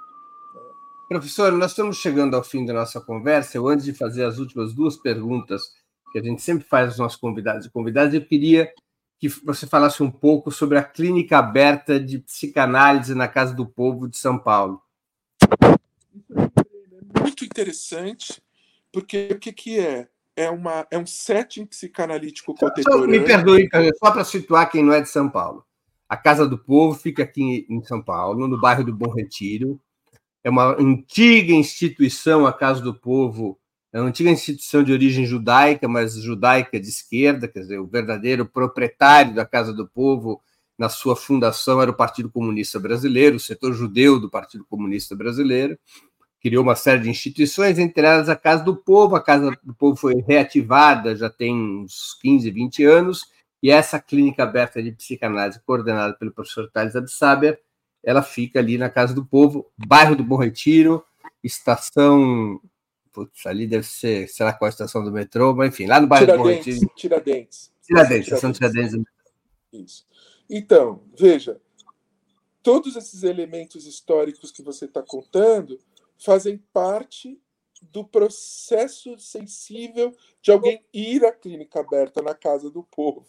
Professor, 1.08 1.52
nós 1.52 1.72
estamos 1.72 1.98
chegando 1.98 2.34
ao 2.34 2.42
fim 2.42 2.64
da 2.64 2.72
nossa 2.72 3.00
conversa. 3.00 3.58
Eu, 3.58 3.68
antes 3.68 3.84
de 3.84 3.92
fazer 3.92 4.24
as 4.24 4.38
últimas 4.38 4.72
duas 4.72 4.96
perguntas 4.96 5.72
que 6.12 6.18
a 6.18 6.22
gente 6.22 6.40
sempre 6.40 6.66
faz 6.66 6.90
aos 6.90 6.98
nossos 6.98 7.18
convidados 7.18 7.66
e 7.66 7.70
convidadas, 7.70 8.14
eu 8.14 8.24
queria 8.24 8.72
que 9.18 9.28
você 9.28 9.66
falasse 9.66 10.02
um 10.02 10.10
pouco 10.10 10.50
sobre 10.50 10.78
a 10.78 10.82
clínica 10.82 11.38
aberta 11.38 12.00
de 12.00 12.18
psicanálise 12.18 13.14
na 13.14 13.28
Casa 13.28 13.54
do 13.54 13.66
Povo 13.66 14.08
de 14.08 14.16
São 14.16 14.38
Paulo. 14.38 14.82
Muito 17.20 17.44
interessante, 17.44 18.42
porque 18.92 19.28
o 19.32 19.38
que, 19.38 19.52
que 19.52 19.78
é? 19.78 20.08
É, 20.36 20.50
uma, 20.50 20.84
é 20.90 20.98
um 20.98 21.06
setting 21.06 21.64
psicanalítico 21.64 22.54
contemporâneo. 22.56 23.08
me 23.08 23.20
perdoe, 23.20 23.68
só 23.98 24.10
para 24.10 24.24
situar 24.24 24.68
quem 24.68 24.82
não 24.82 24.92
é 24.92 25.00
de 25.00 25.08
São 25.08 25.30
Paulo. 25.30 25.64
A 26.08 26.16
Casa 26.16 26.46
do 26.46 26.58
Povo 26.58 26.98
fica 26.98 27.22
aqui 27.22 27.64
em 27.70 27.82
São 27.84 28.02
Paulo, 28.02 28.48
no 28.48 28.60
bairro 28.60 28.82
do 28.82 28.92
Bom 28.92 29.12
Retiro. 29.12 29.80
É 30.44 30.50
uma 30.50 30.78
antiga 30.78 31.54
instituição, 31.54 32.46
a 32.46 32.52
Casa 32.52 32.82
do 32.82 32.94
Povo, 32.94 33.58
é 33.90 33.98
uma 33.98 34.08
antiga 34.08 34.30
instituição 34.30 34.82
de 34.82 34.92
origem 34.92 35.24
judaica, 35.24 35.88
mas 35.88 36.14
judaica 36.14 36.78
de 36.78 36.88
esquerda, 36.88 37.48
quer 37.48 37.60
dizer, 37.60 37.78
o 37.78 37.86
verdadeiro 37.86 38.44
proprietário 38.44 39.34
da 39.34 39.46
Casa 39.46 39.72
do 39.72 39.88
Povo 39.88 40.42
na 40.76 40.88
sua 40.88 41.16
fundação 41.16 41.80
era 41.80 41.90
o 41.90 41.96
Partido 41.96 42.30
Comunista 42.30 42.78
Brasileiro, 42.78 43.36
o 43.36 43.40
setor 43.40 43.72
judeu 43.72 44.18
do 44.20 44.28
Partido 44.28 44.66
Comunista 44.68 45.16
Brasileiro. 45.16 45.78
Criou 46.42 46.62
uma 46.62 46.74
série 46.74 47.02
de 47.02 47.08
instituições, 47.08 47.78
entre 47.78 48.04
elas 48.04 48.28
a 48.28 48.36
Casa 48.36 48.62
do 48.64 48.76
Povo. 48.76 49.16
A 49.16 49.22
Casa 49.22 49.56
do 49.62 49.72
Povo 49.72 49.96
foi 49.96 50.16
reativada 50.20 51.16
já 51.16 51.30
tem 51.30 51.54
uns 51.54 52.18
15, 52.20 52.50
20 52.50 52.84
anos, 52.84 53.22
e 53.62 53.70
essa 53.70 53.98
clínica 53.98 54.42
aberta 54.42 54.82
de 54.82 54.92
psicanálise, 54.92 55.60
coordenada 55.64 56.12
pelo 56.14 56.32
professor 56.32 56.70
Thales 56.70 56.94
Absaber, 56.94 57.58
ela 58.04 58.22
fica 58.22 58.58
ali 58.58 58.78
na 58.78 58.90
Casa 58.90 59.14
do 59.14 59.24
Povo, 59.24 59.70
bairro 59.76 60.14
do 60.14 60.24
Bom 60.24 60.36
Retiro, 60.36 61.04
estação. 61.42 62.60
Putz, 63.12 63.46
ali 63.46 63.66
deve 63.66 63.86
ser, 63.86 64.28
sei 64.28 64.44
lá 64.44 64.52
qual 64.52 64.66
é 64.66 64.70
a 64.70 64.74
estação 64.74 65.04
do 65.04 65.12
metrô, 65.12 65.54
mas 65.54 65.68
enfim, 65.68 65.86
lá 65.86 66.00
no 66.00 66.06
bairro 66.06 66.26
Tiradentes, 66.26 66.44
do 66.44 66.48
Bom 66.48 66.56
Retiro. 66.56 66.92
Tiradentes. 66.96 67.72
Tiradentes, 67.82 68.26
estação 68.26 68.52
Tiradentes. 68.52 69.04
Isso. 69.72 70.06
Então, 70.50 71.02
veja, 71.16 71.60
todos 72.62 72.96
esses 72.96 73.22
elementos 73.22 73.86
históricos 73.86 74.50
que 74.50 74.62
você 74.62 74.86
está 74.86 75.02
contando 75.02 75.78
fazem 76.18 76.58
parte 76.72 77.40
do 77.80 78.04
processo 78.04 79.18
sensível 79.18 80.16
de 80.42 80.50
alguém 80.50 80.84
ir 80.92 81.24
à 81.24 81.32
clínica 81.32 81.80
aberta 81.80 82.22
na 82.22 82.34
casa 82.34 82.70
do 82.70 82.82
povo 82.82 83.26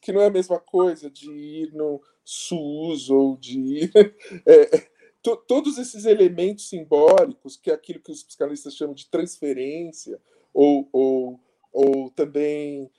que 0.00 0.12
não 0.12 0.20
é 0.20 0.26
a 0.26 0.30
mesma 0.30 0.58
coisa 0.58 1.10
de 1.10 1.30
ir 1.30 1.72
no 1.72 2.02
SUS 2.24 3.10
ou 3.10 3.36
de. 3.36 3.90
É, 4.46 4.88
to, 5.22 5.36
todos 5.36 5.78
esses 5.78 6.04
elementos 6.04 6.68
simbólicos, 6.68 7.56
que 7.56 7.70
é 7.70 7.74
aquilo 7.74 8.00
que 8.00 8.10
os 8.10 8.22
psicanalistas 8.22 8.74
chamam 8.74 8.94
de 8.94 9.08
transferência, 9.08 10.20
ou, 10.52 10.88
ou, 10.92 11.40
ou 11.72 12.10
também 12.10 12.90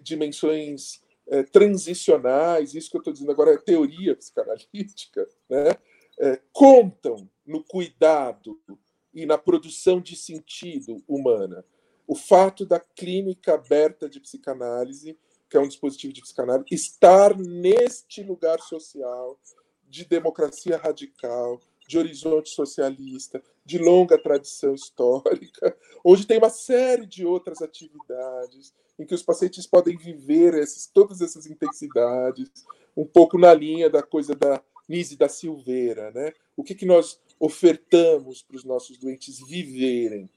dimensões 0.00 1.02
é, 1.28 1.42
transicionais, 1.42 2.74
isso 2.74 2.90
que 2.90 2.96
eu 2.96 3.00
estou 3.00 3.12
dizendo 3.12 3.32
agora 3.32 3.52
é 3.52 3.58
teoria 3.58 4.14
psicanalítica, 4.16 5.28
né? 5.48 5.76
É, 6.20 6.40
contam 6.52 7.28
no 7.44 7.64
cuidado 7.64 8.60
e 9.12 9.26
na 9.26 9.36
produção 9.36 10.00
de 10.00 10.14
sentido 10.14 11.02
humana. 11.08 11.64
O 12.06 12.14
fato 12.14 12.66
da 12.66 12.78
clínica 12.78 13.54
aberta 13.54 14.08
de 14.08 14.20
psicanálise 14.20 15.18
que 15.52 15.58
é 15.58 15.60
um 15.60 15.68
dispositivo 15.68 16.14
de 16.14 16.22
psicanálise, 16.22 16.64
estar 16.70 17.36
neste 17.36 18.22
lugar 18.22 18.58
social 18.60 19.38
de 19.86 20.06
democracia 20.06 20.78
radical, 20.78 21.60
de 21.86 21.98
horizonte 21.98 22.48
socialista, 22.48 23.42
de 23.62 23.76
longa 23.76 24.16
tradição 24.16 24.74
histórica, 24.74 25.76
onde 26.02 26.26
tem 26.26 26.38
uma 26.38 26.48
série 26.48 27.04
de 27.04 27.26
outras 27.26 27.60
atividades 27.60 28.72
em 28.98 29.04
que 29.04 29.14
os 29.14 29.22
pacientes 29.22 29.66
podem 29.66 29.94
viver 29.94 30.54
esses, 30.54 30.86
todas 30.86 31.20
essas 31.20 31.44
intensidades, 31.44 32.48
um 32.96 33.04
pouco 33.04 33.36
na 33.36 33.52
linha 33.52 33.90
da 33.90 34.02
coisa 34.02 34.34
da 34.34 34.62
Nise 34.88 35.18
da 35.18 35.28
Silveira, 35.28 36.10
né? 36.12 36.32
O 36.56 36.64
que, 36.64 36.74
que 36.74 36.86
nós 36.86 37.20
ofertamos 37.38 38.42
para 38.42 38.56
os 38.56 38.64
nossos 38.64 38.96
doentes 38.96 39.38
viverem, 39.46 40.30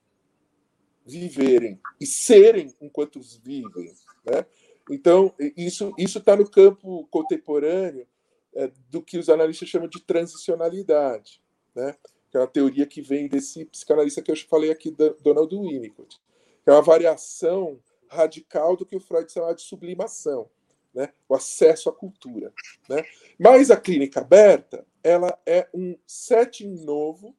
viverem 1.06 1.80
e 2.02 2.06
serem 2.06 2.74
enquanto 2.82 3.22
vivem, 3.22 3.94
né? 4.26 4.46
Então 4.90 5.34
isso 5.58 5.94
está 6.04 6.36
no 6.36 6.50
campo 6.50 7.08
contemporâneo 7.08 8.08
é, 8.54 8.72
do 8.90 9.02
que 9.02 9.18
os 9.18 9.30
analistas 9.30 9.70
chamam 9.70 9.88
de 9.88 10.02
transicionalidade, 10.02 11.42
né? 11.74 11.96
Que 12.32 12.38
é 12.38 12.40
uma 12.40 12.48
teoria 12.48 12.86
que 12.86 13.02
vem 13.02 13.28
desse 13.28 13.66
psicanalista 13.66 14.22
que 14.22 14.32
eu 14.32 14.36
falei 14.36 14.72
aqui, 14.72 14.96
Donald 15.22 15.56
Winnicott, 15.56 16.20
que 16.64 16.70
é 16.70 16.74
uma 16.74 16.82
variação 16.82 17.80
radical 18.10 18.76
do 18.76 18.86
que 18.86 18.96
o 18.96 19.00
Freud 19.00 19.32
chamava 19.32 19.56
de 19.56 19.62
sublimação 19.62 20.50
né? 20.96 21.12
o 21.28 21.36
acesso 21.36 21.90
à 21.90 21.94
cultura. 21.94 22.54
Né? 22.90 23.04
Mas 23.38 23.70
a 23.70 23.78
clínica 23.78 24.22
aberta 24.22 24.88
ela 25.04 25.38
é 25.46 25.68
um 25.74 25.96
setting 26.08 26.84
novo, 26.84 27.36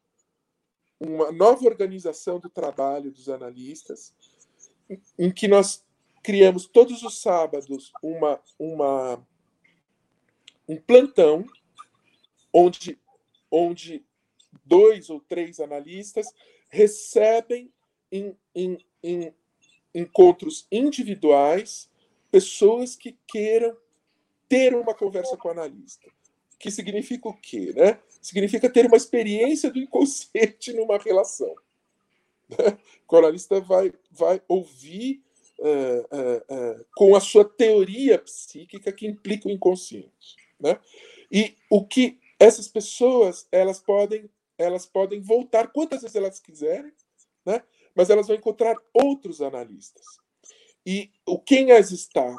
uma 1.00 1.32
nova 1.32 1.64
organização 1.64 2.38
do 2.38 2.50
trabalho 2.50 3.10
dos 3.10 3.28
analistas, 3.28 4.14
em 5.18 5.32
que 5.32 5.48
nós 5.48 5.84
criamos 6.26 6.66
todos 6.66 7.04
os 7.04 7.20
sábados 7.20 7.92
uma, 8.02 8.42
uma, 8.58 9.24
um 10.66 10.76
plantão 10.76 11.46
onde, 12.52 12.98
onde 13.48 14.04
dois 14.64 15.08
ou 15.08 15.20
três 15.20 15.60
analistas 15.60 16.26
recebem 16.68 17.72
em, 18.10 18.36
em, 18.52 18.84
em 19.04 19.32
encontros 19.94 20.66
individuais 20.72 21.88
pessoas 22.28 22.96
que 22.96 23.16
queiram 23.28 23.76
ter 24.48 24.74
uma 24.74 24.96
conversa 24.96 25.36
com 25.36 25.46
o 25.46 25.52
analista. 25.52 26.10
Que 26.58 26.72
significa 26.72 27.28
o 27.28 27.34
quê? 27.34 27.72
Né? 27.72 28.00
Significa 28.20 28.68
ter 28.68 28.84
uma 28.84 28.96
experiência 28.96 29.70
do 29.70 29.78
inconsciente 29.78 30.72
numa 30.74 30.98
relação. 30.98 31.54
Né? 32.48 32.76
O 33.08 33.16
analista 33.16 33.60
vai, 33.60 33.94
vai 34.10 34.42
ouvir 34.48 35.24
uh, 35.58 36.00
uh, 36.00 36.80
uh, 36.80 36.86
com 36.96 37.14
a 37.14 37.20
sua 37.20 37.44
teoria 37.44 38.18
psíquica 38.18 38.92
que 38.92 39.06
implica 39.06 39.48
o 39.48 39.50
inconsciente. 39.50 40.36
Né? 40.58 40.78
E 41.30 41.56
o 41.70 41.84
que 41.84 42.18
essas 42.38 42.68
pessoas 42.68 43.46
elas 43.50 43.80
podem 43.80 44.28
elas 44.58 44.86
podem 44.86 45.20
voltar 45.20 45.68
quantas 45.68 46.00
vezes 46.00 46.16
elas 46.16 46.40
quiserem, 46.40 46.90
né? 47.44 47.62
mas 47.94 48.08
elas 48.08 48.26
vão 48.26 48.36
encontrar 48.36 48.74
outros 48.94 49.42
analistas. 49.42 50.04
E 50.84 51.10
o 51.26 51.38
quem 51.38 51.72
as 51.72 51.90
está 51.90 52.34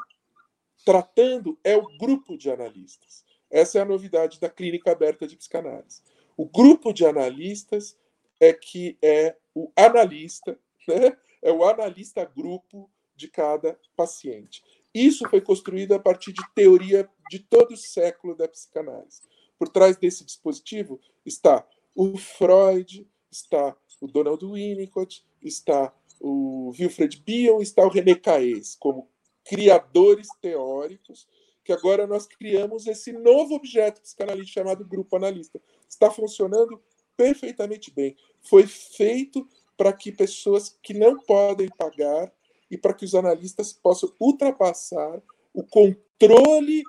tratando 0.84 1.58
é 1.62 1.76
o 1.76 1.86
grupo 1.96 2.36
de 2.36 2.50
analistas. 2.50 3.24
Essa 3.50 3.78
é 3.78 3.82
a 3.82 3.84
novidade 3.84 4.40
da 4.40 4.48
clínica 4.48 4.90
aberta 4.90 5.26
de 5.26 5.36
psicanálise. 5.36 6.02
O 6.36 6.44
grupo 6.44 6.92
de 6.92 7.06
analistas 7.06 7.96
é 8.40 8.52
que 8.52 8.96
é 9.02 9.36
o 9.54 9.70
analista, 9.76 10.58
né? 10.88 11.16
é 11.42 11.52
o 11.52 11.64
analista 11.64 12.24
grupo 12.24 12.90
de 13.18 13.28
cada 13.28 13.78
paciente. 13.96 14.62
Isso 14.94 15.28
foi 15.28 15.40
construído 15.40 15.92
a 15.92 15.98
partir 15.98 16.32
de 16.32 16.42
teoria 16.54 17.08
de 17.28 17.40
todo 17.40 17.72
o 17.72 17.76
século 17.76 18.34
da 18.34 18.48
psicanálise. 18.48 19.20
Por 19.58 19.68
trás 19.68 19.96
desse 19.96 20.24
dispositivo 20.24 21.00
está 21.26 21.66
o 21.94 22.16
Freud, 22.16 23.06
está 23.30 23.76
o 24.00 24.06
Donald 24.06 24.44
Winnicott, 24.44 25.26
está 25.42 25.92
o 26.20 26.72
Wilfred 26.78 27.20
Bion, 27.20 27.60
está 27.60 27.84
o 27.84 27.90
René 27.90 28.14
Caes, 28.14 28.76
como 28.76 29.08
criadores 29.44 30.28
teóricos, 30.40 31.26
que 31.64 31.72
agora 31.72 32.06
nós 32.06 32.26
criamos 32.26 32.86
esse 32.86 33.12
novo 33.12 33.54
objeto 33.54 34.00
psicanalítico 34.00 34.54
chamado 34.54 34.86
grupo 34.86 35.16
analista. 35.16 35.60
Está 35.88 36.10
funcionando 36.10 36.80
perfeitamente 37.16 37.90
bem. 37.90 38.16
Foi 38.40 38.66
feito 38.66 39.46
para 39.76 39.92
que 39.92 40.10
pessoas 40.10 40.76
que 40.82 40.94
não 40.94 41.18
podem 41.18 41.68
pagar 41.68 42.32
e 42.70 42.76
para 42.76 42.94
que 42.94 43.04
os 43.04 43.14
analistas 43.14 43.72
possam 43.72 44.14
ultrapassar 44.20 45.22
o 45.54 45.64
controle 45.64 46.82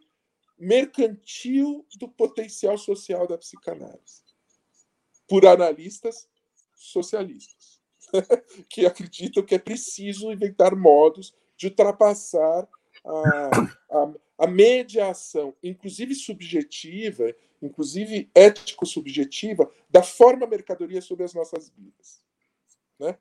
mercantil 0.57 1.85
do 1.97 2.07
potencial 2.07 2.77
social 2.77 3.25
da 3.27 3.37
psicanálise 3.37 4.21
por 5.27 5.45
analistas 5.45 6.27
socialistas. 6.75 7.79
que 8.67 8.85
acreditam 8.85 9.43
que 9.43 9.55
é 9.55 9.59
preciso 9.59 10.31
inventar 10.31 10.75
modos 10.75 11.33
de 11.55 11.67
ultrapassar 11.67 12.67
a, 13.05 13.49
a, 13.91 14.13
a 14.39 14.47
mediação, 14.47 15.53
inclusive 15.61 16.15
subjetiva, 16.15 17.33
inclusive 17.61 18.29
ético-subjetiva, 18.33 19.71
da 19.89 20.01
forma 20.01 20.47
mercadoria 20.47 21.01
sobre 21.01 21.25
as 21.25 21.33
nossas 21.33 21.69
vidas. 21.69 22.21
Né? 22.97 23.17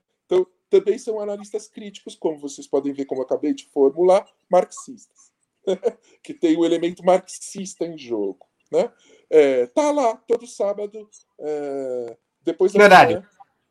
Também 0.70 0.98
são 0.98 1.20
analistas 1.20 1.68
críticos, 1.68 2.14
como 2.14 2.38
vocês 2.38 2.66
podem 2.66 2.92
ver, 2.92 3.04
como 3.06 3.22
eu 3.22 3.24
acabei 3.24 3.54
de 3.54 3.66
formular, 3.66 4.26
marxistas, 4.50 5.32
que 6.22 6.34
tem 6.34 6.56
o 6.56 6.64
elemento 6.64 7.04
marxista 7.04 7.86
em 7.86 7.96
jogo. 7.96 8.46
Né? 8.70 8.92
É, 9.30 9.66
tá 9.66 9.90
lá 9.90 10.16
todo 10.16 10.46
sábado, 10.46 11.08
é, 11.40 12.16
depois 12.42 12.72
da 12.72 12.80
Verdade. 12.80 13.14
manhã, 13.14 13.28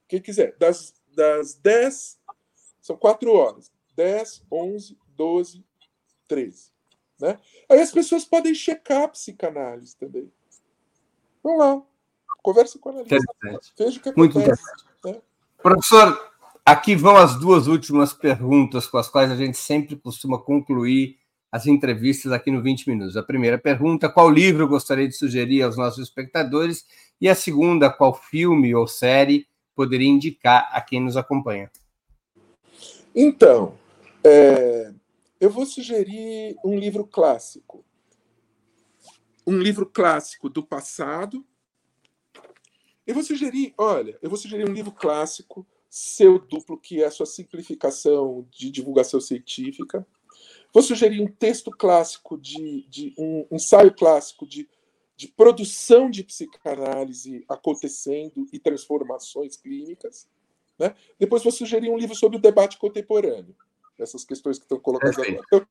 quem 0.08 0.22
quiser, 0.22 0.56
das 0.58 0.98
das 1.18 1.56
10, 1.56 2.20
são 2.80 2.95
quatro 2.95 3.34
horas. 3.34 3.72
10, 3.95 4.43
11, 4.52 4.95
12, 5.16 5.66
13. 6.28 6.72
Né? 7.20 7.39
Aí 7.68 7.82
as 7.82 7.91
pessoas 7.91 8.24
podem 8.24 8.54
checar 8.54 9.02
a 9.02 9.08
psicanálise 9.08 9.98
também. 9.98 10.32
Vão 11.41 11.58
lá, 11.58 11.82
conversa 12.43 12.78
com 12.78 12.89
a 12.89 12.91
analista. 12.91 13.34
Veja 13.76 14.00
o 14.00 14.04
que 14.04 14.10
acontece. 14.10 14.16
Muito 14.16 14.39
interessante. 14.39 14.86
Né? 15.04 15.22
Professor, 15.58 16.32
aqui 16.68 16.97
vão 16.97 17.15
as 17.15 17.39
duas 17.39 17.68
últimas 17.68 18.11
perguntas 18.11 18.88
com 18.88 18.97
as 18.97 19.07
quais 19.07 19.32
a 19.32 19.38
gente 19.38 19.57
sempre 19.57 19.95
costuma 19.95 20.38
concluir 20.38 21.18
as 21.49 21.65
entrevistas 21.65 22.34
aqui 22.34 22.51
no 22.51 22.61
20 22.61 22.89
Minutos. 22.89 23.15
A 23.15 23.24
primeira 23.24 23.57
pergunta: 23.57 24.09
qual 24.09 24.30
livro 24.30 24.68
gostaria 24.68 25.07
de 25.07 25.15
sugerir 25.15 25.61
aos 25.61 25.78
nossos 25.78 26.03
espectadores? 26.03 26.86
E 27.22 27.30
a 27.30 27.34
segunda, 27.34 27.89
qual 27.89 28.13
filme 28.13 28.75
ou 28.75 28.86
série 28.86 29.47
poderia 29.74 30.09
indicar 30.09 30.70
a 30.74 30.82
quem 30.82 31.00
nos 31.00 31.16
acompanha? 31.16 31.71
Então, 33.16 33.75
é, 34.21 34.92
eu 35.39 35.50
vou 35.50 35.66
sugerir 35.66 36.58
um 36.66 36.78
livro 36.78 37.08
clássico. 37.08 37.86
Um 39.47 39.58
livro 39.58 39.86
clássico 39.86 40.50
do 40.50 40.62
passado. 40.62 41.46
Eu 43.05 43.13
vou 43.13 43.24
sugerir, 43.24 43.74
olha, 43.78 44.20
eu 44.21 44.29
vou 44.29 44.37
sugerir 44.37 44.70
um 44.70 44.74
livro 44.74 44.92
clássico, 44.92 45.66
Seu 45.89 46.39
Duplo, 46.39 46.78
que 46.78 47.01
é 47.01 47.05
a 47.05 47.12
sua 47.12 47.26
simplificação 47.26 48.47
de 48.51 48.70
divulgação 48.70 49.20
científica. 49.20 50.05
Vou 50.74 50.84
sugerir 50.84 51.22
um 51.22 51.28
texto 51.28 51.72
clássico, 51.72 52.38
de, 52.38 52.86
de 52.89 53.14
um 53.18 53.46
ensaio 53.51 53.93
clássico 53.93 54.46
de 54.46 54.68
de 55.18 55.28
produção 55.28 56.12
de 56.12 56.24
psicanálise 56.24 57.43
acontecendo 57.50 58.47
e 58.54 58.59
transformações 58.59 59.58
clínicas. 59.58 60.30
Né? 60.78 60.96
Depois 61.20 61.42
vou 61.42 61.51
sugerir 61.51 61.89
um 61.89 61.97
livro 61.97 62.16
sobre 62.16 62.38
o 62.38 62.42
debate 62.42 62.78
contemporâneo, 62.78 63.55
essas 63.97 64.24
questões 64.24 64.59
que 64.59 64.66
estão 64.66 64.80
colocadas 64.80 65.18
agora. 65.18 65.42
Então, 65.47 65.68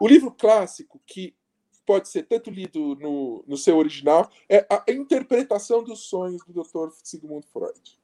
o 0.00 0.08
livro 0.08 0.32
clássico, 0.32 0.98
que 1.06 1.36
pode 1.84 2.08
ser 2.08 2.22
tanto 2.22 2.50
lido 2.50 2.96
no, 2.96 3.44
no 3.46 3.56
seu 3.58 3.76
original, 3.76 4.30
é 4.48 4.66
a 4.70 4.82
interpretação 4.90 5.84
dos 5.84 6.00
sonhos 6.08 6.42
do 6.46 6.54
Dr. 6.54 6.90
Sigmund 7.04 7.46
Freud, 7.52 8.00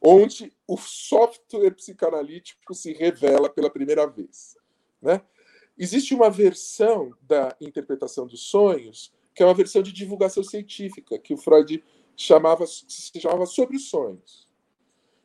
onde 0.00 0.52
o 0.66 0.76
software 0.76 1.74
psicanalítico 1.74 2.74
se 2.74 2.92
revela 2.92 3.50
pela 3.50 3.70
primeira 3.70 4.06
vez. 4.06 4.56
Né? 5.00 5.20
Existe 5.78 6.14
uma 6.14 6.30
versão 6.30 7.12
da 7.22 7.54
interpretação 7.60 8.26
dos 8.26 8.42
sonhos 8.42 9.12
que 9.34 9.42
é 9.42 9.46
uma 9.46 9.54
versão 9.54 9.82
de 9.82 9.92
divulgação 9.92 10.42
científica, 10.42 11.18
que 11.18 11.32
o 11.32 11.36
Freud 11.36 11.82
chamava, 12.16 12.66
se 12.66 13.18
chamava 13.18 13.46
Sobre 13.46 13.76
os 13.76 13.88
Sonhos, 13.88 14.48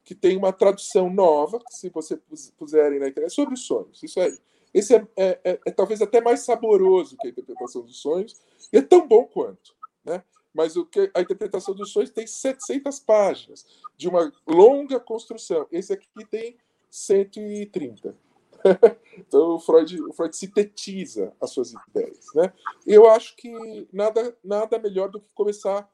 que 0.03 0.15
tem 0.15 0.37
uma 0.37 0.53
tradução 0.53 1.09
nova, 1.09 1.59
que 1.59 1.75
se 1.75 1.89
você 1.89 2.17
puserem 2.57 2.99
na 2.99 3.07
internet, 3.07 3.33
sobre 3.33 3.55
os 3.55 3.65
sonhos, 3.65 4.01
isso 4.03 4.19
aí. 4.19 4.37
Esse 4.73 4.95
é, 4.95 5.07
é, 5.17 5.39
é, 5.43 5.59
é, 5.65 5.71
talvez 5.71 6.01
até 6.01 6.21
mais 6.21 6.41
saboroso 6.41 7.17
que 7.17 7.27
a 7.27 7.29
interpretação 7.29 7.81
dos 7.81 8.01
sonhos, 8.01 8.35
e 8.71 8.77
é 8.77 8.81
tão 8.81 9.07
bom 9.07 9.25
quanto. 9.25 9.75
Né? 10.03 10.23
Mas 10.55 10.77
o 10.77 10.85
que, 10.85 11.11
a 11.13 11.19
interpretação 11.19 11.75
dos 11.75 11.91
sonhos 11.91 12.09
tem 12.09 12.25
700 12.25 12.97
páginas, 12.99 13.65
de 13.97 14.07
uma 14.07 14.31
longa 14.47 15.01
construção. 15.01 15.67
Esse 15.69 15.91
aqui 15.91 16.07
tem 16.31 16.57
130. 16.89 18.15
então 19.19 19.55
o 19.55 19.59
Freud, 19.59 20.01
o 20.01 20.13
Freud 20.13 20.33
sintetiza 20.35 21.33
as 21.41 21.51
suas 21.51 21.73
ideias. 21.73 22.27
Né? 22.33 22.53
Eu 22.87 23.09
acho 23.09 23.35
que 23.35 23.51
nada, 23.91 24.35
nada 24.41 24.79
melhor 24.79 25.09
do 25.09 25.19
que 25.19 25.33
começar 25.33 25.91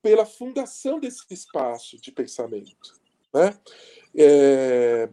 pela 0.00 0.24
fundação 0.24 1.00
desse 1.00 1.24
espaço 1.28 2.00
de 2.00 2.12
pensamento. 2.12 2.94
Né? 3.34 3.52
É, 4.16 5.10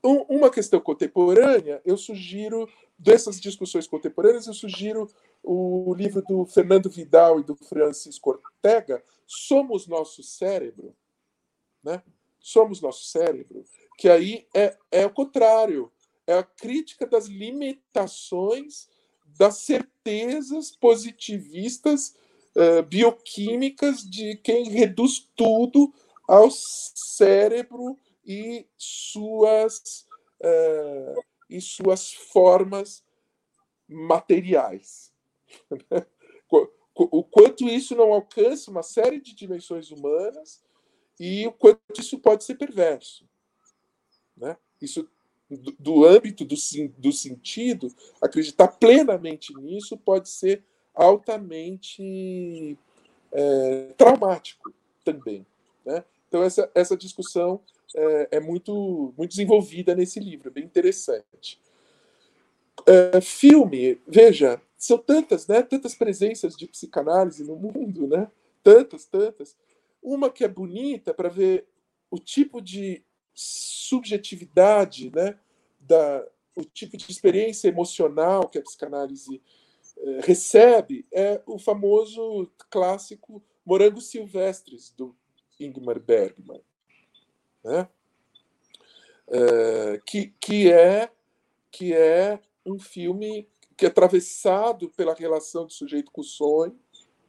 uma 0.00 0.50
questão 0.50 0.78
contemporânea, 0.78 1.82
eu 1.84 1.96
sugiro, 1.96 2.68
dessas 2.96 3.40
discussões 3.40 3.88
contemporâneas, 3.88 4.46
eu 4.46 4.54
sugiro 4.54 5.10
o 5.42 5.94
livro 5.94 6.22
do 6.22 6.44
Fernando 6.46 6.90
Vidal 6.90 7.40
e 7.40 7.44
do 7.44 7.56
Francisco 7.56 8.30
Ortega, 8.30 9.02
Somos 9.26 9.86
Nosso 9.86 10.22
Cérebro, 10.22 10.94
né? 11.82 12.02
Somos 12.40 12.80
Nosso 12.80 13.04
Cérebro, 13.04 13.64
que 13.96 14.08
aí 14.08 14.46
é, 14.54 14.76
é 14.90 15.06
o 15.06 15.10
contrário, 15.10 15.92
é 16.26 16.34
a 16.34 16.42
crítica 16.42 17.06
das 17.06 17.26
limitações 17.26 18.88
das 19.38 19.58
certezas 19.58 20.70
positivistas 20.70 22.14
uh, 22.56 22.82
bioquímicas 22.82 24.02
de 24.02 24.36
quem 24.36 24.68
reduz 24.68 25.28
tudo 25.36 25.92
ao 26.26 26.50
cérebro 26.50 27.96
e 28.26 28.66
suas, 28.76 30.06
uh, 30.42 31.22
e 31.48 31.60
suas 31.60 32.12
formas 32.12 33.04
materiais. 33.88 35.12
o 36.94 37.22
quanto 37.22 37.68
isso 37.68 37.94
não 37.94 38.12
alcança 38.12 38.70
uma 38.70 38.82
série 38.82 39.20
de 39.20 39.34
dimensões 39.34 39.90
humanas 39.90 40.62
e 41.18 41.46
o 41.46 41.52
quanto 41.52 41.80
isso 42.00 42.18
pode 42.18 42.44
ser 42.44 42.56
perverso. 42.56 43.24
Né? 44.36 44.56
Isso 44.80 45.08
do, 45.50 45.74
do 45.78 46.04
âmbito 46.04 46.44
do, 46.44 46.54
do 46.98 47.12
sentido, 47.12 47.94
acreditar 48.20 48.68
plenamente 48.68 49.54
nisso 49.54 49.96
pode 49.96 50.28
ser 50.28 50.62
altamente 50.94 52.76
é, 53.32 53.92
traumático 53.96 54.72
também. 55.04 55.46
Né? 55.84 56.04
Então, 56.28 56.42
essa, 56.42 56.70
essa 56.74 56.96
discussão 56.96 57.60
é, 57.96 58.28
é, 58.32 58.40
muito, 58.40 59.14
muito 59.16 59.30
desenvolvida 59.30 59.94
nesse 59.94 60.20
livro, 60.20 60.50
bem 60.50 60.64
interessante. 60.64 61.58
É, 62.86 63.20
filme, 63.20 64.00
veja, 64.06 64.60
são 64.78 64.96
tantas, 64.96 65.48
né, 65.48 65.60
tantas 65.60 65.94
presenças 65.94 66.56
de 66.56 66.68
psicanálise 66.68 67.42
no 67.42 67.56
mundo, 67.56 68.06
né? 68.06 68.30
tantas, 68.62 69.04
tantas. 69.06 69.56
Uma 70.02 70.30
que 70.30 70.44
é 70.44 70.48
bonita 70.48 71.12
para 71.12 71.28
ver 71.28 71.66
o 72.10 72.18
tipo 72.18 72.62
de 72.62 73.02
subjetividade, 73.34 75.10
né, 75.14 75.38
da, 75.80 76.24
o 76.54 76.64
tipo 76.64 76.96
de 76.96 77.10
experiência 77.10 77.68
emocional 77.68 78.48
que 78.48 78.58
a 78.58 78.62
psicanálise 78.62 79.42
eh, 79.96 80.20
recebe 80.22 81.06
é 81.12 81.42
o 81.46 81.58
famoso 81.58 82.50
clássico 82.70 83.42
Morangos 83.64 84.08
Silvestres, 84.08 84.94
do 84.96 85.14
Ingmar 85.58 86.00
Bergman. 86.00 86.62
Né? 87.62 87.88
É, 89.30 90.00
que, 90.06 90.32
que, 90.40 90.72
é, 90.72 91.10
que 91.70 91.92
é 91.92 92.40
um 92.64 92.78
filme 92.78 93.46
que 93.78 93.86
é 93.86 93.88
atravessado 93.88 94.90
pela 94.90 95.14
relação 95.14 95.64
do 95.64 95.72
sujeito 95.72 96.10
com 96.10 96.20
o 96.20 96.24
sonho, 96.24 96.76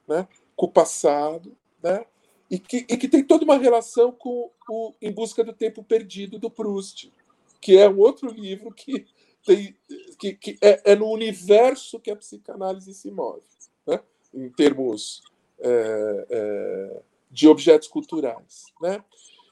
né? 0.07 0.27
com 0.55 0.65
o 0.65 0.71
passado, 0.71 1.55
né? 1.81 2.03
e 2.49 2.57
que, 2.57 2.77
e 2.89 2.97
que 2.97 3.07
tem 3.07 3.23
toda 3.23 3.45
uma 3.45 3.57
relação 3.57 4.11
com 4.11 4.51
o 4.67 4.93
Em 4.99 5.11
Busca 5.11 5.43
do 5.43 5.53
Tempo 5.53 5.83
Perdido 5.83 6.39
do 6.39 6.49
Proust, 6.49 7.13
que 7.61 7.77
é 7.77 7.87
um 7.87 7.99
outro 7.99 8.31
livro 8.31 8.73
que 8.73 9.05
tem 9.45 9.77
que, 10.17 10.33
que 10.33 10.57
é, 10.59 10.91
é, 10.91 10.95
no 10.95 11.07
universo 11.07 11.99
que 11.99 12.09
a 12.09 12.15
psicanálise 12.15 12.93
se 12.95 13.11
move, 13.11 13.45
né? 13.85 14.01
em 14.33 14.49
termos 14.49 15.21
é, 15.59 16.27
é, 16.29 17.01
de 17.29 17.47
objetos 17.47 17.87
culturais, 17.87 18.65
né? 18.81 19.03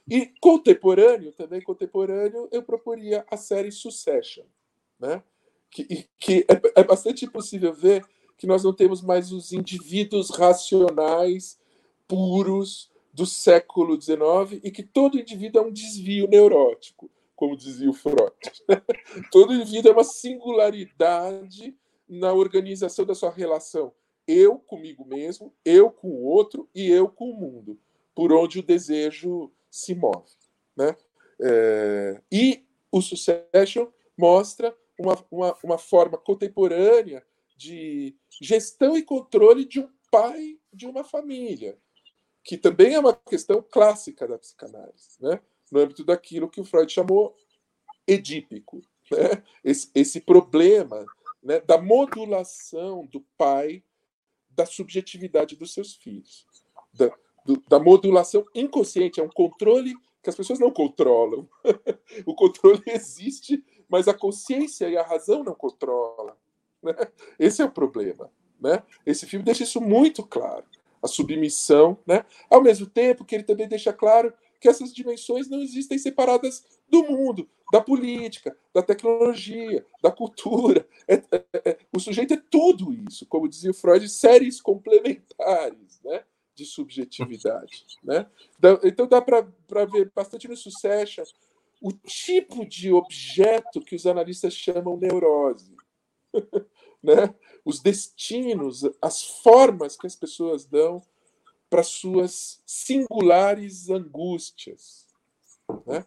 E 0.09 0.31
contemporâneo, 0.39 1.33
também 1.33 1.61
contemporâneo, 1.61 2.47
eu 2.51 2.63
proporia 2.63 3.25
a 3.29 3.35
série 3.35 3.71
Succession, 3.71 4.45
né? 4.99 5.21
Que, 5.69 6.07
que 6.19 6.45
é, 6.49 6.81
é 6.81 6.83
bastante 6.83 7.27
possível 7.27 7.73
ver 7.73 8.05
que 8.37 8.47
nós 8.47 8.63
não 8.63 8.73
temos 8.73 9.01
mais 9.01 9.31
os 9.31 9.51
indivíduos 9.51 10.29
racionais 10.29 11.59
puros 12.07 12.89
do 13.11 13.25
século 13.25 13.99
XIX 13.99 14.61
e 14.63 14.71
que 14.71 14.83
todo 14.83 15.19
indivíduo 15.19 15.63
é 15.63 15.65
um 15.65 15.71
desvio 15.71 16.27
neurótico, 16.27 17.09
como 17.35 17.57
dizia 17.57 17.89
o 17.89 17.93
Freud. 17.93 18.31
todo 19.31 19.53
indivíduo 19.53 19.91
é 19.91 19.93
uma 19.93 20.03
singularidade 20.03 21.75
na 22.07 22.31
organização 22.31 23.05
da 23.05 23.15
sua 23.15 23.31
relação. 23.31 23.91
Eu 24.27 24.59
comigo 24.59 25.05
mesmo, 25.05 25.53
eu 25.65 25.89
com 25.89 26.09
o 26.09 26.23
outro 26.25 26.69
e 26.75 26.89
eu 26.89 27.09
com 27.09 27.31
o 27.31 27.35
mundo, 27.35 27.79
por 28.13 28.31
onde 28.31 28.59
o 28.59 28.63
desejo 28.63 29.51
se 29.69 29.95
move. 29.95 30.29
Né? 30.75 30.95
É, 31.41 32.21
e 32.31 32.65
o 32.91 33.01
Succession 33.01 33.87
mostra 34.17 34.75
uma, 34.97 35.25
uma, 35.31 35.57
uma 35.63 35.77
forma 35.77 36.17
contemporânea 36.17 37.25
de 37.55 38.15
gestão 38.41 38.97
e 38.97 39.03
controle 39.03 39.65
de 39.65 39.79
um 39.79 39.89
pai 40.11 40.59
de 40.71 40.85
uma 40.85 41.03
família 41.03 41.77
que 42.47 42.57
também 42.57 42.93
é 42.93 42.99
uma 42.99 43.13
questão 43.13 43.61
clássica 43.61 44.25
da 44.25 44.39
psicanálise, 44.39 45.17
né? 45.19 45.41
no 45.69 45.81
âmbito 45.81 46.05
daquilo 46.05 46.49
que 46.49 46.61
o 46.61 46.63
Freud 46.63 46.89
chamou 46.89 47.35
edípico. 48.07 48.81
Né? 49.11 49.43
Esse, 49.61 49.91
esse 49.93 50.21
problema 50.21 51.05
né, 51.43 51.59
da 51.59 51.77
modulação 51.77 53.05
do 53.05 53.19
pai 53.37 53.83
da 54.49 54.65
subjetividade 54.65 55.57
dos 55.57 55.73
seus 55.73 55.95
filhos, 55.95 56.47
da, 56.93 57.13
do, 57.45 57.61
da 57.67 57.81
modulação 57.81 58.45
inconsciente, 58.55 59.19
é 59.19 59.23
um 59.23 59.29
controle 59.29 59.93
que 60.23 60.29
as 60.29 60.35
pessoas 60.35 60.57
não 60.57 60.71
controlam. 60.71 61.49
o 62.25 62.33
controle 62.33 62.81
existe, 62.87 63.61
mas 63.89 64.07
a 64.07 64.13
consciência 64.13 64.89
e 64.89 64.97
a 64.97 65.03
razão 65.03 65.43
não 65.43 65.53
controlam. 65.53 66.35
Né? 66.81 66.93
Esse 67.39 67.61
é 67.61 67.65
o 67.65 67.71
problema. 67.71 68.29
Né? 68.59 68.81
Esse 69.05 69.25
filme 69.25 69.45
deixa 69.45 69.63
isso 69.63 69.79
muito 69.79 70.23
claro 70.23 70.65
a 71.01 71.07
submissão, 71.07 71.97
né? 72.05 72.25
ao 72.49 72.61
mesmo 72.61 72.85
tempo 72.87 73.23
que 73.23 73.35
ele 73.35 73.43
também 73.43 73.67
deixa 73.67 73.93
claro 73.93 74.33
que 74.59 74.67
essas 74.67 74.93
dimensões 74.93 75.47
não 75.47 75.61
existem 75.61 75.97
separadas 75.97 76.65
do 76.89 77.03
mundo, 77.03 77.47
da 77.71 77.81
política, 77.81 78.57
da 78.73 78.81
tecnologia, 78.81 79.85
da 80.01 80.11
cultura. 80.11 80.87
É, 81.07 81.15
é, 81.31 81.45
é, 81.65 81.77
o 81.95 81.99
sujeito 81.99 82.33
é 82.33 82.41
tudo 82.49 82.91
isso, 82.91 83.25
como 83.27 83.47
dizia 83.47 83.73
Freud, 83.73 84.07
séries 84.09 84.59
complementares 84.59 86.01
né? 86.03 86.23
de 86.55 86.65
subjetividade. 86.65 87.85
Né? 88.03 88.25
Então 88.83 89.07
dá 89.07 89.21
para 89.21 89.85
ver 89.85 90.11
bastante 90.15 90.47
no 90.47 90.57
Succession 90.57 91.23
o 91.81 91.91
tipo 91.91 92.65
de 92.65 92.91
objeto 92.91 93.81
que 93.81 93.95
os 93.95 94.05
analistas 94.05 94.53
chamam 94.53 94.97
neurose. 94.97 95.75
né? 97.03 97.33
os 97.63 97.79
destinos, 97.81 98.83
as 99.01 99.23
formas 99.23 99.95
que 99.95 100.07
as 100.07 100.15
pessoas 100.15 100.65
dão 100.65 101.01
para 101.69 101.83
suas 101.83 102.61
singulares 102.65 103.89
angústias, 103.89 105.05
né? 105.85 106.05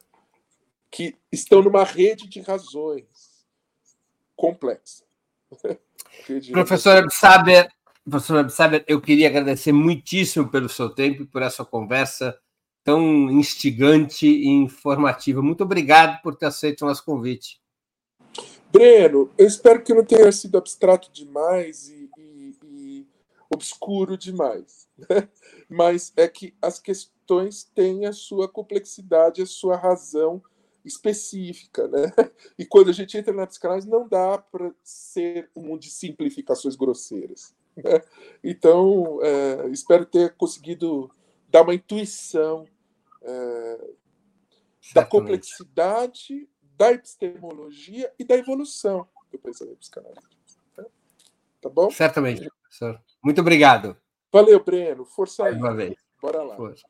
que 0.91 1.17
estão 1.31 1.63
numa 1.63 1.85
rede 1.85 2.27
de 2.27 2.41
razões 2.41 3.45
complexa. 4.35 5.05
Professor 6.51 6.97
Absaber, 6.97 7.71
professor 8.09 8.39
Absaber, 8.39 8.85
eu 8.89 9.01
queria 9.01 9.29
agradecer 9.29 9.73
muitíssimo 9.73 10.51
pelo 10.51 10.69
seu 10.69 10.89
tempo 10.89 11.23
e 11.23 11.27
por 11.27 11.43
essa 11.43 11.65
conversa 11.65 12.39
tão 12.85 13.31
instigante 13.31 14.27
e 14.27 14.49
informativa. 14.49 15.43
Muito 15.43 15.65
obrigado 15.65 16.21
por 16.23 16.35
ter 16.35 16.47
aceito 16.47 16.83
o 16.83 16.87
nosso 16.87 17.05
convite. 17.05 17.61
Breno, 18.73 19.31
eu 19.37 19.47
espero 19.47 19.83
que 19.83 19.93
não 19.93 20.05
tenha 20.05 20.31
sido 20.31 20.57
abstrato 20.57 21.11
demais 21.13 21.89
e, 21.89 22.09
e, 22.17 22.57
e 22.65 23.07
obscuro 23.53 24.17
demais. 24.17 24.89
Né? 24.97 25.29
Mas 25.69 26.13
é 26.17 26.29
que 26.29 26.55
as 26.63 26.79
questões 26.79 27.65
têm 27.75 28.07
a 28.07 28.13
sua 28.13 28.49
complexidade, 28.49 29.43
a 29.43 29.47
sua 29.47 29.77
razão 29.77 30.43
específica. 30.85 31.89
Né? 31.89 32.13
E 32.59 32.65
quando 32.65 32.91
a 32.91 32.93
gente 32.93 33.17
entra 33.19 33.33
na 33.33 33.47
psicanálise, 33.47 33.89
não 33.89 34.07
dá 34.07 34.39
para 34.39 34.73
ser 34.85 35.51
um 35.55 35.77
de 35.77 35.91
simplificações 35.91 36.77
grosseiras. 36.77 37.53
Né? 37.77 38.03
Então, 38.43 39.19
é, 39.23 39.69
espero 39.69 40.07
ter 40.07 40.35
conseguido 40.35 41.11
dar 41.51 41.63
uma 41.63 41.75
intuição 41.75 42.65
é, 43.23 43.91
da 44.95 45.05
complexidade 45.05 46.49
da 46.77 46.93
epistemologia 46.93 48.13
e 48.19 48.25
da 48.25 48.37
evolução 48.37 49.07
do 49.31 49.39
pensamento 49.39 49.79
psicanalítico. 49.79 50.29
Tá? 50.75 50.85
tá 51.61 51.69
bom? 51.69 51.91
Certamente, 51.91 52.49
professor. 52.63 53.01
Muito 53.23 53.41
obrigado. 53.41 53.97
Valeu, 54.33 54.63
Breno. 54.65 55.05
Força 55.05 55.45
aí. 55.45 55.55
Uma 55.55 55.75
vez. 55.75 55.95
Bora 56.21 56.43
lá. 56.43 56.57
Força. 56.57 56.87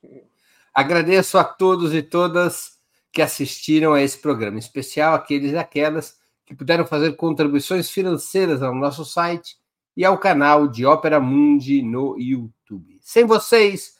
Agradeço 0.72 1.38
a 1.38 1.44
todos 1.44 1.92
e 1.92 2.02
todas 2.02 2.78
que 3.12 3.20
assistiram 3.20 3.92
a 3.92 4.00
esse 4.00 4.18
programa, 4.18 4.56
em 4.56 4.60
especial 4.60 5.14
aqueles 5.14 5.52
e 5.52 5.56
aquelas 5.56 6.20
que 6.46 6.54
puderam 6.54 6.86
fazer 6.86 7.16
contribuições 7.16 7.90
financeiras 7.90 8.62
ao 8.62 8.74
nosso 8.74 9.04
site 9.04 9.58
e 9.96 10.04
ao 10.04 10.18
canal 10.18 10.68
de 10.68 10.86
Ópera 10.86 11.18
Mundi 11.18 11.82
no 11.82 12.16
YouTube. 12.18 12.98
Sem 13.02 13.24
vocês, 13.24 13.99